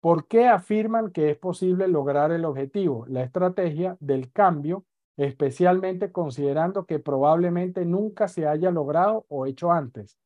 ¿Por 0.00 0.26
qué 0.26 0.48
afirman 0.48 1.12
que 1.12 1.30
es 1.30 1.38
posible 1.38 1.86
lograr 1.86 2.32
el 2.32 2.46
objetivo, 2.46 3.04
la 3.06 3.22
estrategia 3.22 3.96
del 4.00 4.32
cambio, 4.32 4.84
especialmente 5.26 6.10
considerando 6.10 6.86
que 6.86 6.98
probablemente 6.98 7.84
nunca 7.84 8.28
se 8.28 8.46
haya 8.46 8.70
logrado 8.70 9.24
o 9.28 9.46
hecho 9.46 9.70
antes? 9.70 10.18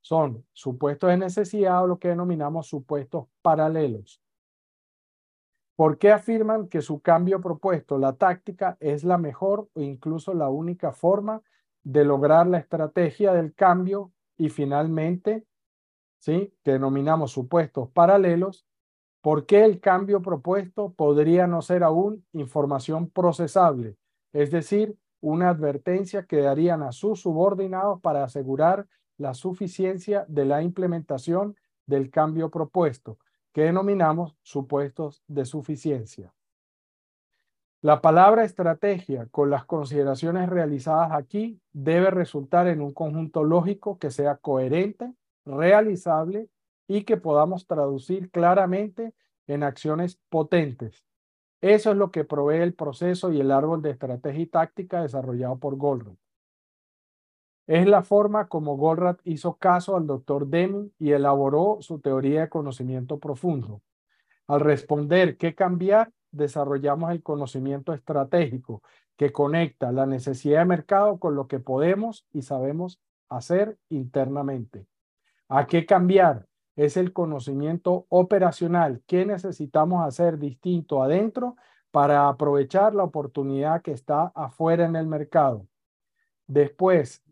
Son 0.00 0.44
supuestos 0.52 1.10
de 1.10 1.16
necesidad 1.16 1.82
o 1.82 1.86
lo 1.86 1.98
que 1.98 2.08
denominamos 2.08 2.66
supuestos 2.66 3.26
paralelos. 3.42 4.20
¿Por 5.76 5.98
qué 5.98 6.12
afirman 6.12 6.68
que 6.68 6.82
su 6.82 7.00
cambio 7.00 7.40
propuesto, 7.40 7.98
la 7.98 8.12
táctica, 8.12 8.76
es 8.78 9.02
la 9.02 9.18
mejor 9.18 9.68
o 9.74 9.80
incluso 9.80 10.32
la 10.32 10.48
única 10.48 10.92
forma 10.92 11.42
de 11.82 12.04
lograr 12.04 12.46
la 12.46 12.58
estrategia 12.58 13.32
del 13.32 13.54
cambio 13.54 14.12
y 14.36 14.50
finalmente, 14.50 15.44
¿sí? 16.18 16.54
que 16.62 16.72
denominamos 16.72 17.32
supuestos 17.32 17.90
paralelos, 17.90 18.66
¿por 19.20 19.46
qué 19.46 19.64
el 19.64 19.80
cambio 19.80 20.22
propuesto 20.22 20.92
podría 20.92 21.46
no 21.46 21.60
ser 21.60 21.82
aún 21.82 22.24
información 22.32 23.10
procesable? 23.10 23.96
Es 24.34 24.50
decir, 24.50 24.98
una 25.20 25.48
advertencia 25.48 26.24
que 26.26 26.40
darían 26.40 26.82
a 26.82 26.92
sus 26.92 27.20
subordinados 27.20 28.00
para 28.02 28.24
asegurar 28.24 28.86
la 29.16 29.32
suficiencia 29.32 30.26
de 30.28 30.44
la 30.44 30.62
implementación 30.62 31.56
del 31.86 32.10
cambio 32.10 32.50
propuesto 32.50 33.16
que 33.52 33.62
denominamos 33.62 34.36
supuestos 34.42 35.22
de 35.28 35.44
suficiencia. 35.44 36.34
La 37.80 38.00
palabra 38.00 38.44
estrategia, 38.44 39.28
con 39.30 39.50
las 39.50 39.64
consideraciones 39.64 40.48
realizadas 40.48 41.12
aquí, 41.12 41.60
debe 41.72 42.10
resultar 42.10 42.66
en 42.66 42.80
un 42.80 42.92
conjunto 42.92 43.44
lógico 43.44 43.98
que 43.98 44.10
sea 44.10 44.36
coherente, 44.36 45.14
realizable 45.44 46.48
y 46.88 47.04
que 47.04 47.16
podamos 47.16 47.66
traducir 47.66 48.30
claramente 48.30 49.14
en 49.46 49.62
acciones 49.62 50.18
potentes. 50.28 51.04
Eso 51.64 51.92
es 51.92 51.96
lo 51.96 52.10
que 52.10 52.24
provee 52.24 52.58
el 52.58 52.74
proceso 52.74 53.32
y 53.32 53.40
el 53.40 53.50
árbol 53.50 53.80
de 53.80 53.88
estrategia 53.88 54.42
y 54.42 54.46
táctica 54.46 55.00
desarrollado 55.00 55.56
por 55.58 55.76
Goldman. 55.76 56.18
Es 57.66 57.86
la 57.86 58.02
forma 58.02 58.48
como 58.48 58.76
Goldratt 58.76 59.22
hizo 59.24 59.56
caso 59.56 59.96
al 59.96 60.06
doctor 60.06 60.46
Deming 60.46 60.92
y 60.98 61.12
elaboró 61.12 61.78
su 61.80 62.00
teoría 62.00 62.42
de 62.42 62.48
conocimiento 62.50 63.18
profundo. 63.18 63.80
Al 64.46 64.60
responder 64.60 65.38
qué 65.38 65.54
cambiar, 65.54 66.12
desarrollamos 66.32 67.10
el 67.12 67.22
conocimiento 67.22 67.94
estratégico 67.94 68.82
que 69.16 69.32
conecta 69.32 69.90
la 69.90 70.04
necesidad 70.04 70.58
de 70.58 70.66
mercado 70.66 71.18
con 71.18 71.34
lo 71.34 71.48
que 71.48 71.60
podemos 71.60 72.26
y 72.30 72.42
sabemos 72.42 73.00
hacer 73.30 73.78
internamente. 73.88 74.86
¿A 75.48 75.66
qué 75.66 75.86
cambiar? 75.86 76.46
Es 76.76 76.96
el 76.96 77.12
conocimiento 77.12 78.06
operacional. 78.08 79.02
¿Qué 79.06 79.24
necesitamos 79.26 80.04
hacer 80.06 80.38
distinto 80.38 81.02
adentro 81.02 81.56
para 81.90 82.28
aprovechar 82.28 82.94
la 82.94 83.04
oportunidad 83.04 83.82
que 83.82 83.92
está 83.92 84.32
afuera 84.34 84.84
en 84.86 84.96
el 84.96 85.06
mercado? 85.06 85.66
Después, 86.46 87.22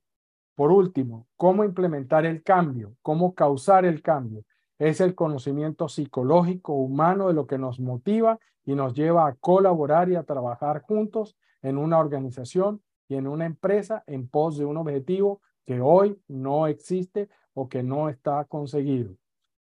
Por 0.54 0.70
último, 0.70 1.26
cómo 1.36 1.64
implementar 1.64 2.26
el 2.26 2.42
cambio, 2.42 2.94
cómo 3.02 3.34
causar 3.34 3.84
el 3.84 4.02
cambio. 4.02 4.44
Es 4.78 5.00
el 5.00 5.14
conocimiento 5.14 5.88
psicológico 5.88 6.74
humano 6.74 7.28
de 7.28 7.34
lo 7.34 7.46
que 7.46 7.58
nos 7.58 7.80
motiva 7.80 8.38
y 8.64 8.74
nos 8.74 8.94
lleva 8.94 9.26
a 9.26 9.34
colaborar 9.34 10.10
y 10.10 10.16
a 10.16 10.24
trabajar 10.24 10.82
juntos 10.82 11.36
en 11.62 11.78
una 11.78 11.98
organización 11.98 12.82
y 13.08 13.16
en 13.16 13.26
una 13.26 13.46
empresa 13.46 14.04
en 14.06 14.28
pos 14.28 14.58
de 14.58 14.64
un 14.64 14.76
objetivo 14.76 15.40
que 15.64 15.80
hoy 15.80 16.20
no 16.28 16.66
existe 16.66 17.28
o 17.54 17.68
que 17.68 17.82
no 17.82 18.08
está 18.08 18.44
conseguido. 18.44 19.16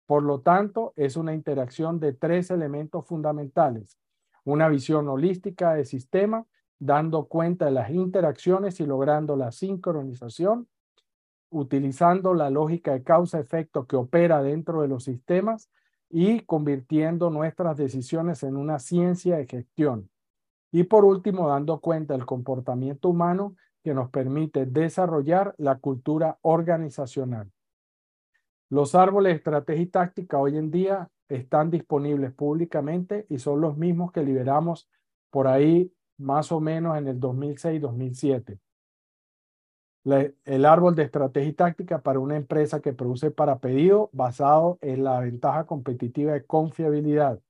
Por 0.09 0.22
lo 0.22 0.40
tanto, 0.40 0.94
es 0.96 1.18
una 1.18 1.34
interacción 1.34 2.00
de 2.00 2.14
tres 2.14 2.50
elementos 2.50 3.04
fundamentales. 3.04 3.98
Una 4.42 4.66
visión 4.70 5.06
holística 5.06 5.74
de 5.74 5.84
sistema, 5.84 6.46
dando 6.78 7.26
cuenta 7.26 7.66
de 7.66 7.72
las 7.72 7.90
interacciones 7.90 8.80
y 8.80 8.86
logrando 8.86 9.36
la 9.36 9.52
sincronización, 9.52 10.66
utilizando 11.50 12.32
la 12.32 12.48
lógica 12.48 12.92
de 12.92 13.02
causa-efecto 13.02 13.86
que 13.86 13.96
opera 13.96 14.42
dentro 14.42 14.80
de 14.80 14.88
los 14.88 15.04
sistemas 15.04 15.68
y 16.09 16.40
convirtiendo 16.40 17.28
nuestras 17.28 17.76
decisiones 17.76 18.42
en 18.44 18.56
una 18.56 18.78
ciencia 18.78 19.36
de 19.36 19.46
gestión. 19.46 20.09
Y 20.72 20.84
por 20.84 21.04
último, 21.04 21.50
dando 21.50 21.80
cuenta 21.80 22.14
del 22.14 22.24
comportamiento 22.24 23.11
humano 23.11 23.56
que 23.84 23.92
nos 23.92 24.09
permite 24.09 24.64
desarrollar 24.64 25.54
la 25.59 25.76
cultura 25.76 26.38
organizacional. 26.40 27.52
Los 28.71 28.95
árboles 28.95 29.33
de 29.33 29.37
estrategia 29.37 29.83
y 29.83 29.87
táctica 29.87 30.39
hoy 30.39 30.59
en 30.59 30.71
día 30.71 31.09
están 31.29 31.71
disponibles 31.71 32.33
públicamente 32.33 33.25
y 33.31 33.39
son 33.39 33.62
los 33.62 33.79
mismos 33.79 34.12
que 34.12 34.23
liberamos 34.23 34.91
por 35.31 35.49
ahí 35.49 35.91
más 36.19 36.53
o 36.53 36.61
menos 36.61 36.99
en 36.99 37.09
el 37.09 37.19
2006-2007. 37.19 38.59
El 40.45 40.64
árbol 40.66 40.95
de 40.95 41.05
estrategia 41.05 41.49
y 41.49 41.53
táctica 41.55 42.03
para 42.03 42.19
una 42.19 42.37
empresa 42.37 42.81
que 42.81 42.93
produce 42.93 43.31
para 43.31 43.59
pedido 43.59 44.11
basado 44.12 44.79
en 44.83 45.05
la 45.05 45.21
ventaja 45.21 45.64
competitiva 45.64 46.33
de 46.33 46.45
confiabilidad. 46.45 47.41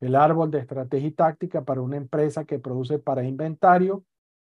El 0.00 0.16
árbol 0.16 0.50
de 0.50 0.60
estrategia 0.60 1.08
y 1.08 1.12
táctica 1.12 1.64
para 1.64 1.82
una 1.82 1.96
empresa 1.96 2.44
que 2.44 2.58
produce 2.58 2.98
para 2.98 3.24
inventario, 3.24 4.04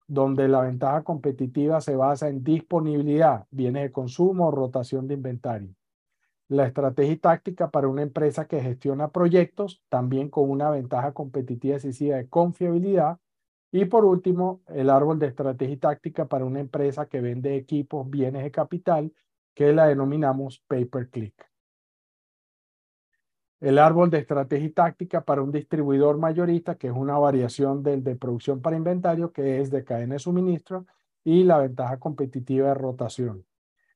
donde 0.06 0.46
la 0.48 0.62
ventaja 0.62 1.02
competitiva 1.02 1.80
se 1.80 1.96
basa 1.96 2.28
en 2.28 2.44
disponibilidad, 2.44 3.46
bienes 3.50 3.84
de 3.84 3.92
consumo 3.92 4.48
o 4.48 4.50
rotación 4.50 5.08
de 5.08 5.14
inventario. 5.14 5.74
La 6.48 6.66
estrategia 6.66 7.12
y 7.12 7.16
táctica 7.16 7.70
para 7.70 7.88
una 7.88 8.02
empresa 8.02 8.46
que 8.46 8.60
gestiona 8.60 9.08
proyectos, 9.08 9.82
también 9.88 10.28
con 10.28 10.50
una 10.50 10.70
ventaja 10.70 11.12
competitiva 11.12 11.74
decisiva 11.74 12.16
de 12.16 12.28
confiabilidad, 12.28 13.18
y 13.72 13.86
por 13.86 14.04
último, 14.04 14.62
el 14.68 14.90
árbol 14.90 15.18
de 15.18 15.26
estrategia 15.26 15.74
y 15.74 15.78
táctica 15.78 16.26
para 16.26 16.44
una 16.44 16.60
empresa 16.60 17.06
que 17.06 17.20
vende 17.20 17.56
equipos, 17.56 18.08
bienes 18.08 18.44
de 18.44 18.50
capital, 18.50 19.12
que 19.54 19.72
la 19.72 19.86
denominamos 19.86 20.62
pay-per-click. 20.68 21.34
El 23.60 23.78
árbol 23.78 24.10
de 24.10 24.18
estrategia 24.18 24.66
y 24.66 24.70
táctica 24.70 25.24
para 25.24 25.42
un 25.42 25.50
distribuidor 25.50 26.18
mayorista, 26.18 26.76
que 26.76 26.88
es 26.88 26.92
una 26.92 27.16
variación 27.16 27.82
del 27.82 28.04
de 28.04 28.16
producción 28.16 28.60
para 28.60 28.76
inventario, 28.76 29.32
que 29.32 29.60
es 29.60 29.70
de 29.70 29.82
cadena 29.82 30.16
de 30.16 30.18
suministro, 30.18 30.86
y 31.24 31.44
la 31.44 31.58
ventaja 31.58 31.98
competitiva 31.98 32.68
de 32.68 32.74
rotación. 32.74 33.46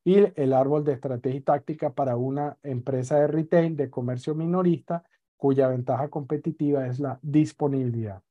Y 0.08 0.32
el 0.36 0.54
árbol 0.54 0.84
de 0.84 0.94
estrategia 0.94 1.36
y 1.36 1.42
táctica 1.42 1.90
para 1.90 2.16
una 2.16 2.56
empresa 2.62 3.16
de 3.20 3.26
retail, 3.26 3.76
de 3.76 3.90
comercio 3.90 4.34
minorista, 4.34 5.04
cuya 5.36 5.68
ventaja 5.68 6.08
competitiva 6.08 6.86
es 6.86 6.98
la 6.98 7.18
disponibilidad. 7.20 8.22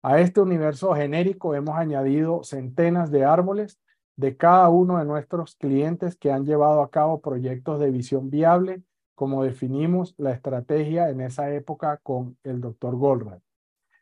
A 0.00 0.18
este 0.18 0.40
universo 0.40 0.94
genérico 0.94 1.54
hemos 1.54 1.76
añadido 1.76 2.42
centenas 2.42 3.10
de 3.10 3.26
árboles 3.26 3.78
de 4.16 4.38
cada 4.38 4.70
uno 4.70 4.96
de 4.96 5.04
nuestros 5.04 5.56
clientes 5.56 6.16
que 6.16 6.32
han 6.32 6.46
llevado 6.46 6.80
a 6.80 6.88
cabo 6.90 7.20
proyectos 7.20 7.78
de 7.80 7.90
visión 7.90 8.30
viable, 8.30 8.82
como 9.14 9.44
definimos 9.44 10.14
la 10.16 10.30
estrategia 10.30 11.10
en 11.10 11.20
esa 11.20 11.52
época 11.52 11.98
con 11.98 12.38
el 12.44 12.62
doctor 12.62 12.96
Goldberg. 12.96 13.42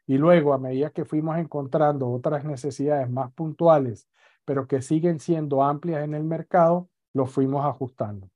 Y 0.07 0.18
luego, 0.18 0.55
a 0.55 0.59
medida 0.59 0.91
que 0.91 1.05
fuimos 1.05 1.37
encontrando 1.37 2.09
otras 2.09 2.45
necesidades 2.45 3.11
más 3.11 3.32
puntuales, 3.32 4.07
pero 4.47 4.67
que 4.67 4.81
siguen 4.81 5.21
siendo 5.21 5.63
amplias 5.63 6.03
en 6.03 6.15
el 6.15 6.25
mercado, 6.25 6.89
los 7.13 7.31
fuimos 7.31 7.67
ajustando. 7.67 8.31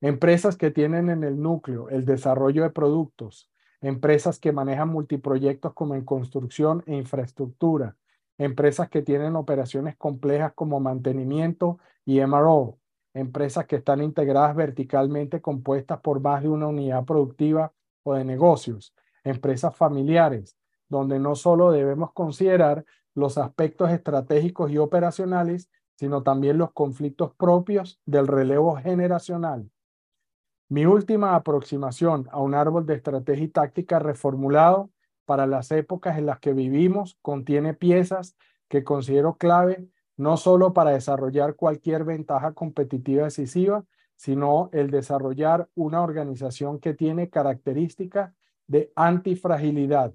Empresas 0.00 0.56
que 0.56 0.70
tienen 0.70 1.08
en 1.08 1.24
el 1.24 1.40
núcleo 1.40 1.88
el 1.88 2.04
desarrollo 2.04 2.62
de 2.62 2.70
productos, 2.70 3.50
empresas 3.80 4.38
que 4.38 4.52
manejan 4.52 4.90
multiproyectos 4.90 5.72
como 5.72 5.94
en 5.94 6.04
construcción 6.04 6.84
e 6.86 6.94
infraestructura, 6.94 7.96
empresas 8.38 8.90
que 8.90 9.02
tienen 9.02 9.34
operaciones 9.34 9.96
complejas 9.96 10.52
como 10.54 10.78
mantenimiento 10.78 11.78
y 12.04 12.20
MRO, 12.20 12.78
empresas 13.14 13.66
que 13.66 13.76
están 13.76 14.02
integradas 14.02 14.54
verticalmente 14.54 15.40
compuestas 15.40 16.00
por 16.00 16.20
más 16.20 16.42
de 16.42 16.50
una 16.50 16.66
unidad 16.66 17.04
productiva 17.04 17.72
o 18.02 18.12
de 18.14 18.24
negocios, 18.24 18.94
empresas 19.24 19.74
familiares, 19.74 20.56
donde 20.88 21.18
no 21.18 21.34
solo 21.34 21.72
debemos 21.72 22.12
considerar 22.12 22.84
los 23.16 23.38
aspectos 23.38 23.90
estratégicos 23.90 24.70
y 24.70 24.78
operacionales, 24.78 25.68
sino 25.96 26.22
también 26.22 26.58
los 26.58 26.70
conflictos 26.72 27.34
propios 27.34 28.00
del 28.06 28.28
relevo 28.28 28.76
generacional, 28.76 29.68
mi 30.68 30.84
última 30.84 31.36
aproximación 31.36 32.28
a 32.32 32.40
un 32.40 32.54
árbol 32.54 32.86
de 32.86 32.94
estrategia 32.94 33.44
y 33.44 33.48
táctica 33.48 34.00
reformulado 34.00 34.90
para 35.24 35.46
las 35.46 35.70
épocas 35.70 36.18
en 36.18 36.26
las 36.26 36.40
que 36.40 36.54
vivimos 36.54 37.16
contiene 37.22 37.72
piezas 37.72 38.36
que 38.68 38.82
considero 38.82 39.36
clave 39.36 39.88
no 40.16 40.36
solo 40.36 40.72
para 40.72 40.90
desarrollar 40.90 41.54
cualquier 41.54 42.04
ventaja 42.04 42.52
competitiva 42.52 43.24
decisiva, 43.24 43.84
sino 44.16 44.70
el 44.72 44.90
desarrollar 44.90 45.68
una 45.74 46.02
organización 46.02 46.80
que 46.80 46.94
tiene 46.94 47.28
características 47.28 48.34
de 48.66 48.90
antifragilidad, 48.96 50.14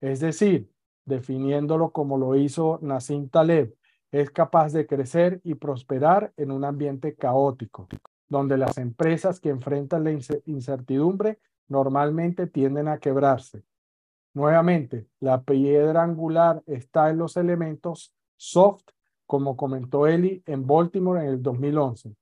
es 0.00 0.18
decir, 0.18 0.71
definiéndolo 1.04 1.90
como 1.90 2.18
lo 2.18 2.36
hizo 2.36 2.78
Nassim 2.82 3.28
Taleb, 3.28 3.74
es 4.10 4.30
capaz 4.30 4.72
de 4.72 4.86
crecer 4.86 5.40
y 5.42 5.54
prosperar 5.54 6.32
en 6.36 6.50
un 6.50 6.64
ambiente 6.64 7.14
caótico 7.14 7.88
donde 8.32 8.56
las 8.56 8.78
empresas 8.78 9.38
que 9.38 9.50
enfrentan 9.50 10.04
la 10.04 10.12
incertidumbre 10.46 11.38
normalmente 11.68 12.46
tienden 12.46 12.88
a 12.88 12.98
quebrarse. 12.98 13.62
Nuevamente, 14.32 15.06
la 15.20 15.42
piedra 15.42 16.02
angular 16.02 16.62
está 16.66 17.10
en 17.10 17.18
los 17.18 17.36
elementos 17.36 18.14
soft, 18.36 18.84
como 19.26 19.54
comentó 19.54 20.06
Eli 20.06 20.42
en 20.46 20.66
Baltimore 20.66 21.20
en 21.20 21.26
el 21.26 21.42
2011, 21.42 22.16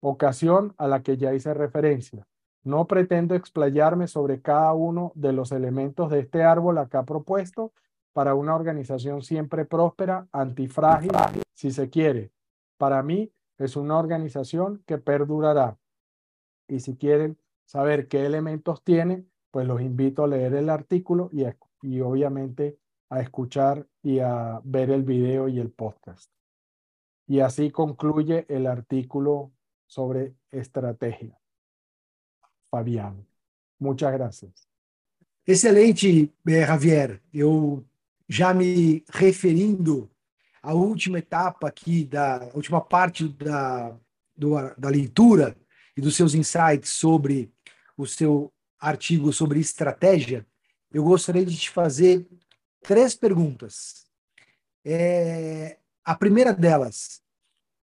ocasión 0.00 0.74
a 0.76 0.86
la 0.86 1.02
que 1.02 1.16
ya 1.16 1.32
hice 1.32 1.54
referencia. 1.54 2.26
No 2.62 2.86
pretendo 2.86 3.34
explayarme 3.34 4.06
sobre 4.06 4.42
cada 4.42 4.74
uno 4.74 5.12
de 5.14 5.32
los 5.32 5.50
elementos 5.50 6.10
de 6.10 6.20
este 6.20 6.42
árbol 6.42 6.76
acá 6.76 7.04
propuesto 7.04 7.72
para 8.18 8.34
una 8.34 8.56
organización 8.56 9.22
siempre 9.22 9.64
próspera, 9.64 10.26
antifrágil, 10.32 11.12
si 11.54 11.70
se 11.70 11.88
quiere. 11.88 12.32
Para 12.76 13.00
mí, 13.00 13.32
es 13.58 13.76
una 13.76 13.96
organización 13.96 14.82
que 14.86 14.98
perdurará. 14.98 15.78
Y 16.66 16.80
si 16.80 16.96
quieren 16.96 17.38
saber 17.64 18.08
qué 18.08 18.26
elementos 18.26 18.82
tiene, 18.82 19.24
pues 19.52 19.68
los 19.68 19.80
invito 19.80 20.24
a 20.24 20.26
leer 20.26 20.54
el 20.54 20.68
artículo 20.68 21.30
y, 21.32 21.44
y 21.82 22.00
obviamente 22.00 22.80
a 23.08 23.20
escuchar 23.20 23.86
y 24.02 24.18
a 24.18 24.60
ver 24.64 24.90
el 24.90 25.04
video 25.04 25.46
y 25.46 25.60
el 25.60 25.70
podcast. 25.70 26.28
Y 27.28 27.38
así 27.38 27.70
concluye 27.70 28.46
el 28.48 28.66
artículo 28.66 29.52
sobre 29.86 30.34
estrategia. 30.50 31.38
Fabián, 32.68 33.24
muchas 33.78 34.12
gracias. 34.12 34.68
Excelente, 35.46 36.34
eh, 36.46 36.66
Javier. 36.66 37.22
Eu 37.32 37.87
já 38.28 38.52
me 38.52 39.04
referindo 39.10 40.10
a 40.62 40.74
última 40.74 41.18
etapa 41.18 41.68
aqui, 41.68 42.04
da 42.04 42.50
última 42.54 42.80
parte 42.80 43.28
da, 43.28 43.96
do, 44.36 44.54
da 44.76 44.88
leitura 44.88 45.56
e 45.96 46.00
dos 46.00 46.14
seus 46.14 46.34
insights 46.34 46.90
sobre 46.90 47.50
o 47.96 48.06
seu 48.06 48.52
artigo 48.78 49.32
sobre 49.32 49.58
estratégia, 49.58 50.46
eu 50.92 51.02
gostaria 51.02 51.44
de 51.44 51.56
te 51.56 51.70
fazer 51.70 52.26
três 52.82 53.14
perguntas. 53.14 54.06
É, 54.84 55.78
a 56.04 56.14
primeira 56.14 56.52
delas, 56.52 57.22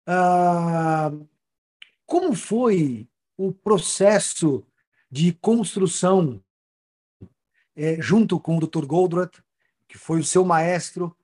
uh, 0.08 1.28
como 2.06 2.34
foi 2.34 3.08
o 3.36 3.52
processo 3.52 4.66
de 5.10 5.32
construção 5.32 6.42
é, 7.76 8.00
junto 8.00 8.38
com 8.40 8.56
o 8.56 8.66
Dr. 8.66 8.84
Goldratt, 8.86 9.42
que 9.90 9.98
foi 9.98 10.20
o 10.20 10.24
seu 10.24 10.44
maestro, 10.44 11.16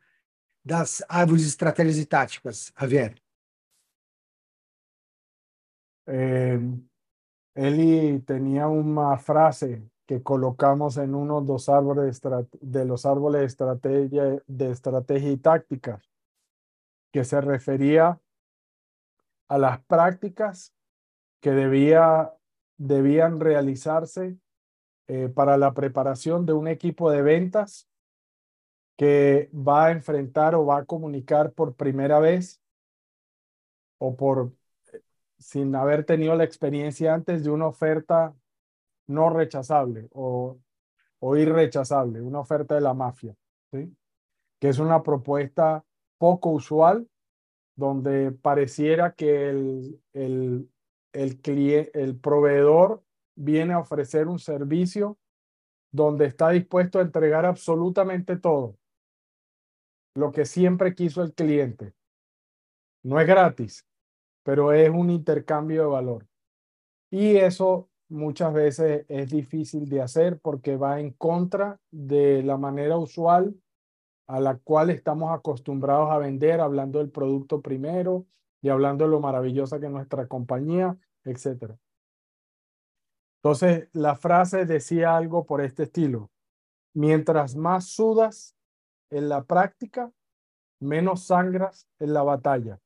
das 0.64 1.00
árvores 1.08 1.46
estratégias 1.46 1.98
e 1.98 2.04
táticas, 2.04 2.72
Javier? 2.74 3.14
Eh, 6.08 6.58
Eli 7.54 8.18
tenía 8.22 8.66
una 8.66 9.16
frase 9.18 9.88
que 10.04 10.20
colocamos 10.20 10.96
en 10.96 11.14
uno 11.14 11.40
de 11.40 11.46
los 11.46 11.68
árboles 11.68 12.20
de 12.60 12.84
los 12.84 13.06
árboles 13.06 13.40
de 13.40 13.46
estrategia, 13.46 14.42
de 14.44 14.70
estrategia 14.72 15.30
y 15.30 15.36
táctica, 15.36 16.02
que 17.12 17.22
se 17.22 17.40
refería 17.40 18.20
a 19.48 19.58
las 19.58 19.80
prácticas 19.84 20.74
que 21.40 21.52
debía, 21.52 22.34
debían 22.76 23.38
realizarse 23.38 24.36
eh, 25.06 25.28
para 25.28 25.56
la 25.56 25.72
preparación 25.72 26.44
de 26.44 26.52
un 26.52 26.66
equipo 26.66 27.12
de 27.12 27.22
ventas 27.22 27.88
que 28.96 29.50
va 29.52 29.86
a 29.86 29.92
enfrentar 29.92 30.54
o 30.54 30.64
va 30.66 30.78
a 30.78 30.84
comunicar 30.84 31.52
por 31.52 31.74
primera 31.74 32.18
vez 32.18 32.60
o 33.98 34.16
por 34.16 34.52
sin 35.38 35.74
haber 35.74 36.04
tenido 36.04 36.34
la 36.34 36.44
experiencia 36.44 37.14
antes 37.14 37.44
de 37.44 37.50
una 37.50 37.66
oferta 37.66 38.34
no 39.06 39.30
rechazable 39.30 40.08
o, 40.12 40.58
o 41.18 41.36
irrechazable, 41.36 42.20
una 42.20 42.40
oferta 42.40 42.74
de 42.74 42.80
la 42.80 42.94
mafia, 42.94 43.34
¿sí? 43.72 43.94
que 44.58 44.68
es 44.68 44.78
una 44.78 45.02
propuesta 45.02 45.84
poco 46.18 46.50
usual 46.50 47.08
donde 47.74 48.32
pareciera 48.32 49.12
que 49.12 49.50
el, 49.50 50.00
el, 50.14 50.70
el, 51.12 51.40
el 51.92 52.18
proveedor 52.18 53.02
viene 53.34 53.74
a 53.74 53.78
ofrecer 53.78 54.28
un 54.28 54.38
servicio 54.38 55.18
donde 55.92 56.26
está 56.26 56.50
dispuesto 56.50 56.98
a 56.98 57.02
entregar 57.02 57.44
absolutamente 57.44 58.36
todo, 58.36 58.76
lo 60.16 60.32
que 60.32 60.44
siempre 60.44 60.94
quiso 60.94 61.22
el 61.22 61.34
cliente. 61.34 61.94
No 63.02 63.20
es 63.20 63.26
gratis, 63.26 63.86
pero 64.42 64.72
es 64.72 64.90
un 64.90 65.10
intercambio 65.10 65.82
de 65.82 65.88
valor. 65.88 66.26
Y 67.10 67.36
eso 67.36 67.88
muchas 68.08 68.52
veces 68.52 69.04
es 69.08 69.30
difícil 69.30 69.88
de 69.88 70.00
hacer 70.00 70.38
porque 70.40 70.76
va 70.76 71.00
en 71.00 71.12
contra 71.12 71.78
de 71.90 72.42
la 72.42 72.56
manera 72.56 72.96
usual 72.96 73.54
a 74.26 74.40
la 74.40 74.56
cual 74.56 74.90
estamos 74.90 75.32
acostumbrados 75.32 76.10
a 76.10 76.18
vender, 76.18 76.60
hablando 76.60 76.98
del 76.98 77.10
producto 77.10 77.60
primero 77.60 78.26
y 78.60 78.70
hablando 78.70 79.04
de 79.04 79.10
lo 79.10 79.20
maravillosa 79.20 79.78
que 79.78 79.86
es 79.86 79.92
nuestra 79.92 80.26
compañía, 80.26 80.96
etc. 81.24 81.76
Entonces, 83.42 83.88
la 83.92 84.16
frase 84.16 84.66
decía 84.66 85.16
algo 85.16 85.46
por 85.46 85.60
este 85.60 85.84
estilo. 85.84 86.30
Mientras 86.92 87.54
más 87.54 87.84
sudas 87.84 88.55
en 89.10 89.28
la 89.28 89.44
práctica, 89.44 90.12
menos 90.80 91.26
sangras 91.26 91.88
en 91.98 92.12
la 92.12 92.22
batalla. 92.22 92.80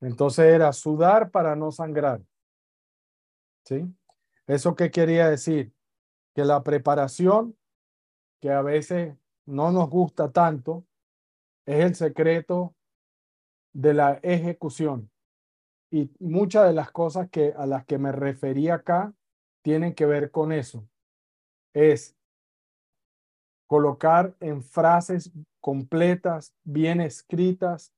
Entonces 0.00 0.46
era 0.46 0.72
sudar 0.72 1.30
para 1.30 1.54
no 1.54 1.70
sangrar. 1.70 2.22
¿Sí? 3.64 3.84
¿Eso 4.46 4.74
qué 4.74 4.90
quería 4.90 5.30
decir? 5.30 5.72
Que 6.34 6.44
la 6.44 6.62
preparación, 6.62 7.56
que 8.40 8.50
a 8.50 8.62
veces 8.62 9.16
no 9.46 9.70
nos 9.70 9.88
gusta 9.88 10.32
tanto, 10.32 10.84
es 11.66 11.84
el 11.84 11.94
secreto 11.94 12.74
de 13.72 13.94
la 13.94 14.14
ejecución. 14.22 15.10
Y 15.90 16.10
muchas 16.18 16.66
de 16.66 16.72
las 16.72 16.90
cosas 16.90 17.28
que, 17.30 17.54
a 17.56 17.66
las 17.66 17.84
que 17.84 17.98
me 17.98 18.12
referí 18.12 18.68
acá 18.68 19.14
tienen 19.62 19.94
que 19.94 20.06
ver 20.06 20.30
con 20.30 20.50
eso. 20.50 20.88
Es 21.74 22.16
colocar 23.72 24.34
en 24.40 24.62
frases 24.62 25.32
completas, 25.58 26.52
bien 26.62 27.00
escritas, 27.00 27.94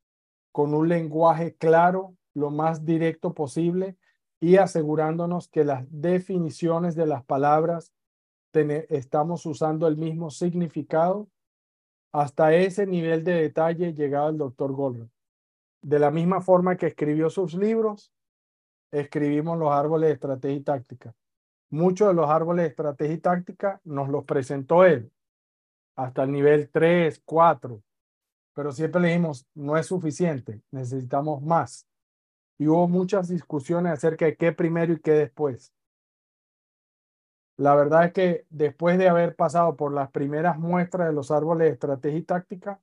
con 0.53 0.73
un 0.73 0.89
lenguaje 0.89 1.57
claro, 1.57 2.15
lo 2.33 2.53
más 2.53 2.85
directo 2.85 3.35
posible 3.35 3.97
y 4.39 4.59
asegurándonos 4.59 5.49
que 5.49 5.65
las 5.65 5.85
definiciones 5.91 6.95
de 6.95 7.07
las 7.07 7.25
palabras 7.25 7.93
estamos 8.53 9.45
usando 9.47 9.89
el 9.89 9.97
mismo 9.97 10.31
significado 10.31 11.27
hasta 12.13 12.55
ese 12.55 12.87
nivel 12.87 13.25
de 13.25 13.33
detalle 13.33 13.95
llegaba 13.95 14.29
el 14.29 14.39
doctor 14.39 14.71
Goldberg. 14.71 15.11
De 15.83 15.99
la 15.99 16.13
misma 16.13 16.41
forma 16.41 16.77
que 16.77 16.87
escribió 16.87 17.31
sus 17.31 17.53
libros, 17.53 18.13
escribimos 18.93 19.59
los 19.59 19.73
árboles 19.73 20.11
de 20.11 20.15
estrategia 20.15 20.57
y 20.57 20.61
táctica. 20.61 21.15
Muchos 21.69 22.07
de 22.07 22.15
los 22.15 22.31
árboles 22.31 22.63
de 22.63 22.69
estrategia 22.69 23.15
y 23.15 23.19
táctica 23.19 23.81
nos 23.83 24.09
los 24.09 24.25
presentó 24.25 24.85
él, 24.85 25.11
hasta 25.97 26.25
el 26.25 26.33
nivel 26.33 26.71
3, 26.71 27.23
4, 27.25 27.83
pero 28.55 28.73
siempre 28.73 29.01
le 29.01 29.09
dijimos, 29.09 29.47
no 29.55 29.77
es 29.77 29.87
suficiente, 29.87 30.63
necesitamos 30.71 31.43
más. 31.43 31.87
Y 32.59 32.69
hubo 32.69 32.89
muchas 32.89 33.29
discusiones 33.29 33.93
acerca 33.93 34.27
de 34.27 34.37
qué 34.37 34.53
primero 34.53 34.93
y 34.93 35.01
qué 35.01 35.13
después. 35.13 35.73
La 37.57 37.75
verdad 37.75 38.07
es 38.07 38.13
que 38.13 38.47
después 38.51 38.99
de 38.99 39.09
haber 39.09 39.37
pasado 39.37 39.77
por 39.77 39.93
las 39.93 40.11
primeras 40.11 40.59
muestras 40.59 41.09
de 41.09 41.15
los 41.15 41.31
árboles 41.31 41.69
de 41.69 41.73
estrategia 41.75 42.19
y 42.19 42.23
táctica, 42.23 42.81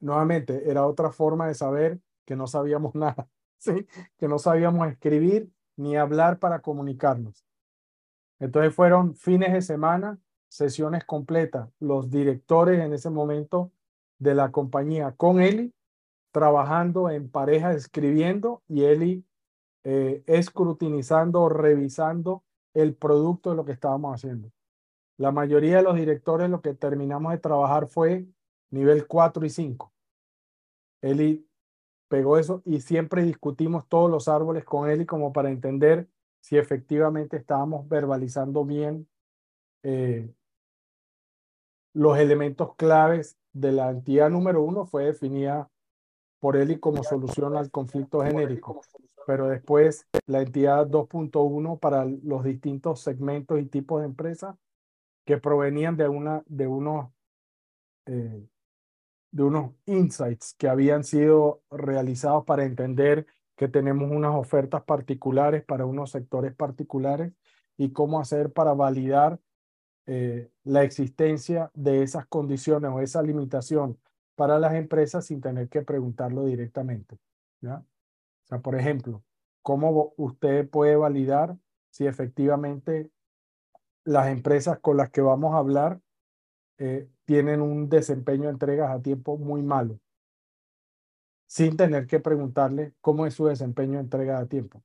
nuevamente 0.00 0.68
era 0.70 0.86
otra 0.86 1.10
forma 1.10 1.46
de 1.46 1.54
saber 1.54 2.00
que 2.24 2.36
no 2.36 2.46
sabíamos 2.46 2.94
nada, 2.94 3.28
¿sí? 3.58 3.86
que 4.18 4.28
no 4.28 4.38
sabíamos 4.38 4.88
escribir 4.88 5.50
ni 5.76 5.96
hablar 5.96 6.38
para 6.38 6.60
comunicarnos. 6.60 7.44
Entonces 8.38 8.74
fueron 8.74 9.14
fines 9.14 9.52
de 9.52 9.62
semana, 9.62 10.18
sesiones 10.48 11.04
completas, 11.04 11.68
los 11.80 12.10
directores 12.10 12.80
en 12.80 12.92
ese 12.92 13.10
momento 13.10 13.72
de 14.18 14.34
la 14.34 14.50
compañía 14.52 15.12
con 15.12 15.40
Eli, 15.40 15.72
trabajando 16.32 17.10
en 17.10 17.28
pareja, 17.28 17.72
escribiendo 17.72 18.62
y 18.68 18.84
Eli 18.84 19.24
eh, 19.84 20.22
escrutinizando, 20.26 21.48
revisando 21.48 22.42
el 22.72 22.94
producto 22.94 23.50
de 23.50 23.56
lo 23.56 23.64
que 23.64 23.72
estábamos 23.72 24.14
haciendo. 24.14 24.50
La 25.16 25.30
mayoría 25.30 25.76
de 25.76 25.82
los 25.82 25.94
directores 25.94 26.50
lo 26.50 26.60
que 26.60 26.74
terminamos 26.74 27.32
de 27.32 27.38
trabajar 27.38 27.86
fue 27.86 28.26
nivel 28.70 29.06
4 29.06 29.46
y 29.46 29.50
5. 29.50 29.92
Eli 31.02 31.46
pegó 32.08 32.38
eso 32.38 32.62
y 32.64 32.80
siempre 32.80 33.22
discutimos 33.22 33.86
todos 33.88 34.10
los 34.10 34.26
árboles 34.26 34.64
con 34.64 34.88
Eli 34.88 35.06
como 35.06 35.32
para 35.32 35.50
entender 35.50 36.08
si 36.40 36.56
efectivamente 36.56 37.36
estábamos 37.36 37.88
verbalizando 37.88 38.64
bien 38.64 39.06
eh, 39.84 40.28
los 41.92 42.18
elementos 42.18 42.74
claves 42.74 43.36
de 43.52 43.70
la 43.70 43.90
entidad 43.90 44.28
número 44.30 44.62
uno 44.62 44.84
fue 44.84 45.04
definida 45.04 45.70
por 46.40 46.56
Eli 46.56 46.80
como 46.80 47.04
solución 47.04 47.56
al 47.56 47.70
conflicto 47.70 48.20
genérico 48.20 48.82
pero 49.26 49.48
después 49.48 50.06
la 50.26 50.42
entidad 50.42 50.86
2.1 50.86 51.78
para 51.78 52.04
los 52.04 52.44
distintos 52.44 53.00
segmentos 53.00 53.60
y 53.60 53.66
tipos 53.66 54.00
de 54.00 54.06
empresas 54.06 54.56
que 55.24 55.38
provenían 55.38 55.96
de, 55.96 56.08
una, 56.08 56.42
de, 56.46 56.66
unos, 56.66 57.10
eh, 58.06 58.46
de 59.30 59.42
unos 59.42 59.72
insights 59.86 60.54
que 60.58 60.68
habían 60.68 61.04
sido 61.04 61.62
realizados 61.70 62.44
para 62.44 62.64
entender 62.64 63.26
que 63.56 63.68
tenemos 63.68 64.10
unas 64.10 64.34
ofertas 64.34 64.82
particulares 64.84 65.64
para 65.64 65.86
unos 65.86 66.10
sectores 66.10 66.54
particulares 66.54 67.32
y 67.76 67.92
cómo 67.92 68.20
hacer 68.20 68.52
para 68.52 68.74
validar 68.74 69.40
eh, 70.06 70.50
la 70.64 70.82
existencia 70.82 71.70
de 71.74 72.02
esas 72.02 72.26
condiciones 72.26 72.90
o 72.92 73.00
esa 73.00 73.22
limitación 73.22 73.98
para 74.34 74.58
las 74.58 74.74
empresas 74.74 75.26
sin 75.26 75.40
tener 75.40 75.68
que 75.68 75.82
preguntarlo 75.82 76.44
directamente. 76.44 77.18
¿ya? 77.60 77.76
O 77.76 78.46
sea, 78.46 78.60
por 78.60 78.74
ejemplo, 78.74 79.22
¿cómo 79.62 80.12
usted 80.16 80.68
puede 80.68 80.96
validar 80.96 81.56
si 81.90 82.06
efectivamente 82.06 83.10
las 84.04 84.28
empresas 84.28 84.78
con 84.80 84.98
las 84.98 85.10
que 85.10 85.22
vamos 85.22 85.54
a 85.54 85.58
hablar 85.58 86.00
eh, 86.76 87.08
tienen 87.24 87.62
un 87.62 87.88
desempeño 87.88 88.44
de 88.44 88.50
entregas 88.50 88.90
a 88.90 89.00
tiempo 89.00 89.38
muy 89.38 89.62
malo? 89.62 89.98
Sin 91.46 91.76
tener 91.76 92.06
que 92.06 92.20
preguntarle 92.20 92.94
cómo 93.00 93.26
es 93.26 93.34
su 93.34 93.46
desempeño 93.46 93.94
de 93.94 94.00
entregas 94.00 94.42
a 94.42 94.46
tiempo. 94.46 94.82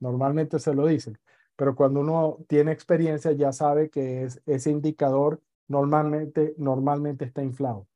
Normalmente 0.00 0.58
se 0.58 0.74
lo 0.74 0.86
dicen, 0.86 1.18
pero 1.58 1.74
cuando 1.74 1.98
uno 1.98 2.38
tiene 2.46 2.70
experiencia 2.70 3.32
ya 3.32 3.50
sabe 3.52 3.90
que 3.90 4.22
es, 4.22 4.40
ese 4.46 4.70
indicador 4.70 5.42
normalmente, 5.66 6.54
normalmente 6.56 7.24
está 7.24 7.42
inflado. 7.42 7.88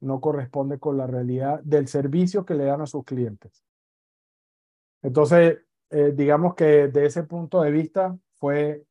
No 0.00 0.20
corresponde 0.20 0.78
con 0.78 0.98
la 0.98 1.06
realidad 1.06 1.62
del 1.62 1.88
servicio 1.88 2.44
que 2.44 2.52
le 2.52 2.66
dan 2.66 2.82
a 2.82 2.86
sus 2.86 3.06
clientes. 3.06 3.64
Entonces, 5.00 5.60
eh, 5.88 6.12
digamos 6.14 6.54
que 6.54 6.88
de 6.88 7.06
ese 7.06 7.22
punto 7.22 7.62
de 7.62 7.70
vista 7.70 8.18
fue 8.34 8.84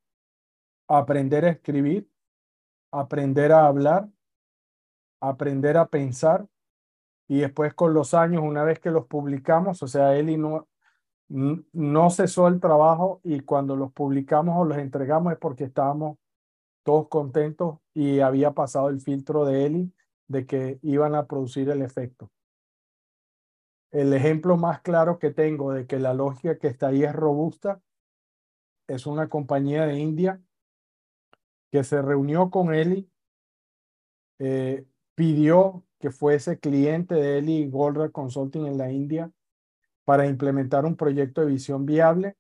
aprender 0.88 1.46
a 1.46 1.50
escribir, 1.50 2.10
aprender 2.92 3.52
a 3.52 3.68
hablar, 3.68 4.10
aprender 5.20 5.78
a 5.78 5.88
pensar 5.88 6.48
y 7.28 7.42
después 7.42 7.76
con 7.76 7.94
los 7.94 8.16
años, 8.16 8.42
una 8.42 8.64
vez 8.64 8.80
que 8.80 8.90
los 8.90 9.06
publicamos, 9.06 9.84
o 9.84 9.88
sea, 9.88 10.18
Eli 10.18 10.38
no, 10.38 10.68
no 11.32 12.10
cesó 12.10 12.48
el 12.50 12.60
trabajo 12.60 13.22
y 13.24 13.40
cuando 13.40 13.78
los 13.78 13.94
publicamos 13.94 14.56
o 14.58 14.66
los 14.66 14.78
entregamos 14.78 15.32
es 15.32 15.40
porque 15.40 15.64
estábamos 15.64 16.18
todos 16.84 17.08
contentos 17.08 17.80
y 17.94 18.20
había 18.20 18.52
pasado 18.52 18.90
el 18.90 19.00
filtro 19.00 19.46
de 19.46 19.66
Eli 19.66 19.94
de 20.28 20.46
que 20.46 20.80
iban 20.82 21.16
a 21.16 21.28
producir 21.28 21.70
el 21.70 21.82
efecto. 21.82 22.30
El 23.92 24.14
ejemplo 24.14 24.58
más 24.58 24.82
claro 24.82 25.20
que 25.20 25.32
tengo 25.32 25.72
de 25.72 25.86
que 25.86 26.00
la 26.00 26.14
lógica 26.14 26.58
que 26.58 26.68
está 26.68 26.88
ahí 26.88 27.04
es 27.04 27.14
robusta 27.14 27.82
es 28.88 29.06
una 29.06 29.30
compañía 29.30 29.86
de 29.86 30.00
India 30.00 30.42
que 31.72 31.86
se 31.86 32.02
reunió 32.02 32.50
con 32.50 32.74
Eli, 32.74 33.10
eh, 34.40 34.86
pidió 35.16 35.86
que 36.00 36.12
fuese 36.12 36.60
cliente 36.60 37.16
de 37.16 37.38
Eli 37.38 37.70
Goldra 37.70 38.10
Consulting 38.10 38.66
en 38.66 38.78
la 38.78 38.92
India 38.92 39.32
para 40.06 40.28
implementar 40.28 40.86
un 40.86 40.96
proyecto 40.96 41.42
de 41.42 41.48
visión 41.48 41.86
viable 41.86 42.38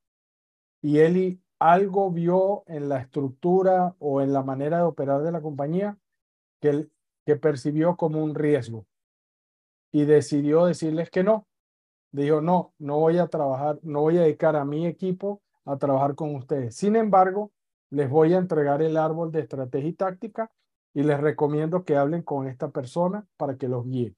y 0.81 0.99
Eli 0.99 1.41
algo 1.59 2.11
vio 2.11 2.63
en 2.67 2.89
la 2.89 2.99
estructura 2.99 3.95
o 3.99 4.21
en 4.21 4.33
la 4.33 4.41
manera 4.41 4.77
de 4.77 4.83
operar 4.83 5.21
de 5.21 5.31
la 5.31 5.41
compañía 5.41 5.97
que, 6.59 6.89
que 7.25 7.35
percibió 7.35 7.95
como 7.97 8.23
un 8.23 8.33
riesgo 8.33 8.87
y 9.91 10.05
decidió 10.05 10.65
decirles 10.65 11.09
que 11.11 11.23
no. 11.23 11.47
Dijo, 12.11 12.41
no, 12.41 12.73
no 12.79 12.99
voy 12.99 13.19
a 13.19 13.27
trabajar, 13.27 13.79
no 13.83 14.01
voy 14.01 14.17
a 14.17 14.21
dedicar 14.21 14.55
a 14.55 14.65
mi 14.65 14.87
equipo 14.87 15.41
a 15.65 15.77
trabajar 15.77 16.15
con 16.15 16.35
ustedes. 16.35 16.75
Sin 16.75 16.95
embargo, 16.95 17.51
les 17.89 18.09
voy 18.09 18.33
a 18.33 18.37
entregar 18.37 18.81
el 18.81 18.97
árbol 18.97 19.31
de 19.31 19.41
estrategia 19.41 19.89
y 19.89 19.93
táctica 19.93 20.51
y 20.93 21.03
les 21.03 21.19
recomiendo 21.19 21.85
que 21.85 21.95
hablen 21.95 22.23
con 22.23 22.47
esta 22.47 22.69
persona 22.69 23.25
para 23.37 23.57
que 23.57 23.67
los 23.67 23.85
guíe. 23.85 24.15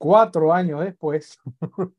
Cuatro 0.00 0.54
años 0.54 0.80
después, 0.80 1.38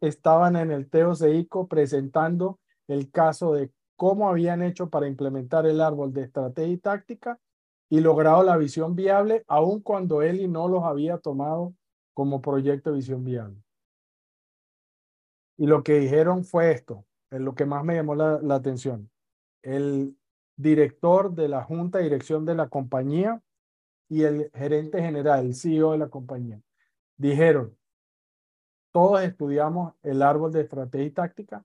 estaban 0.00 0.54
en 0.54 0.70
el 0.70 0.88
TOCICO 0.88 1.66
presentando 1.66 2.60
el 2.86 3.10
caso 3.10 3.54
de 3.54 3.72
cómo 3.96 4.28
habían 4.28 4.62
hecho 4.62 4.88
para 4.88 5.08
implementar 5.08 5.66
el 5.66 5.80
árbol 5.80 6.12
de 6.12 6.22
estrategia 6.22 6.72
y 6.72 6.78
táctica 6.78 7.40
y 7.90 7.98
logrado 7.98 8.44
la 8.44 8.56
visión 8.56 8.94
viable, 8.94 9.42
aun 9.48 9.80
cuando 9.80 10.22
Eli 10.22 10.46
no 10.46 10.68
los 10.68 10.84
había 10.84 11.18
tomado 11.18 11.74
como 12.12 12.40
proyecto 12.40 12.90
de 12.90 12.98
visión 12.98 13.24
viable. 13.24 13.60
Y 15.56 15.66
lo 15.66 15.82
que 15.82 15.94
dijeron 15.94 16.44
fue 16.44 16.70
esto, 16.70 17.04
es 17.32 17.40
lo 17.40 17.56
que 17.56 17.66
más 17.66 17.82
me 17.82 17.96
llamó 17.96 18.14
la, 18.14 18.54
atención. 18.54 19.10
El 19.60 20.16
director 20.56 21.34
de 21.34 21.48
la 21.48 21.64
junta 21.64 21.98
de 21.98 22.04
dirección 22.04 22.44
de 22.44 22.54
la 22.54 22.68
compañía 22.68 23.42
y 24.08 24.22
el 24.22 24.52
gerente 24.54 25.02
general, 25.02 25.46
el 25.46 25.56
CEO 25.56 25.90
de 25.90 25.98
la 25.98 26.10
compañía, 26.10 26.60
dijeron, 27.16 27.76
todos 28.92 29.22
estudiamos 29.22 29.94
el 30.02 30.22
árbol 30.22 30.52
de 30.52 30.62
estrategia 30.62 31.06
y 31.06 31.10
táctica. 31.10 31.64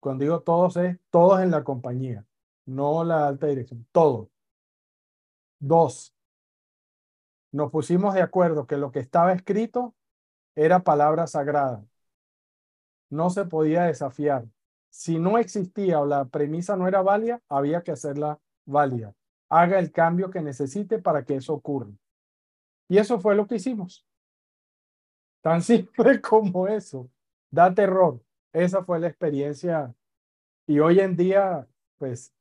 Cuando 0.00 0.22
digo 0.22 0.40
todos 0.42 0.76
es 0.76 0.98
todos 1.10 1.40
en 1.40 1.50
la 1.50 1.64
compañía, 1.64 2.24
no 2.64 3.04
la 3.04 3.26
alta 3.26 3.46
dirección, 3.48 3.86
todos. 3.92 4.28
Dos, 5.58 6.14
nos 7.52 7.70
pusimos 7.70 8.14
de 8.14 8.22
acuerdo 8.22 8.66
que 8.66 8.76
lo 8.76 8.92
que 8.92 9.00
estaba 9.00 9.32
escrito 9.32 9.94
era 10.54 10.84
palabra 10.84 11.26
sagrada. 11.26 11.84
No 13.10 13.30
se 13.30 13.44
podía 13.44 13.84
desafiar. 13.84 14.46
Si 14.88 15.18
no 15.18 15.38
existía 15.38 16.00
o 16.00 16.06
la 16.06 16.26
premisa 16.26 16.76
no 16.76 16.86
era 16.86 17.02
válida, 17.02 17.42
había 17.48 17.82
que 17.82 17.92
hacerla 17.92 18.38
válida. 18.64 19.14
Haga 19.48 19.78
el 19.80 19.90
cambio 19.90 20.30
que 20.30 20.42
necesite 20.42 21.00
para 21.00 21.24
que 21.24 21.36
eso 21.36 21.54
ocurra. 21.54 21.90
Y 22.88 22.98
eso 22.98 23.18
fue 23.18 23.34
lo 23.34 23.46
que 23.46 23.56
hicimos. 23.56 24.06
Tan 25.42 25.62
simple 25.62 26.20
como 26.20 26.68
eso. 26.68 27.10
Da 27.50 27.74
terror. 27.74 28.22
Esa 28.52 28.84
fue 28.84 28.98
la 29.00 29.08
experiencia. 29.08 29.94
Y 30.66 30.80
hoy 30.80 31.00
en 31.00 31.16
día, 31.16 31.66
pues, 31.98 32.32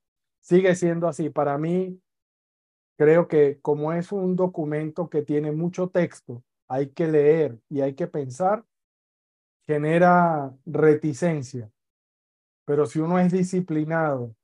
sigue 0.42 0.76
siendo 0.76 1.08
así. 1.08 1.30
Para 1.30 1.58
mí, 1.58 2.00
Creo 3.00 3.30
que 3.30 3.62
como 3.62 3.94
es 3.94 4.12
un 4.12 4.36
documento 4.36 5.10
que 5.10 5.22
tiene 5.22 5.54
mucho 5.54 5.88
texto, 5.88 6.44
hay 6.68 6.90
que 6.90 7.08
leer 7.08 7.58
y 7.70 7.80
hay 7.80 7.96
que 7.96 8.08
pensar, 8.08 8.66
genera 9.66 10.54
reticencia. 10.66 11.72
Pero 12.66 12.86
si 12.86 13.00
uno 13.00 13.18
es 13.18 13.32
disciplinado 13.32 14.36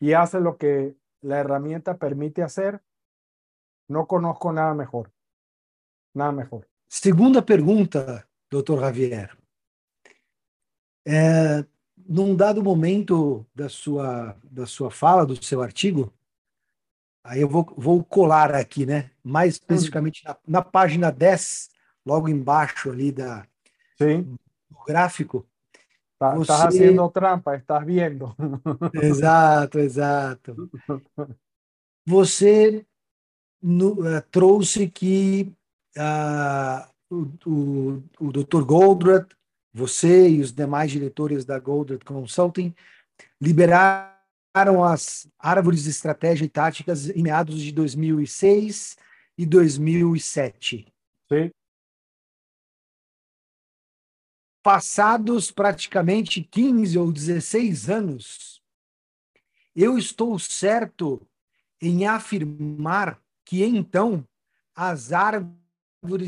y 0.00 0.14
hace 0.14 0.40
lo 0.40 0.56
que 0.56 0.96
la 1.20 1.40
herramienta 1.40 1.98
permite 1.98 2.42
hacer, 2.42 2.82
no 3.86 4.06
conozco 4.06 4.50
nada 4.50 4.72
mejor. 4.72 5.12
Nada 6.14 6.32
mejor. 6.32 6.66
Segunda 6.88 7.42
pergunta, 7.42 8.26
doutor 8.50 8.80
Javier. 8.80 9.36
É, 11.06 11.64
num 11.96 12.34
dado 12.34 12.62
momento 12.62 13.46
da 13.54 13.68
sua, 13.68 14.36
da 14.42 14.66
sua 14.66 14.90
fala, 14.90 15.26
do 15.26 15.42
seu 15.42 15.62
artigo, 15.62 16.12
Aí 17.28 17.42
eu 17.42 17.48
vou, 17.48 17.74
vou 17.76 18.02
colar 18.02 18.54
aqui, 18.54 18.86
né? 18.86 19.10
Mais 19.22 19.54
especificamente 19.54 20.24
na, 20.24 20.36
na 20.46 20.62
página 20.62 21.12
10, 21.12 21.68
logo 22.06 22.26
embaixo 22.26 22.90
ali 22.90 23.12
da, 23.12 23.46
Sim. 23.98 24.38
do 24.70 24.84
gráfico. 24.86 25.46
Tá, 26.18 26.34
você... 26.34 26.52
Estás 26.52 26.60
fazendo 26.62 27.10
trampa, 27.10 27.54
estás 27.54 27.84
vendo. 27.84 28.34
exato, 29.02 29.78
exato. 29.78 30.70
Você 32.06 32.86
no, 33.60 33.92
uh, 33.92 34.22
trouxe 34.30 34.88
que 34.88 35.52
o, 37.10 37.28
o, 37.46 38.02
o 38.20 38.32
Dr. 38.32 38.62
Goldratt, 38.64 39.34
você 39.72 40.28
e 40.28 40.40
os 40.40 40.52
demais 40.52 40.90
diretores 40.90 41.44
da 41.44 41.58
Goldratt 41.58 42.04
Consulting 42.04 42.74
liberaram 43.40 44.82
as 44.84 45.28
árvores 45.38 45.84
de 45.84 45.90
estratégia 45.90 46.44
e 46.44 46.48
táticas 46.48 47.08
em 47.10 47.22
meados 47.22 47.60
de 47.60 47.72
2006 47.72 48.96
e 49.36 49.46
2007. 49.46 50.92
Sim. 51.28 51.50
Passados 54.62 55.50
praticamente 55.50 56.42
15 56.42 56.98
ou 56.98 57.12
16 57.12 57.88
anos, 57.88 58.62
eu 59.74 59.96
estou 59.96 60.38
certo 60.38 61.22
em 61.80 62.06
afirmar 62.06 63.20
que 63.44 63.64
então 63.64 64.26
as 64.74 65.12
árvores, 65.12 65.67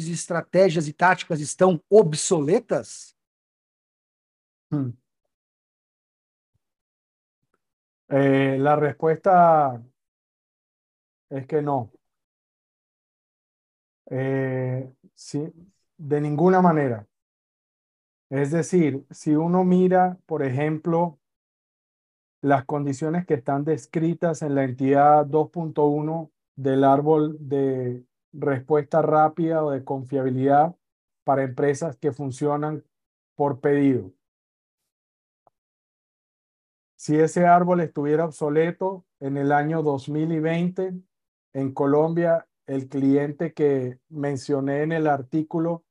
estratégias 0.09 0.89
e 0.89 0.93
táticas 0.93 1.41
obsoletas? 1.89 3.17
Eh, 8.09 8.57
la 8.59 8.77
respuesta 8.77 9.83
es 11.31 11.47
que 11.47 11.63
no. 11.63 11.91
Eh, 14.11 14.93
sí, 15.15 15.53
de 15.97 16.21
ninguna 16.21 16.61
manera. 16.61 17.07
Es 18.29 18.51
decir, 18.53 19.05
si 19.11 19.35
uno 19.35 19.65
mira, 19.65 20.19
por 20.27 20.43
ejemplo, 20.43 21.19
las 22.43 22.65
condiciones 22.65 23.27
que 23.27 23.35
están 23.35 23.65
descritas 23.65 24.43
en 24.43 24.55
la 24.55 24.65
entidad 24.65 25.27
2.1 25.27 26.31
del 26.57 26.85
árbol 26.85 27.37
de 27.41 28.05
respuesta 28.33 29.03
rápida 29.03 29.65
o 29.65 29.71
de 29.71 29.85
confiabilidad 29.85 30.75
para 31.25 31.43
empresas 31.43 31.97
que 31.97 32.13
funcionan 32.13 32.85
por 33.35 33.61
pedido. 33.61 34.13
Si 36.97 37.19
ese 37.19 37.47
árbol 37.47 37.81
estuviera 37.81 38.27
obsoleto 38.27 39.07
en 39.21 39.37
el 39.37 39.53
año 39.53 39.83
2020, 39.83 40.93
en 41.55 41.73
Colombia, 41.73 42.47
el 42.67 42.89
cliente 42.89 43.53
que 43.53 43.99
mencioné 44.09 44.83
en 44.83 44.93
el 44.93 45.07
artículo 45.07 45.85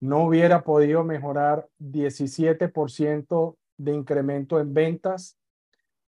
no 0.00 0.24
hubiera 0.24 0.62
podido 0.62 1.04
mejorar 1.04 1.68
17% 1.78 3.56
de 3.76 3.92
incremento 3.92 4.60
en 4.60 4.72
ventas 4.72 5.36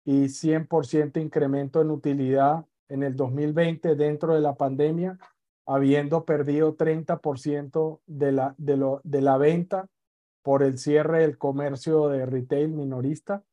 y 0.06 0.26
100% 0.26 1.22
incremento 1.22 1.82
en 1.82 1.90
utilidad 1.90 2.66
en 2.88 3.04
el 3.04 3.16
2020 3.16 3.96
dentro 3.96 4.34
de 4.34 4.42
la 4.42 4.56
pandemia, 4.56 5.18
habiendo 5.70 6.26
perdido 6.26 6.76
30% 6.76 8.02
de 8.08 8.32
la, 8.32 8.56
de, 8.58 8.76
lo, 8.76 9.02
de 9.04 9.22
la 9.22 9.38
venta 9.38 9.88
por 10.42 10.64
el 10.64 10.80
cierre 10.80 11.20
del 11.20 11.38
comercio 11.38 12.10
de 12.10 12.26
retail 12.26 12.70
minorista 12.70 13.44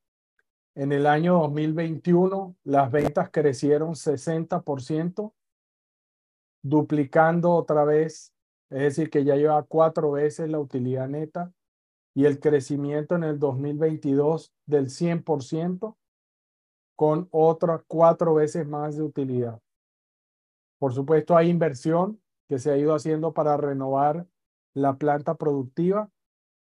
en 0.75 0.93
el 0.93 1.07
año 1.07 1.39
2021, 1.41 2.55
las 2.65 2.91
ventas 2.91 3.31
crecieron 3.31 3.95
60%, 3.95 5.33
duplicando 6.63 7.53
otra 7.53 7.85
vez, 7.85 8.35
es 8.69 8.81
decir, 8.81 9.09
que 9.09 9.25
ya 9.25 9.37
lleva 9.37 9.63
cuatro 9.63 10.13
veces 10.13 10.51
la 10.51 10.59
utilidad 10.59 11.09
neta 11.09 11.51
y 12.15 12.27
el 12.27 12.41
crecimiento 12.41 13.15
en 13.15 13.25
el 13.25 13.39
2022 13.39 14.53
del 14.67 14.87
100% 14.91 15.97
con 16.95 17.29
otras 17.31 17.83
cuatro 17.87 18.35
veces 18.35 18.67
más 18.67 18.97
de 18.97 19.03
utilidad. 19.03 19.61
Por 20.79 20.93
supuesto, 20.93 21.37
hay 21.37 21.51
inversión 21.51 22.21
que 22.49 22.59
se 22.59 22.71
ha 22.71 22.77
ido 22.77 22.95
haciendo 22.95 23.33
para 23.33 23.57
renovar 23.57 24.27
la 24.75 24.97
planta 24.97 25.35
productiva 25.35 26.11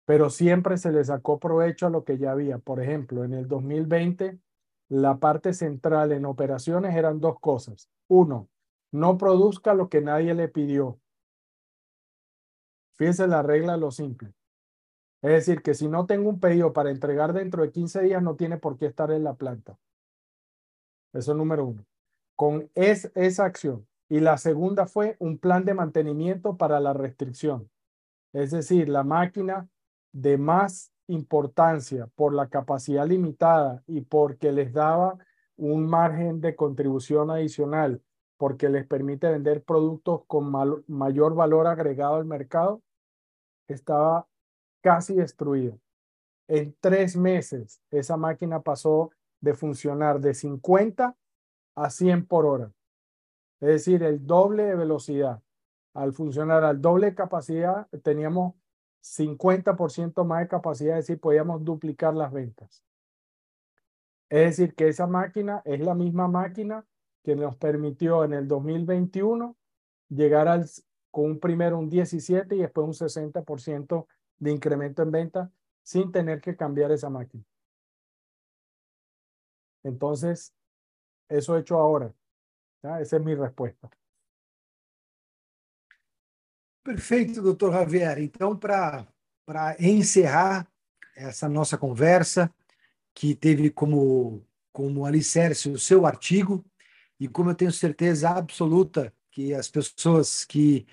pero 0.07 0.29
siempre 0.29 0.77
se 0.77 0.93
le 0.93 1.03
sacó 1.03 1.37
provecho 1.37 1.85
a 1.85 1.89
lo 1.89 2.05
que 2.05 2.17
ya 2.17 2.31
había. 2.31 2.59
Por 2.59 2.81
ejemplo, 2.81 3.25
en 3.25 3.33
el 3.33 3.49
2020, 3.49 4.39
la 4.87 5.17
parte 5.17 5.53
central 5.53 6.13
en 6.13 6.23
operaciones 6.23 6.95
eran 6.95 7.19
dos 7.19 7.41
cosas. 7.41 7.89
Uno, 8.07 8.47
no 8.93 9.17
produzca 9.17 9.73
lo 9.73 9.89
que 9.89 9.99
nadie 9.99 10.33
le 10.33 10.47
pidió. 10.47 10.97
Fíjense 12.93 13.27
la 13.27 13.41
regla 13.41 13.75
lo 13.75 13.91
simple. 13.91 14.33
Es 15.21 15.31
decir, 15.31 15.61
que 15.61 15.73
si 15.73 15.89
no 15.89 16.05
tengo 16.05 16.29
un 16.29 16.39
pedido 16.39 16.71
para 16.71 16.89
entregar 16.89 17.33
dentro 17.33 17.63
de 17.63 17.71
15 17.71 18.01
días, 18.03 18.23
no 18.23 18.37
tiene 18.37 18.57
por 18.57 18.77
qué 18.77 18.85
estar 18.85 19.11
en 19.11 19.25
la 19.25 19.33
planta. 19.33 19.77
Eso 21.11 21.33
es 21.33 21.37
número 21.37 21.65
uno. 21.65 21.85
Con 22.37 22.69
es, 22.75 23.11
esa 23.15 23.45
acción. 23.45 23.87
Y 24.09 24.21
la 24.21 24.37
segunda 24.37 24.85
fue 24.85 25.17
un 25.19 25.39
plan 25.39 25.65
de 25.65 25.73
mantenimiento 25.73 26.55
para 26.55 26.79
la 26.79 26.93
restricción. 26.93 27.69
Es 28.31 28.51
decir, 28.51 28.87
la 28.87 29.03
máquina 29.03 29.67
de 30.13 30.37
más 30.37 30.93
importancia 31.07 32.07
por 32.15 32.33
la 32.33 32.47
capacidad 32.47 33.07
limitada 33.07 33.83
y 33.87 34.01
porque 34.01 34.51
les 34.51 34.71
daba 34.71 35.17
un 35.55 35.87
margen 35.87 36.39
de 36.39 36.55
contribución 36.55 37.31
adicional, 37.31 38.03
porque 38.37 38.69
les 38.69 38.85
permite 38.85 39.29
vender 39.29 39.63
productos 39.63 40.21
con 40.27 40.51
mayor 40.87 41.33
valor 41.33 41.65
agregado 41.65 42.15
al 42.15 42.25
mercado, 42.25 42.83
estaba 43.67 44.27
casi 44.81 45.15
destruido. 45.15 45.79
En 46.47 46.75
tres 46.79 47.17
meses, 47.17 47.81
esa 47.89 48.15
máquina 48.15 48.61
pasó 48.61 49.09
de 49.41 49.55
funcionar 49.55 50.19
de 50.19 50.35
50 50.35 51.15
a 51.77 51.91
100 51.91 52.25
por 52.25 52.45
hora. 52.45 52.71
Es 53.59 53.67
decir, 53.69 54.03
el 54.03 54.25
doble 54.25 54.63
de 54.63 54.75
velocidad. 54.75 55.41
Al 55.93 56.11
funcionar 56.11 56.63
al 56.63 56.81
doble 56.81 57.07
de 57.07 57.15
capacidad, 57.15 57.87
teníamos 58.03 58.55
50% 59.01 60.25
más 60.25 60.41
de 60.41 60.47
capacidad, 60.47 60.97
es 60.97 61.07
decir, 61.07 61.19
podíamos 61.19 61.63
duplicar 61.63 62.15
las 62.15 62.31
ventas. 62.31 62.83
Es 64.29 64.57
decir, 64.57 64.75
que 64.75 64.87
esa 64.87 65.05
máquina 65.05 65.61
es 65.65 65.79
la 65.79 65.93
misma 65.93 66.27
máquina 66.27 66.85
que 67.23 67.35
nos 67.35 67.55
permitió 67.57 68.23
en 68.23 68.33
el 68.33 68.47
2021 68.47 69.55
llegar 70.09 70.47
al, 70.47 70.65
con 71.11 71.25
un 71.25 71.39
primero 71.39 71.77
un 71.77 71.89
17 71.89 72.55
y 72.55 72.59
después 72.59 72.87
un 72.87 72.93
60% 72.93 74.07
de 74.39 74.51
incremento 74.51 75.03
en 75.03 75.11
venta 75.11 75.51
sin 75.83 76.11
tener 76.11 76.41
que 76.41 76.55
cambiar 76.55 76.91
esa 76.91 77.09
máquina. 77.09 77.43
Entonces, 79.83 80.56
eso 81.29 81.55
he 81.55 81.59
hecho 81.61 81.77
ahora. 81.77 82.13
Esa 82.83 83.17
es 83.17 83.23
mi 83.23 83.35
respuesta. 83.35 83.89
Perfeito, 86.83 87.41
doutor 87.41 87.73
Javier. 87.73 88.19
Então, 88.19 88.57
para 88.57 89.75
encerrar 89.79 90.71
essa 91.15 91.49
nossa 91.49 91.77
conversa, 91.77 92.53
que 93.13 93.35
teve 93.35 93.71
como, 93.71 94.45
como 94.71 95.05
alicerce 95.05 95.69
o 95.69 95.79
seu 95.79 96.05
artigo, 96.05 96.63
e 97.19 97.27
como 97.27 97.49
eu 97.49 97.55
tenho 97.55 97.71
certeza 97.71 98.29
absoluta 98.29 99.11
que 99.31 99.53
as 99.53 99.69
pessoas 99.69 100.45
que 100.45 100.85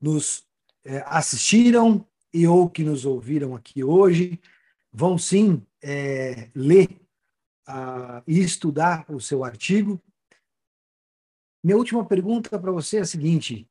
nos 0.00 0.46
é, 0.84 1.02
assistiram 1.06 2.06
e 2.32 2.46
ou 2.46 2.70
que 2.70 2.84
nos 2.84 3.04
ouviram 3.04 3.54
aqui 3.54 3.82
hoje 3.82 4.40
vão 4.92 5.18
sim 5.18 5.66
é, 5.82 6.48
ler 6.54 7.03
e 8.26 8.40
estudar 8.40 9.10
o 9.10 9.20
seu 9.20 9.44
artigo. 9.44 10.00
Minha 11.62 11.76
última 11.76 12.06
pergunta 12.06 12.58
para 12.58 12.70
você 12.70 12.98
é 12.98 13.00
a 13.00 13.06
seguinte: 13.06 13.68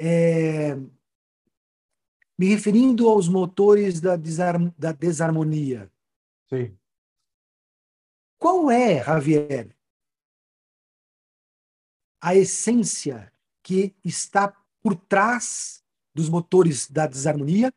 é, 0.00 0.76
me 2.38 2.46
referindo 2.46 3.08
aos 3.08 3.28
motores 3.28 4.00
da, 4.00 4.16
desarm, 4.16 4.70
da 4.78 4.92
desarmonia. 4.92 5.90
Sim. 6.48 6.78
Qual 8.38 8.70
é, 8.70 9.02
Javier, 9.02 9.76
a 12.22 12.36
essência 12.36 13.32
que 13.62 13.96
está 14.04 14.54
por 14.80 14.94
trás 14.94 15.84
dos 16.14 16.28
motores 16.28 16.88
da 16.88 17.06
desarmonia? 17.08 17.74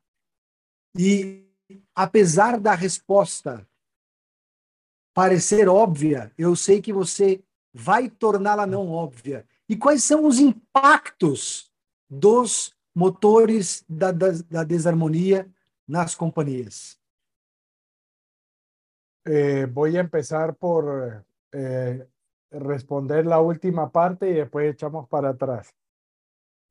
E, 0.95 1.49
apesar 1.95 2.59
da 2.59 2.75
resposta 2.75 3.67
parecer 5.13 5.67
óbvia, 5.67 6.31
eu 6.37 6.55
sei 6.55 6.81
que 6.81 6.93
você 6.93 7.43
vai 7.73 8.09
torná-la 8.09 8.65
não 8.65 8.89
óbvia. 8.89 9.45
E 9.67 9.75
quais 9.75 10.03
são 10.03 10.25
os 10.25 10.39
impactos 10.39 11.71
dos 12.09 12.75
motores 12.93 13.85
da, 13.87 14.11
da, 14.11 14.31
da 14.49 14.63
desarmonia 14.63 15.49
nas 15.87 16.13
companhias? 16.15 16.99
Eh, 19.25 19.67
voy 19.67 19.97
a 19.97 20.01
empezar 20.01 20.55
por 20.55 21.23
eh, 21.51 22.07
responder 22.49 23.25
la 23.25 23.39
última 23.39 23.91
parte 23.91 24.29
y 24.29 24.33
después 24.33 24.73
echamos 24.73 25.07
para 25.07 25.29
atrás. 25.29 25.73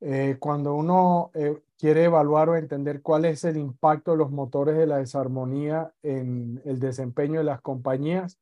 Eh, 0.01 0.36
cuando 0.38 0.74
uno 0.74 1.30
eh, 1.34 1.62
quiere 1.81 2.05
evaluar 2.05 2.51
o 2.51 2.57
entender 2.57 3.01
cuál 3.01 3.24
es 3.24 3.43
el 3.45 3.57
impacto 3.57 4.11
de 4.11 4.18
los 4.18 4.31
motores 4.31 4.76
de 4.76 4.87
la 4.87 4.99
desarmonía 4.99 5.95
en 6.03 6.61
el 6.66 6.78
desempeño 6.78 7.39
de 7.41 7.45
las 7.45 7.62
compañías, 7.62 8.39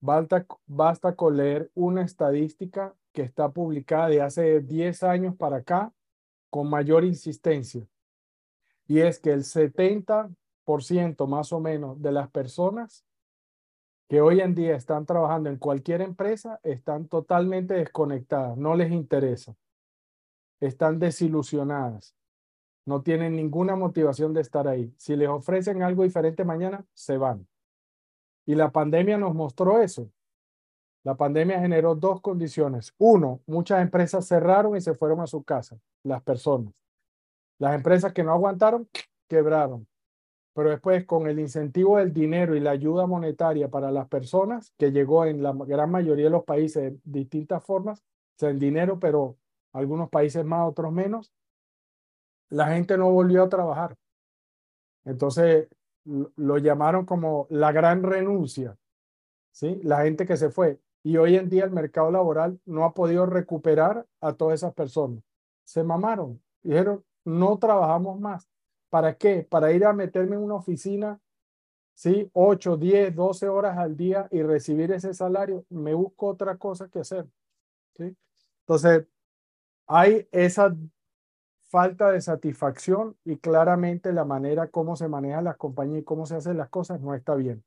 basta, 0.00 0.46
basta 0.66 1.16
con 1.16 1.38
leer 1.38 1.70
una 1.74 2.02
estadística 2.02 2.94
que 3.12 3.22
está 3.22 3.50
publicada 3.50 4.08
de 4.08 4.20
hace 4.20 4.60
10 4.60 5.04
años 5.04 5.34
para 5.36 5.56
acá 5.56 5.90
con 6.50 6.68
mayor 6.68 7.04
insistencia. 7.04 7.88
Y 8.86 9.00
es 9.00 9.18
que 9.18 9.32
el 9.32 9.44
70% 9.44 11.26
más 11.26 11.50
o 11.54 11.60
menos 11.60 12.02
de 12.02 12.12
las 12.12 12.30
personas 12.30 13.06
que 14.06 14.20
hoy 14.20 14.42
en 14.42 14.54
día 14.54 14.76
están 14.76 15.06
trabajando 15.06 15.48
en 15.48 15.56
cualquier 15.56 16.02
empresa 16.02 16.60
están 16.62 17.08
totalmente 17.08 17.72
desconectadas, 17.72 18.58
no 18.58 18.74
les 18.76 18.92
interesa 18.92 19.56
están 20.60 20.98
desilusionadas, 20.98 22.14
no 22.84 23.02
tienen 23.02 23.36
ninguna 23.36 23.76
motivación 23.76 24.34
de 24.34 24.40
estar 24.40 24.66
ahí. 24.66 24.92
Si 24.96 25.16
les 25.16 25.28
ofrecen 25.28 25.82
algo 25.82 26.02
diferente 26.02 26.44
mañana, 26.44 26.84
se 26.94 27.16
van. 27.16 27.46
Y 28.44 28.54
la 28.54 28.70
pandemia 28.70 29.18
nos 29.18 29.34
mostró 29.34 29.80
eso. 29.80 30.10
La 31.04 31.16
pandemia 31.16 31.60
generó 31.60 31.94
dos 31.94 32.20
condiciones. 32.20 32.94
Uno, 32.98 33.40
muchas 33.46 33.82
empresas 33.82 34.26
cerraron 34.26 34.76
y 34.76 34.80
se 34.80 34.94
fueron 34.94 35.20
a 35.20 35.26
su 35.26 35.42
casa, 35.42 35.78
las 36.04 36.22
personas. 36.22 36.72
Las 37.58 37.74
empresas 37.74 38.12
que 38.12 38.24
no 38.24 38.32
aguantaron, 38.32 38.88
quebraron. 39.28 39.86
Pero 40.54 40.70
después, 40.70 41.04
con 41.06 41.26
el 41.26 41.38
incentivo 41.38 41.98
del 41.98 42.12
dinero 42.12 42.54
y 42.54 42.60
la 42.60 42.72
ayuda 42.72 43.06
monetaria 43.06 43.68
para 43.68 43.90
las 43.90 44.06
personas, 44.08 44.72
que 44.76 44.92
llegó 44.92 45.24
en 45.24 45.42
la 45.42 45.52
gran 45.52 45.90
mayoría 45.90 46.24
de 46.24 46.30
los 46.30 46.44
países 46.44 46.92
de 46.92 47.00
distintas 47.04 47.64
formas, 47.64 48.00
o 48.00 48.38
sea, 48.38 48.50
el 48.50 48.58
dinero, 48.58 48.98
pero 48.98 49.36
algunos 49.72 50.10
países 50.10 50.44
más, 50.44 50.68
otros 50.68 50.92
menos, 50.92 51.32
la 52.52 52.66
gente 52.66 52.98
no 52.98 53.10
volvió 53.10 53.42
a 53.42 53.48
trabajar. 53.48 53.96
Entonces 55.04 55.68
lo 56.04 56.58
llamaron 56.58 57.06
como 57.06 57.46
la 57.48 57.72
gran 57.72 58.02
renuncia, 58.02 58.76
¿sí? 59.50 59.80
La 59.82 60.02
gente 60.02 60.26
que 60.26 60.36
se 60.36 60.50
fue. 60.50 60.78
Y 61.02 61.16
hoy 61.16 61.36
en 61.36 61.48
día 61.48 61.64
el 61.64 61.70
mercado 61.70 62.10
laboral 62.10 62.60
no 62.66 62.84
ha 62.84 62.92
podido 62.92 63.24
recuperar 63.24 64.06
a 64.20 64.34
todas 64.34 64.56
esas 64.56 64.74
personas. 64.74 65.24
Se 65.64 65.82
mamaron. 65.82 66.42
Dijeron, 66.62 67.02
no 67.24 67.58
trabajamos 67.58 68.20
más. 68.20 68.46
¿Para 68.90 69.14
qué? 69.14 69.46
Para 69.48 69.72
ir 69.72 69.86
a 69.86 69.94
meterme 69.94 70.36
en 70.36 70.42
una 70.42 70.56
oficina, 70.56 71.18
¿sí? 71.94 72.28
8, 72.34 72.76
10, 72.76 73.14
12 73.14 73.48
horas 73.48 73.78
al 73.78 73.96
día 73.96 74.28
y 74.30 74.42
recibir 74.42 74.92
ese 74.92 75.14
salario. 75.14 75.64
Me 75.70 75.94
busco 75.94 76.26
otra 76.26 76.58
cosa 76.58 76.88
que 76.88 76.98
hacer, 76.98 77.26
¿sí? 77.96 78.14
Entonces, 78.60 79.06
hay 79.86 80.28
esa 80.30 80.76
falta 81.72 82.12
de 82.12 82.20
satisfacción 82.20 83.16
y 83.24 83.38
claramente 83.38 84.12
la 84.12 84.26
manera 84.26 84.68
como 84.68 84.94
se 84.94 85.08
maneja 85.08 85.40
las 85.40 85.56
compañías 85.56 86.02
y 86.02 86.04
cómo 86.04 86.26
se 86.26 86.36
hacen 86.36 86.58
las 86.58 86.68
cosas 86.68 87.00
no 87.00 87.14
está 87.14 87.34
bien. 87.34 87.64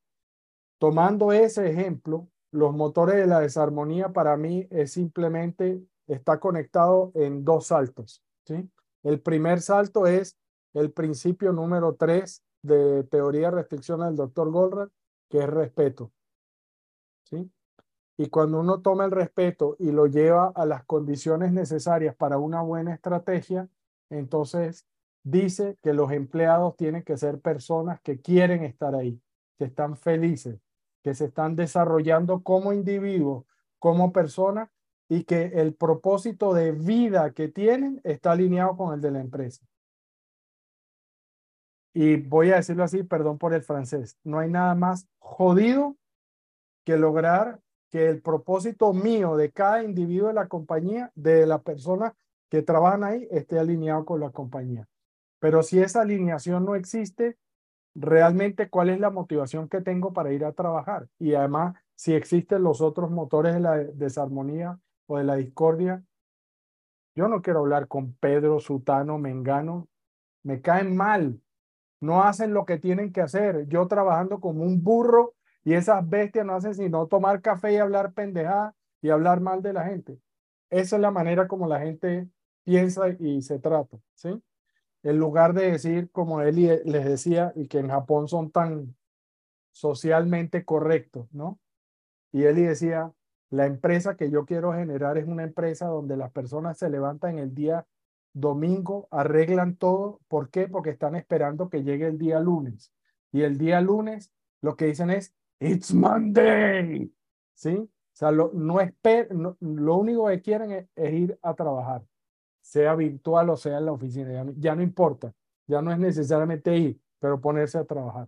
Tomando 0.77 1.31
ese 1.31 1.67
ejemplo, 1.71 2.27
los 2.51 2.71
motores 2.71 3.15
de 3.15 3.25
la 3.25 3.39
desarmonía 3.39 4.13
para 4.13 4.37
mí 4.37 4.67
es 4.69 4.91
simplemente 4.91 5.81
está 6.05 6.39
conectado 6.39 7.11
en 7.15 7.43
dos 7.43 7.65
saltos. 7.65 8.21
¿sí? 8.45 8.69
El 9.01 9.21
primer 9.21 9.59
salto 9.59 10.05
es 10.05 10.37
el 10.75 10.91
principio 10.91 11.51
número 11.51 11.95
tres 11.95 12.43
de 12.61 13.05
teoría 13.05 13.49
de 13.49 13.55
restricción 13.55 14.01
del 14.01 14.15
doctor 14.15 14.51
Goldratt, 14.51 14.91
que 15.31 15.39
es 15.39 15.49
respeto. 15.49 16.11
¿sí? 17.23 17.51
Y 18.17 18.27
cuando 18.27 18.59
uno 18.59 18.81
toma 18.81 19.05
el 19.05 19.11
respeto 19.11 19.75
y 19.79 19.89
lo 19.89 20.05
lleva 20.05 20.51
a 20.53 20.67
las 20.67 20.85
condiciones 20.85 21.51
necesarias 21.51 22.15
para 22.15 22.37
una 22.37 22.61
buena 22.61 22.93
estrategia, 22.93 23.67
entonces 24.09 24.85
dice 25.23 25.77
que 25.81 25.93
los 25.93 26.11
empleados 26.11 26.75
tienen 26.77 27.03
que 27.03 27.17
ser 27.17 27.39
personas 27.39 27.99
que 28.01 28.21
quieren 28.21 28.63
estar 28.63 28.95
ahí, 28.95 29.19
que 29.57 29.65
están 29.65 29.97
felices, 29.97 30.59
que 31.03 31.15
se 31.15 31.25
están 31.25 31.55
desarrollando 31.55 32.41
como 32.43 32.73
individuos, 32.73 33.45
como 33.79 34.11
personas 34.11 34.69
y 35.09 35.23
que 35.23 35.45
el 35.55 35.73
propósito 35.75 36.53
de 36.53 36.71
vida 36.71 37.31
que 37.31 37.47
tienen 37.47 38.01
está 38.03 38.31
alineado 38.31 38.75
con 38.77 38.93
el 38.93 39.01
de 39.01 39.11
la 39.11 39.19
empresa. 39.19 39.65
Y 41.93 42.17
voy 42.17 42.51
a 42.51 42.57
decirlo 42.57 42.83
así, 42.83 43.03
perdón 43.03 43.37
por 43.37 43.53
el 43.53 43.63
francés, 43.63 44.17
no 44.23 44.39
hay 44.39 44.49
nada 44.49 44.75
más 44.75 45.07
jodido 45.17 45.95
que 46.83 46.97
lograr 46.97 47.61
que 47.89 48.09
el 48.09 48.21
propósito 48.21 48.93
mío 48.93 49.37
de 49.37 49.51
cada 49.51 49.83
individuo 49.83 50.27
de 50.27 50.33
la 50.33 50.47
compañía, 50.47 51.11
de 51.15 51.45
la 51.45 51.61
persona 51.61 52.13
que 52.55 52.61
trabajan 52.61 53.03
ahí, 53.03 53.27
esté 53.31 53.59
alineado 53.59 54.05
con 54.05 54.21
la 54.21 54.29
compañía. 54.29 54.87
Pero 55.39 55.61
si 55.61 55.81
esa 55.81 56.03
alineación 56.03 56.63
no 56.63 56.75
existe, 56.75 57.37
realmente 57.93 58.69
cuál 58.69 58.89
es 58.89 58.99
la 59.01 59.09
motivación 59.09 59.67
que 59.67 59.81
tengo 59.81 60.13
para 60.13 60.31
ir 60.31 60.45
a 60.45 60.53
trabajar. 60.53 61.09
Y 61.19 61.33
además, 61.33 61.75
si 61.95 62.13
existen 62.13 62.63
los 62.63 62.79
otros 62.79 63.11
motores 63.11 63.53
de 63.55 63.59
la 63.59 63.75
desarmonía 63.75 64.79
o 65.05 65.17
de 65.17 65.25
la 65.25 65.35
discordia, 65.35 66.01
yo 67.13 67.27
no 67.27 67.41
quiero 67.41 67.59
hablar 67.59 67.89
con 67.89 68.13
Pedro, 68.13 68.61
Sutano, 68.61 69.17
Mengano. 69.17 69.89
Me 70.43 70.61
caen 70.61 70.95
mal. 70.95 71.41
no 71.99 72.23
hacen 72.23 72.53
lo 72.53 72.65
que 72.65 72.77
tienen 72.77 73.11
que 73.11 73.19
hacer. 73.21 73.67
Yo 73.67 73.85
trabajando 73.87 74.39
como 74.39 74.63
un 74.63 74.81
burro 74.81 75.33
y 75.65 75.73
esas 75.73 76.07
bestias 76.07 76.45
no 76.45 76.55
hacen 76.55 76.73
sino 76.73 77.07
tomar 77.07 77.41
café 77.41 77.73
y 77.73 77.77
hablar 77.77 78.13
pendejada 78.13 78.75
y 79.01 79.09
hablar 79.09 79.41
mal 79.41 79.61
de 79.61 79.73
la 79.73 79.83
gente. 79.83 80.19
Esa 80.69 80.95
es 80.95 81.01
la 81.01 81.11
manera 81.11 81.49
como 81.49 81.67
la 81.67 81.81
gente 81.81 82.29
piensa 82.65 83.09
y 83.19 83.41
se 83.41 83.59
trata, 83.59 83.97
¿sí? 84.15 84.41
En 85.03 85.17
lugar 85.17 85.53
de 85.53 85.71
decir, 85.71 86.09
como 86.11 86.41
él 86.41 86.55
les 86.83 87.05
decía, 87.05 87.53
y 87.55 87.67
que 87.67 87.79
en 87.79 87.89
Japón 87.89 88.27
son 88.27 88.51
tan 88.51 88.95
socialmente 89.71 90.65
correctos, 90.65 91.31
¿no? 91.31 91.59
Y 92.31 92.43
Eli 92.43 92.63
decía, 92.63 93.13
la 93.49 93.67
empresa 93.67 94.17
que 94.17 94.29
yo 94.29 94.45
quiero 94.45 94.73
generar 94.73 95.17
es 95.17 95.27
una 95.27 95.43
empresa 95.43 95.85
donde 95.87 96.17
las 96.17 96.31
personas 96.31 96.77
se 96.77 96.89
levantan 96.89 97.37
el 97.37 97.53
día 97.53 97.85
domingo, 98.33 99.07
arreglan 99.11 99.77
todo. 99.77 100.19
¿Por 100.27 100.49
qué? 100.49 100.67
Porque 100.67 100.89
están 100.89 101.15
esperando 101.15 101.69
que 101.69 101.83
llegue 101.83 102.07
el 102.07 102.17
día 102.17 102.39
lunes. 102.39 102.91
Y 103.31 103.43
el 103.43 103.57
día 103.57 103.79
lunes 103.79 104.33
lo 104.61 104.75
que 104.75 104.87
dicen 104.87 105.11
es, 105.11 105.33
It's 105.59 105.93
Monday. 105.93 107.13
¿Sí? 107.53 107.75
O 107.75 108.17
sea, 108.17 108.31
lo, 108.31 108.51
no 108.53 108.77
lo 109.59 109.95
único 109.97 110.27
que 110.27 110.41
quieren 110.41 110.71
es, 110.71 111.13
ir 111.13 111.37
a 111.41 111.53
trabajar, 111.53 112.01
sea 112.65 112.95
virtual 112.95 113.51
o 113.51 113.57
sea 113.57 113.77
en 113.77 113.85
la 113.85 113.91
oficina. 113.91 114.43
Ya, 114.57 114.75
no 114.75 114.81
importa. 114.81 115.31
Ya 115.67 115.81
no 115.83 115.91
es 115.91 115.99
necesariamente 115.99 116.75
ir, 116.75 116.99
pero 117.19 117.39
ponerse 117.39 117.77
a 117.77 117.85
trabajar. 117.85 118.27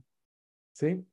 ¿Sí? 0.74 1.04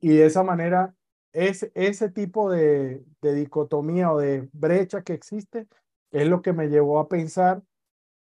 Y 0.00 0.08
de 0.16 0.26
esa 0.26 0.44
manera 0.44 0.94
es, 1.32 1.68
ese 1.74 2.10
tipo 2.10 2.48
de, 2.48 3.04
de 3.20 3.34
dicotomía 3.34 4.12
o 4.12 4.18
de 4.18 4.48
brecha 4.52 5.02
que 5.02 5.14
existe 5.14 5.66
es 6.12 6.28
lo 6.28 6.42
que 6.42 6.52
me 6.52 6.68
llevó 6.68 7.00
a 7.00 7.08
pensar 7.08 7.62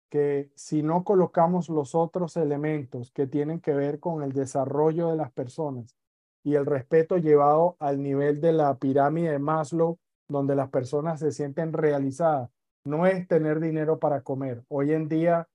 que 0.10 0.50
si 0.56 0.82
no 0.82 1.04
colocamos 1.04 1.68
los 1.68 1.94
otros 1.94 2.38
elementos 2.38 3.12
que 3.12 3.28
tienen 3.28 3.60
que 3.60 3.74
ver 3.74 4.00
con 4.00 4.24
el 4.24 4.32
desarrollo 4.32 5.10
de 5.10 5.18
las 5.18 5.32
personas 5.34 5.98
y 6.44 6.56
el 6.56 6.66
respeto 6.66 7.18
llevado 7.18 7.76
al 7.80 8.02
nivel 8.02 8.40
de 8.40 8.54
la 8.54 8.78
pirámide 8.78 9.32
de 9.32 9.40
Maslow, 9.40 10.00
donde 10.30 10.56
las 10.56 10.70
personas 10.70 11.20
se 11.20 11.34
sienten 11.34 11.74
realizadas, 11.74 12.50
no 12.84 13.06
es 13.06 13.28
tener 13.28 13.60
dinero 13.60 14.00
para 14.00 14.22
comer. 14.22 14.64
Hoy 14.68 14.94
en 14.94 15.08
día, 15.08 15.48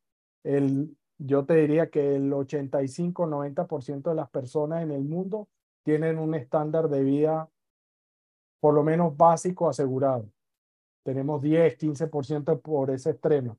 el, 0.44 0.96
yo 1.18 1.44
te 1.44 1.54
diría 1.54 1.90
que 1.90 2.16
el 2.16 2.32
85-90% 2.32 4.10
de 4.10 4.14
las 4.14 4.30
personas 4.30 4.82
en 4.82 4.92
el 4.92 5.02
mundo 5.02 5.48
tienen 5.82 6.18
un 6.18 6.34
estándar 6.34 6.88
de 6.88 7.02
vida 7.02 7.48
por 8.60 8.74
lo 8.74 8.82
menos 8.82 9.16
básico 9.16 9.68
asegurado. 9.68 10.28
Tenemos 11.04 11.40
10, 11.40 11.78
15% 11.78 12.60
por 12.60 12.90
ese 12.90 13.10
extremo. 13.10 13.58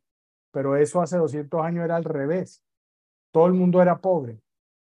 Pero 0.52 0.76
eso 0.76 1.02
hace 1.02 1.18
200 1.18 1.62
años 1.62 1.86
era 1.86 1.96
al 1.96 2.04
revés. 2.04 2.62
Todo 3.32 3.48
el 3.48 3.54
mundo 3.54 3.82
era 3.82 4.00
pobre. 4.00 4.42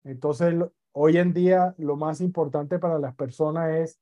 Entonces, 0.03 0.55
hoy 0.93 1.19
en 1.19 1.33
día 1.33 1.75
lo 1.79 1.97
más 1.97 2.21
importante 2.21 2.79
para 2.79 2.99
las 2.99 3.15
personas 3.15 3.71
es 3.77 4.01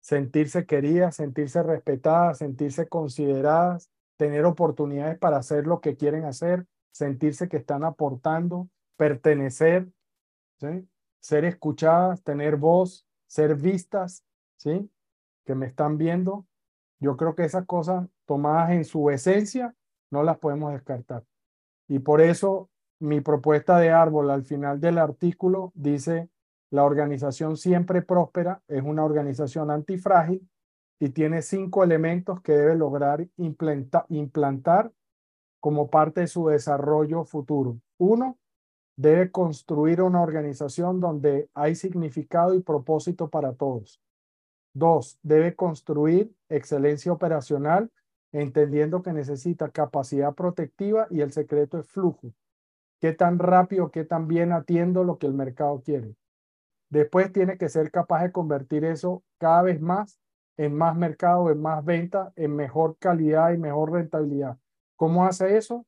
sentirse 0.00 0.66
queridas, 0.66 1.16
sentirse 1.16 1.62
respetadas, 1.62 2.38
sentirse 2.38 2.88
consideradas, 2.88 3.90
tener 4.20 4.44
oportunidades 4.44 5.18
para 5.18 5.38
hacer 5.38 5.66
lo 5.66 5.80
que 5.80 5.96
quieren 5.96 6.26
hacer, 6.26 6.66
sentirse 6.92 7.48
que 7.48 7.56
están 7.56 7.84
aportando, 7.84 8.68
pertenecer, 8.98 9.88
ser 11.20 11.46
escuchadas, 11.46 12.22
tener 12.22 12.56
voz, 12.56 13.06
ser 13.26 13.54
vistas, 13.54 14.22
¿sí? 14.58 14.90
Que 15.46 15.54
me 15.54 15.64
están 15.64 15.96
viendo. 15.96 16.44
Yo 16.98 17.16
creo 17.16 17.34
que 17.34 17.44
esas 17.44 17.64
cosas 17.64 18.10
tomadas 18.26 18.72
en 18.72 18.84
su 18.84 19.08
esencia 19.08 19.74
no 20.10 20.22
las 20.22 20.36
podemos 20.36 20.70
descartar. 20.74 21.24
Y 21.88 22.00
por 22.00 22.20
eso 22.20 22.68
mi 22.98 23.22
propuesta 23.22 23.78
de 23.78 23.88
árbol 23.88 24.28
al 24.30 24.44
final 24.44 24.82
del 24.82 24.98
artículo 24.98 25.72
dice, 25.74 26.28
la 26.68 26.84
organización 26.84 27.56
siempre 27.56 28.02
próspera 28.02 28.60
es 28.68 28.82
una 28.82 29.02
organización 29.02 29.70
antifrágil 29.70 30.46
y 31.00 31.08
tiene 31.08 31.40
cinco 31.40 31.82
elementos 31.82 32.42
que 32.42 32.52
debe 32.52 32.76
lograr 32.76 33.26
implantar 33.38 34.92
como 35.58 35.88
parte 35.88 36.20
de 36.20 36.26
su 36.26 36.48
desarrollo 36.48 37.24
futuro. 37.24 37.80
Uno, 37.98 38.38
debe 38.96 39.30
construir 39.30 40.02
una 40.02 40.20
organización 40.20 41.00
donde 41.00 41.48
hay 41.54 41.74
significado 41.74 42.54
y 42.54 42.60
propósito 42.60 43.30
para 43.30 43.54
todos. 43.54 43.98
Dos, 44.74 45.18
debe 45.22 45.56
construir 45.56 46.34
excelencia 46.50 47.10
operacional, 47.10 47.90
entendiendo 48.30 49.02
que 49.02 49.14
necesita 49.14 49.70
capacidad 49.70 50.34
protectiva 50.34 51.06
y 51.10 51.22
el 51.22 51.32
secreto 51.32 51.78
es 51.78 51.88
flujo. 51.88 52.34
¿Qué 53.00 53.12
tan 53.14 53.38
rápido, 53.38 53.90
qué 53.90 54.04
tan 54.04 54.28
bien 54.28 54.52
atiendo 54.52 55.02
lo 55.02 55.16
que 55.16 55.26
el 55.26 55.32
mercado 55.32 55.80
quiere? 55.82 56.14
Después 56.90 57.32
tiene 57.32 57.56
que 57.56 57.70
ser 57.70 57.90
capaz 57.90 58.22
de 58.22 58.32
convertir 58.32 58.84
eso 58.84 59.22
cada 59.38 59.62
vez 59.62 59.80
más 59.80 60.20
en 60.60 60.76
más 60.76 60.96
mercado, 60.96 61.50
en 61.50 61.60
más 61.60 61.84
venta, 61.84 62.32
en 62.36 62.54
mejor 62.54 62.96
calidad 62.98 63.52
y 63.52 63.58
mejor 63.58 63.92
rentabilidad. 63.92 64.58
¿Cómo 64.96 65.24
hace 65.24 65.56
eso? 65.56 65.86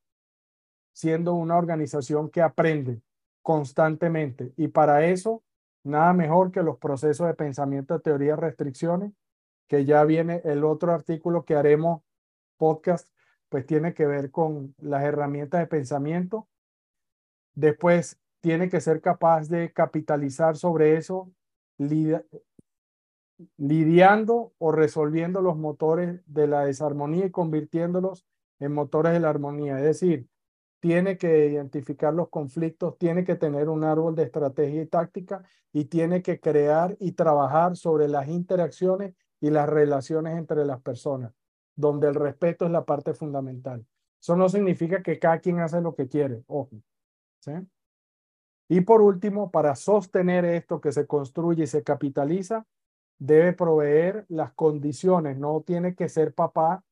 siendo 0.92 1.34
una 1.34 1.56
organización 1.56 2.30
que 2.30 2.42
aprende 2.42 3.00
constantemente. 3.42 4.52
Y 4.56 4.68
para 4.68 5.06
eso, 5.06 5.42
nada 5.82 6.12
mejor 6.12 6.52
que 6.52 6.62
los 6.62 6.78
procesos 6.78 7.26
de 7.26 7.34
pensamiento 7.34 8.00
teoría 8.00 8.36
restricciones, 8.36 9.12
que 9.66 9.84
ya 9.84 10.04
viene 10.04 10.42
el 10.44 10.64
otro 10.64 10.92
artículo 10.92 11.44
que 11.44 11.56
haremos 11.56 12.02
podcast, 12.56 13.08
pues 13.48 13.66
tiene 13.66 13.94
que 13.94 14.06
ver 14.06 14.30
con 14.30 14.74
las 14.78 15.02
herramientas 15.02 15.60
de 15.60 15.66
pensamiento. 15.66 16.48
Después, 17.54 18.18
tiene 18.40 18.68
que 18.68 18.80
ser 18.80 19.00
capaz 19.00 19.48
de 19.48 19.72
capitalizar 19.72 20.56
sobre 20.56 20.96
eso, 20.96 21.30
lidiando 23.56 24.52
o 24.58 24.72
resolviendo 24.72 25.40
los 25.40 25.56
motores 25.56 26.20
de 26.26 26.46
la 26.46 26.64
desarmonía 26.64 27.26
y 27.26 27.30
convirtiéndolos 27.30 28.26
en 28.58 28.72
motores 28.72 29.12
de 29.12 29.20
la 29.20 29.30
armonía. 29.30 29.78
Es 29.78 29.84
decir, 29.84 30.28
tiene 30.80 31.16
que 31.16 31.46
identificar 31.46 32.12
los 32.12 32.28
conflictos, 32.28 32.98
tiene 32.98 33.24
que 33.24 33.36
tener 33.36 33.68
un 33.68 33.84
árbol 33.84 34.16
de 34.16 34.24
estrategia 34.24 34.82
y 34.82 34.86
táctica 34.86 35.44
y 35.72 35.84
tiene 35.84 36.22
que 36.22 36.40
crear 36.40 36.96
y 36.98 37.12
trabajar 37.12 37.76
sobre 37.76 38.08
las 38.08 38.28
interacciones 38.28 39.14
y 39.40 39.50
las 39.50 39.68
relaciones 39.68 40.36
entre 40.36 40.64
las 40.64 40.80
personas, 40.80 41.32
donde 41.76 42.08
el 42.08 42.14
respeto 42.14 42.64
es 42.64 42.70
la 42.70 42.84
parte 42.84 43.14
fundamental. 43.14 43.86
Eso 44.20 44.36
no 44.36 44.48
significa 44.48 45.02
que 45.02 45.18
cada 45.18 45.38
quien 45.38 45.60
hace 45.60 45.80
lo 45.80 45.94
que 45.94 46.08
quiere, 46.08 46.42
ojo. 46.46 46.70
Y 48.68 48.80
por 48.80 49.02
último, 49.02 49.50
para 49.50 49.74
sostener 49.74 50.44
esto 50.44 50.80
que 50.80 50.92
se 50.92 51.06
construye 51.06 51.64
y 51.64 51.66
se 51.66 51.82
capitaliza, 51.82 52.64
debe 53.26 53.52
proveer 53.52 54.24
las 54.28 54.52
condiciones, 54.52 55.38
no 55.38 55.60
tiene 55.60 55.94
que 55.94 56.08
ser 56.08 56.34
papá, 56.34 56.82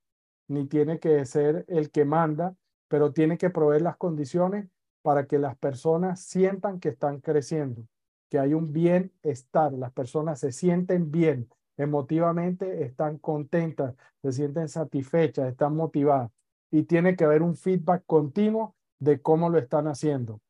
ni 0.48 0.66
tiene 0.66 1.00
que 1.00 1.24
ser 1.26 1.64
el 1.68 1.90
que 1.90 2.04
manda, 2.04 2.54
pero 2.88 3.12
tiene 3.12 3.36
que 3.36 3.50
proveer 3.50 3.82
las 3.82 3.96
condiciones 3.96 4.68
para 5.02 5.26
que 5.26 5.38
las 5.38 5.56
personas 5.56 6.20
sientan 6.20 6.78
que 6.78 6.90
están 6.90 7.20
creciendo, 7.20 7.84
que 8.30 8.38
hay 8.38 8.54
un 8.54 8.72
bienestar, 8.72 9.72
las 9.72 9.92
personas 9.92 10.38
se 10.38 10.52
sienten 10.52 11.10
bien, 11.10 11.48
emotivamente 11.76 12.84
están 12.84 13.18
contentas, 13.18 13.94
se 14.22 14.32
sienten 14.32 14.68
satisfechas, 14.68 15.48
están 15.48 15.74
motivadas. 15.74 16.30
Y 16.70 16.84
tiene 16.84 17.16
que 17.16 17.24
haber 17.24 17.42
un 17.42 17.56
feedback 17.56 18.04
continuo 18.06 18.76
de 19.00 19.20
cómo 19.20 19.48
lo 19.48 19.58
están 19.58 19.88
haciendo 19.88 20.40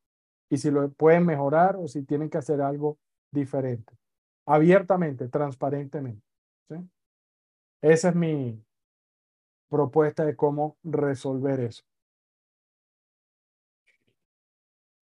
y 0.50 0.58
si 0.58 0.70
lo 0.70 0.90
pueden 0.90 1.24
mejorar 1.24 1.76
o 1.76 1.88
si 1.88 2.02
tienen 2.02 2.28
que 2.28 2.38
hacer 2.38 2.60
algo 2.60 2.98
diferente, 3.30 3.94
abiertamente, 4.52 5.28
transparentemente. 5.28 6.22
¿sí? 6.68 6.76
Esa 7.80 8.08
es 8.08 8.14
mi 8.14 8.60
propuesta 9.68 10.24
de 10.24 10.34
cómo 10.34 10.76
resolver 10.82 11.60
eso. 11.60 11.84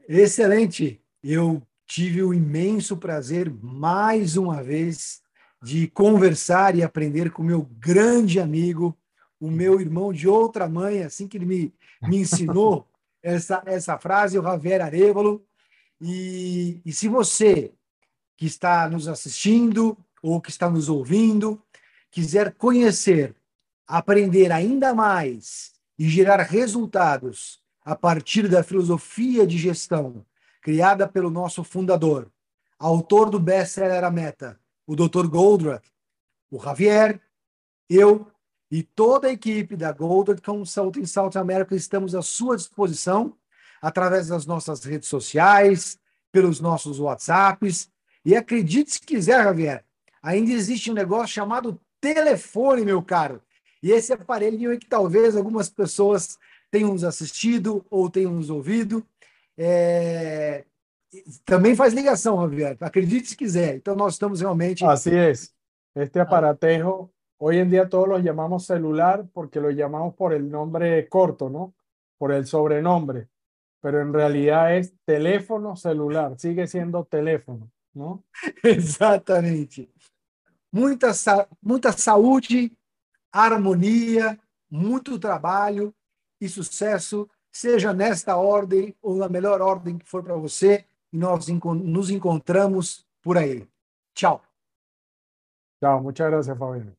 Excelente. 0.07 1.03
Eu 1.23 1.63
tive 1.87 2.23
o 2.23 2.35
imenso 2.35 2.99
prazer, 2.99 3.51
mais 3.51 4.37
uma 4.37 4.63
vez, 4.63 5.23
de 5.63 5.89
conversar 5.89 6.77
e 6.77 6.83
aprender 6.83 7.31
com 7.31 7.43
meu 7.43 7.63
grande 7.79 8.39
amigo, 8.39 8.97
o 9.41 9.51
meu 9.51 9.81
irmão 9.81 10.13
de 10.13 10.29
outra 10.29 10.69
mãe, 10.69 11.03
assim 11.03 11.27
que 11.27 11.39
ele 11.39 11.47
me, 11.47 11.75
me 12.03 12.19
ensinou 12.19 12.87
essa, 13.23 13.63
essa 13.67 13.99
frase, 13.99 14.39
o 14.39 14.43
Javier 14.43 14.83
Arevalo. 14.83 15.45
E, 16.01 16.81
e 16.85 16.93
se 16.93 17.09
você 17.09 17.75
que 18.39 18.47
está 18.47 18.89
nos 18.89 19.09
assistindo 19.09 19.99
ou 20.23 20.41
que 20.41 20.49
está 20.49 20.71
nos 20.71 20.89
ouvindo 20.89 21.61
quiser 22.11 22.55
conhecer, 22.55 23.37
aprender 23.87 24.51
ainda 24.51 24.95
mais 24.95 25.73
e 25.99 26.09
gerar 26.09 26.41
resultados 26.41 27.61
a 27.85 27.95
partir 27.95 28.49
da 28.49 28.63
filosofia 28.63 29.47
de 29.47 29.59
gestão 29.59 30.25
criada 30.63 31.07
pelo 31.09 31.31
nosso 31.31 31.65
fundador, 31.65 32.31
autor 32.79 33.29
do 33.29 33.41
best-seller 33.41 34.05
A 34.05 34.11
Meta, 34.11 34.59
o 34.87 34.95
Dr. 34.95 35.27
Goldratt, 35.27 35.87
o 36.51 36.63
Javier, 36.63 37.21
eu 37.91 38.31
e 38.71 38.83
toda 38.83 39.29
a 39.29 39.33
equipe 39.33 39.77
da 39.77 39.93
Goldratt 39.93 40.41
Consulting 40.43 41.07
South 41.07 41.37
America 41.37 41.75
estamos 41.75 42.15
à 42.15 42.23
sua 42.23 42.57
disposição 42.57 43.35
através 43.83 44.29
das 44.29 44.47
nossas 44.47 44.85
redes 44.85 45.09
sociais, 45.09 45.99
pelos 46.31 46.61
nossos 46.61 46.99
WhatsApps. 46.99 47.91
E 48.25 48.37
acredite 48.37 48.93
se 48.93 49.01
quiser, 49.01 49.43
Javier, 49.43 49.85
ainda 50.23 50.53
existe 50.53 50.91
um 50.91 50.95
negócio 50.95 51.29
chamado 51.29 51.81
telefone, 52.01 52.85
meu 52.85 53.03
caro. 53.03 53.43
E 53.83 53.93
esse 53.93 54.13
aparelhinho 54.13 54.71
aí 54.71 54.79
que 54.79 54.89
talvez 54.89 55.37
algumas 55.37 55.69
pessoas 55.69 56.39
tenham 56.71 56.93
nos 56.93 57.05
assistido 57.05 57.85
ou 57.91 58.11
tenham 58.11 58.33
nos 58.33 58.51
ouvido. 58.51 59.05
É... 59.57 60.65
Também 61.45 61.75
faz 61.75 61.95
ligação, 61.95 62.41
Javier, 62.43 62.77
acredite 62.81 63.29
se 63.29 63.37
quiser. 63.37 63.77
Então, 63.77 63.97
nós 63.97 64.15
estamos 64.15 64.41
realmente. 64.41 64.85
Así 64.85 65.15
es. 65.15 65.55
Este 65.95 66.21
aparatejo, 66.21 67.11
hoy 67.39 67.59
en 67.59 67.71
día 67.71 67.89
todos 67.89 68.09
los 68.09 68.23
llamamos 68.23 68.67
celular 68.67 69.27
porque 69.33 69.59
lo 69.59 69.71
llamamos 69.71 70.15
por 70.15 70.35
el 70.35 70.51
nombre 70.51 71.09
corto, 71.09 71.49
¿no? 71.49 71.75
Por 72.19 72.33
el 72.33 72.47
sobrenombre. 72.47 73.29
Pero 73.81 74.03
en 74.03 74.13
realidad 74.13 74.77
es 74.77 74.95
teléfono 75.05 75.77
celular, 75.77 76.39
sigue 76.39 76.67
siendo 76.67 77.05
teléfono, 77.05 77.71
¿no? 77.99 78.25
Exatamente. 78.63 79.91
Muita, 80.73 81.11
muita 81.61 81.93
saúde, 81.93 82.73
harmonia, 83.33 84.39
muito 84.71 85.19
trabalho 85.19 85.95
e 86.41 86.49
sucesso, 86.49 87.29
seja 87.51 87.93
nesta 87.93 88.37
ordem 88.37 88.95
ou 89.03 89.17
na 89.17 89.29
melhor 89.29 89.61
ordem 89.61 89.99
que 89.99 90.09
for 90.09 90.23
para 90.23 90.37
você, 90.37 90.85
e 91.13 91.19
nós 91.19 91.49
nos 91.49 92.11
encontramos 92.11 93.05
por 93.21 93.37
aí. 93.37 93.67
Tchau. 94.15 94.43
Tchau, 95.81 96.03
muchas 96.03 96.31
gracias, 96.31 96.59
Fabiano. 96.59 96.98